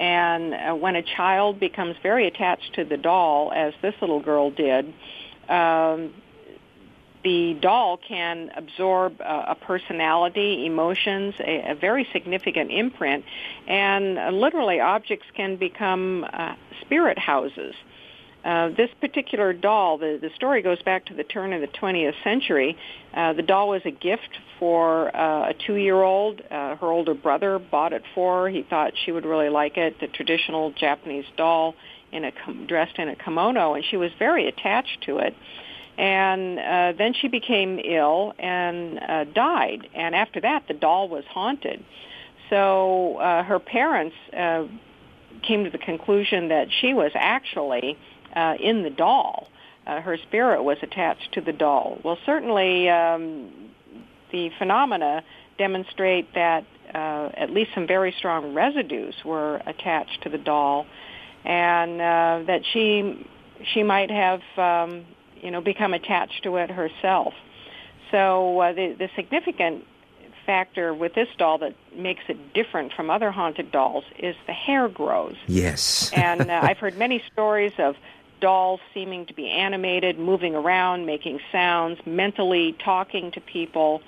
[0.00, 4.50] And uh, when a child becomes very attached to the doll, as this little girl
[4.50, 4.92] did,
[5.48, 6.12] um,
[7.24, 13.24] the doll can absorb uh, a personality, emotions, a, a, very significant imprint,
[13.66, 17.74] and uh, literally objects can become uh, spirit houses.
[18.44, 22.14] Uh, this particular doll, the, the story goes back to the turn of the 20th
[22.24, 22.76] century.
[23.14, 26.40] Uh, the doll was a gift for uh, a two-year-old.
[26.50, 28.48] her older brother bought it for her.
[28.48, 31.76] He thought she would really like it, the traditional Japanese doll
[32.10, 32.32] in a
[32.66, 35.34] dressed in a kimono, and she was very attached to it
[35.98, 39.88] and uh, then she became ill and uh, died.
[39.94, 41.84] And after that, the doll was haunted.
[42.50, 44.64] So uh, her parents uh,
[45.42, 47.96] came to the conclusion that she was actually
[48.34, 49.48] uh, in the doll.
[49.86, 51.98] Uh, her spirit was attached to the doll.
[52.04, 53.50] Well, certainly um,
[54.30, 55.22] the phenomena
[55.58, 56.64] demonstrate that
[56.94, 60.86] uh, at least some very strong residues were attached to the doll,
[61.44, 63.26] and uh, that she
[63.72, 65.04] she might have um,
[65.42, 67.34] you know, become attached to it herself.
[68.10, 69.84] So uh, the, the significant
[70.46, 74.88] factor with this doll that makes it different from other haunted dolls is the hair
[74.88, 75.36] grows.
[75.46, 76.10] Yes.
[76.16, 77.96] and uh, I've heard many stories of
[78.40, 84.02] dolls seeming to be animated, moving around, making sounds, mentally talking to people.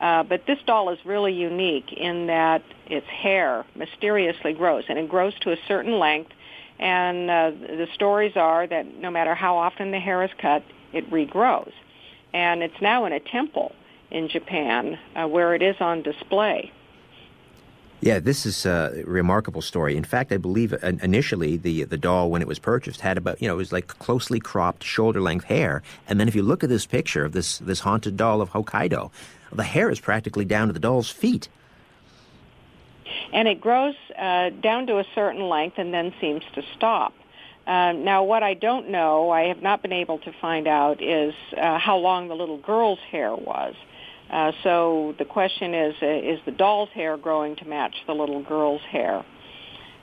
[0.00, 5.08] Uh, but this doll is really unique in that its hair mysteriously grows, and it
[5.08, 6.32] grows to a certain length.
[6.78, 10.62] And uh, the stories are that no matter how often the hair is cut,
[10.96, 11.72] it regrows.
[12.32, 13.72] And it's now in a temple
[14.10, 16.72] in Japan uh, where it is on display.
[18.00, 19.96] Yeah, this is a remarkable story.
[19.96, 23.40] In fact, I believe uh, initially the the doll, when it was purchased, had about
[23.40, 26.62] you know it was like closely cropped shoulder length hair, and then if you look
[26.62, 29.10] at this picture of this this haunted doll of Hokkaido,
[29.50, 31.48] the hair is practically down to the doll's feet.
[33.32, 37.14] And it grows uh, down to a certain length and then seems to stop.
[37.66, 41.34] Um, now, what I don't know, I have not been able to find out, is
[41.60, 43.74] uh, how long the little girl's hair was.
[44.30, 48.42] Uh, so the question is, uh, is the doll's hair growing to match the little
[48.42, 49.24] girl's hair?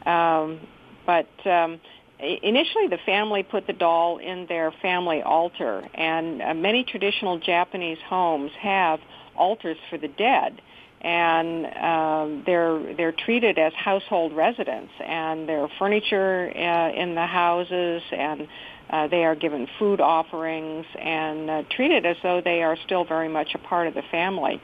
[0.05, 0.59] Um,
[1.05, 1.79] but um,
[2.19, 7.99] initially, the family put the doll in their family altar, and uh, many traditional Japanese
[8.05, 8.99] homes have
[9.35, 10.61] altars for the dead.
[11.03, 18.01] And um, they're they're treated as household residents, and their furniture uh, in the houses,
[18.11, 18.47] and
[18.89, 23.29] uh, they are given food offerings and uh, treated as though they are still very
[23.29, 24.61] much a part of the family.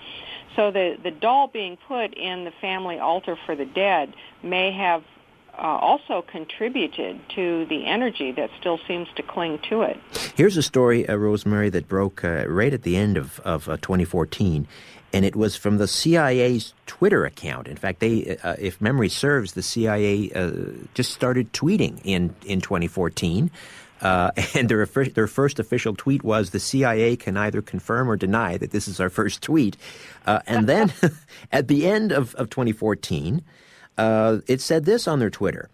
[0.55, 5.03] So the the doll being put in the family altar for the dead may have
[5.59, 9.97] uh, also contributed to the energy that still seems to cling to it.
[10.35, 13.75] Here's a story, uh, Rosemary, that broke uh, right at the end of, of uh,
[13.77, 14.67] 2014,
[15.13, 17.67] and it was from the CIA's Twitter account.
[17.67, 20.51] In fact, they, uh, if memory serves, the CIA uh,
[20.93, 23.51] just started tweeting in, in 2014.
[24.01, 28.57] Uh, and their, their first official tweet was the CIA can either confirm or deny
[28.57, 29.75] that this is our first tweet.
[30.25, 30.93] Uh, and then
[31.51, 33.41] at the end of, of 2014,
[33.97, 35.69] uh, it said this on their Twitter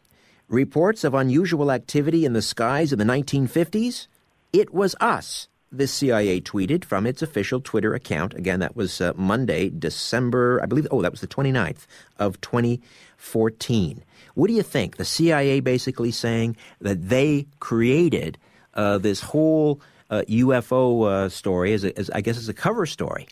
[0.48, 4.06] Reports of unusual activity in the skies in the 1950s?
[4.53, 8.34] It was us the CIA tweeted from its official Twitter account.
[8.34, 11.86] Again, that was uh, Monday, December, I believe, oh, that was the 29th
[12.18, 14.04] of 2014.
[14.36, 14.98] What do you think?
[14.98, 18.38] The CIA basically saying that they created
[18.74, 22.86] uh, this whole uh, UFO uh, story, as, a, as I guess, as a cover
[22.86, 23.28] story.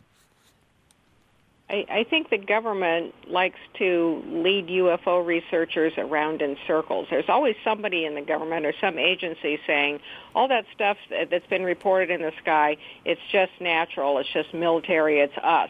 [1.69, 7.07] I, I think the government likes to lead UFO researchers around in circles.
[7.10, 9.99] There's always somebody in the government or some agency saying,
[10.35, 15.19] all that stuff that's been reported in the sky, it's just natural, it's just military,
[15.19, 15.69] it's us.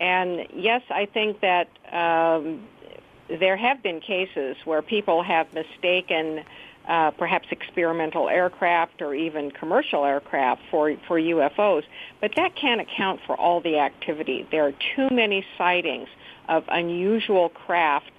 [0.00, 2.66] And yes, I think that um,
[3.28, 6.44] there have been cases where people have mistaken
[6.88, 11.84] uh, perhaps experimental aircraft or even commercial aircraft for, for UFOs.
[12.20, 14.46] But that can't account for all the activity.
[14.50, 16.08] There are too many sightings
[16.48, 18.10] of unusual craft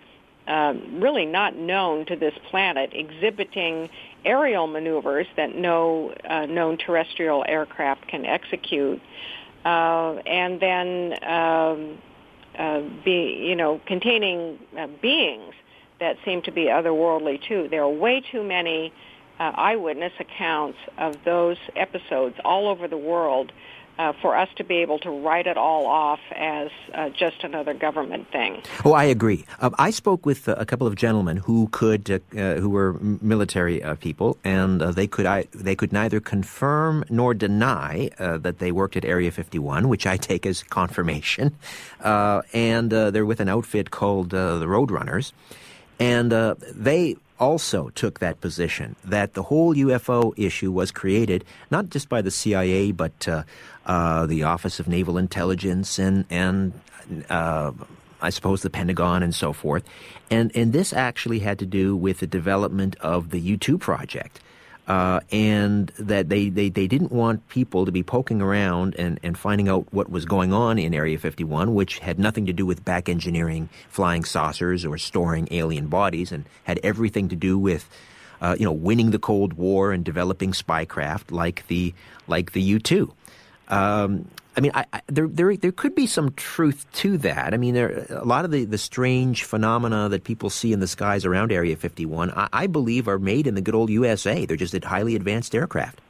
[0.47, 3.89] um, really not known to this planet exhibiting
[4.25, 9.01] aerial maneuvers that no uh, known terrestrial aircraft can execute.
[9.63, 11.97] Uh, and then um,
[12.57, 15.53] uh, be you know containing uh, beings
[16.03, 17.67] that seem to be otherworldly too.
[17.69, 18.93] There are way too many
[19.39, 23.51] uh, eyewitness accounts of those episodes all over the world
[23.97, 27.73] uh, for us to be able to write it all off as uh, just another
[27.73, 28.61] government thing.
[28.83, 29.45] Oh, I agree.
[29.59, 32.93] Um, I spoke with uh, a couple of gentlemen who could, uh, uh, who were
[32.99, 38.71] military uh, people, and they could, I, they could neither confirm nor deny that they
[38.71, 41.55] worked at Area 51, which I take as confirmation.
[42.03, 45.33] and they're with an outfit called the Roadrunners.
[45.99, 51.89] And uh, they also took that position that the whole UFO issue was created not
[51.89, 53.43] just by the CIA, but uh,
[53.85, 56.73] uh, the Office of Naval Intelligence and and
[57.29, 57.71] uh,
[58.21, 59.83] I suppose the Pentagon and so forth.
[60.31, 64.39] And and this actually had to do with the development of the U two project
[64.87, 69.37] uh, and that they, they, they didn't want people to be poking around and, and
[69.37, 72.83] finding out what was going on in Area 51, which had nothing to do with
[72.83, 77.89] back engineering flying saucers or storing alien bodies, and had everything to do with
[78.41, 81.93] uh, you know winning the Cold War and developing spycraft like the
[82.27, 83.13] like the U two.
[83.69, 87.53] Um, I mean, I, I, there, there, there could be some truth to that.
[87.53, 90.87] I mean, there, a lot of the, the strange phenomena that people see in the
[90.87, 94.45] skies around Area 51, I, I believe, are made in the good old USA.
[94.45, 96.01] They're just highly advanced aircraft.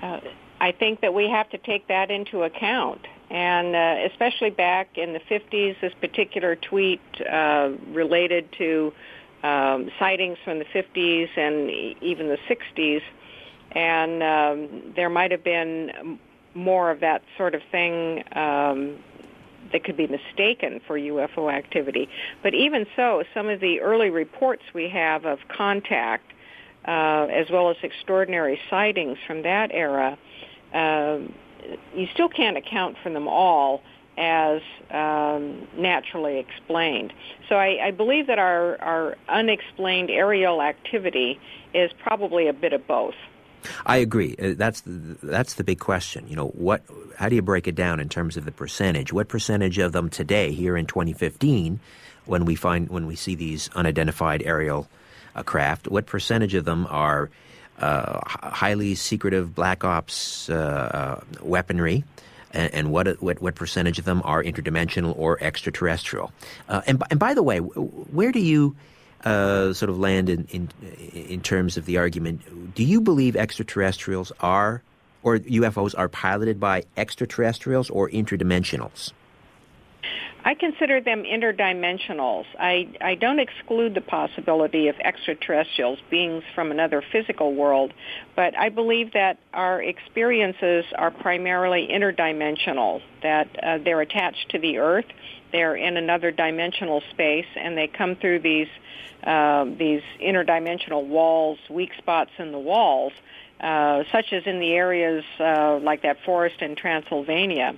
[0.00, 0.20] Uh,
[0.60, 3.06] I think that we have to take that into account.
[3.30, 8.92] And uh, especially back in the 50s, this particular tweet uh, related to
[9.42, 11.70] um, sightings from the 50s and
[12.00, 13.02] even the 60s.
[13.72, 16.18] And um, there might have been
[16.54, 18.98] more of that sort of thing um,
[19.72, 22.08] that could be mistaken for UFO activity.
[22.42, 26.32] But even so, some of the early reports we have of contact,
[26.86, 30.18] uh, as well as extraordinary sightings from that era,
[30.72, 31.18] uh,
[31.94, 33.82] you still can't account for them all
[34.16, 37.12] as um, naturally explained.
[37.48, 41.40] So I, I believe that our, our unexplained aerial activity
[41.72, 43.14] is probably a bit of both.
[43.86, 44.36] I agree.
[44.38, 46.26] Uh, that's the, that's the big question.
[46.28, 46.82] You know, what?
[47.16, 49.12] How do you break it down in terms of the percentage?
[49.12, 51.80] What percentage of them today, here in 2015,
[52.26, 54.88] when we find when we see these unidentified aerial
[55.34, 57.30] uh, craft, what percentage of them are
[57.78, 62.04] uh, highly secretive black ops uh, uh weaponry?
[62.52, 66.32] And, and what, what what percentage of them are interdimensional or extraterrestrial?
[66.68, 68.76] Uh, and, and by the way, where do you
[69.24, 70.68] uh, sort of land in, in
[71.12, 72.74] in terms of the argument.
[72.74, 74.82] Do you believe extraterrestrials are
[75.22, 79.12] or UFOs are piloted by extraterrestrials or interdimensionals?
[80.46, 82.44] I consider them interdimensionals.
[82.58, 87.94] I, I don't exclude the possibility of extraterrestrials, beings from another physical world,
[88.36, 94.76] but I believe that our experiences are primarily interdimensional, that uh, they're attached to the
[94.76, 95.06] Earth,
[95.54, 98.66] they're in another dimensional space, and they come through these,
[99.22, 103.12] uh, these interdimensional walls, weak spots in the walls,
[103.60, 107.76] uh, such as in the areas uh, like that forest in Transylvania.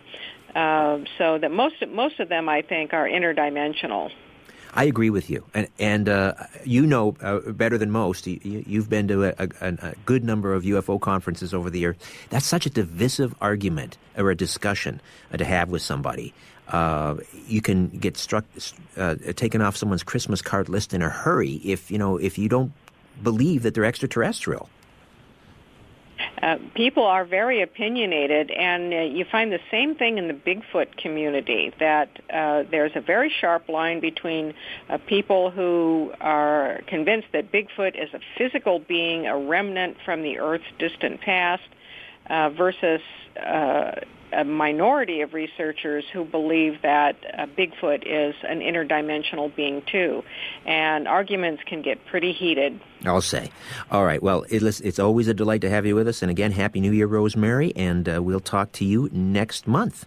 [0.54, 4.10] Uh, so that most most of them, I think, are interdimensional.
[4.72, 6.34] I agree with you, and and uh,
[6.64, 8.26] you know uh, better than most.
[8.26, 11.96] You, have been to a, a, a, good number of UFO conferences over the years.
[12.30, 15.00] That's such a divisive argument or a discussion
[15.32, 16.32] uh, to have with somebody.
[16.68, 17.16] Uh,
[17.46, 18.44] you can get struck,
[18.96, 22.48] uh, taken off someone's Christmas card list in a hurry if you know if you
[22.48, 22.72] don't
[23.22, 24.68] believe that they're extraterrestrial.
[26.42, 30.96] Uh, people are very opinionated, and uh, you find the same thing in the Bigfoot
[30.96, 31.72] community.
[31.78, 34.54] That uh, there's a very sharp line between
[34.88, 40.38] uh, people who are convinced that Bigfoot is a physical being, a remnant from the
[40.38, 41.68] Earth's distant past,
[42.28, 43.00] uh, versus
[44.32, 50.22] a minority of researchers who believe that uh, Bigfoot is an interdimensional being too,
[50.64, 52.80] and arguments can get pretty heated.
[53.04, 53.50] I'll say.
[53.90, 54.22] All right.
[54.22, 57.06] Well, it's always a delight to have you with us, and again, Happy New Year,
[57.06, 60.06] Rosemary, and uh, we'll talk to you next month.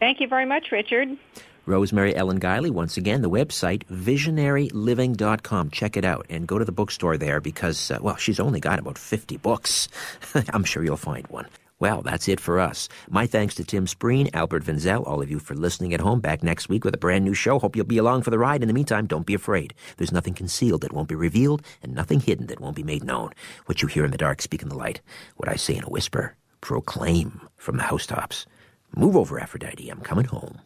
[0.00, 1.16] Thank you very much, Richard.
[1.64, 5.70] Rosemary Ellen Guiley, once again, the website visionaryliving.com.
[5.70, 8.80] Check it out and go to the bookstore there because, uh, well, she's only got
[8.80, 9.88] about 50 books.
[10.52, 11.46] I'm sure you'll find one.
[11.82, 12.88] Well, that's it for us.
[13.10, 16.20] My thanks to Tim Spreen, Albert Vinzel, all of you for listening at home.
[16.20, 17.58] Back next week with a brand new show.
[17.58, 18.62] Hope you'll be along for the ride.
[18.62, 19.74] In the meantime, don't be afraid.
[19.96, 23.32] There's nothing concealed that won't be revealed and nothing hidden that won't be made known.
[23.66, 25.00] What you hear in the dark, speak in the light.
[25.38, 28.46] What I say in a whisper, proclaim from the housetops.
[28.94, 29.88] Move over, Aphrodite.
[29.88, 30.60] I'm coming home.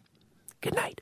[0.61, 1.01] Good night.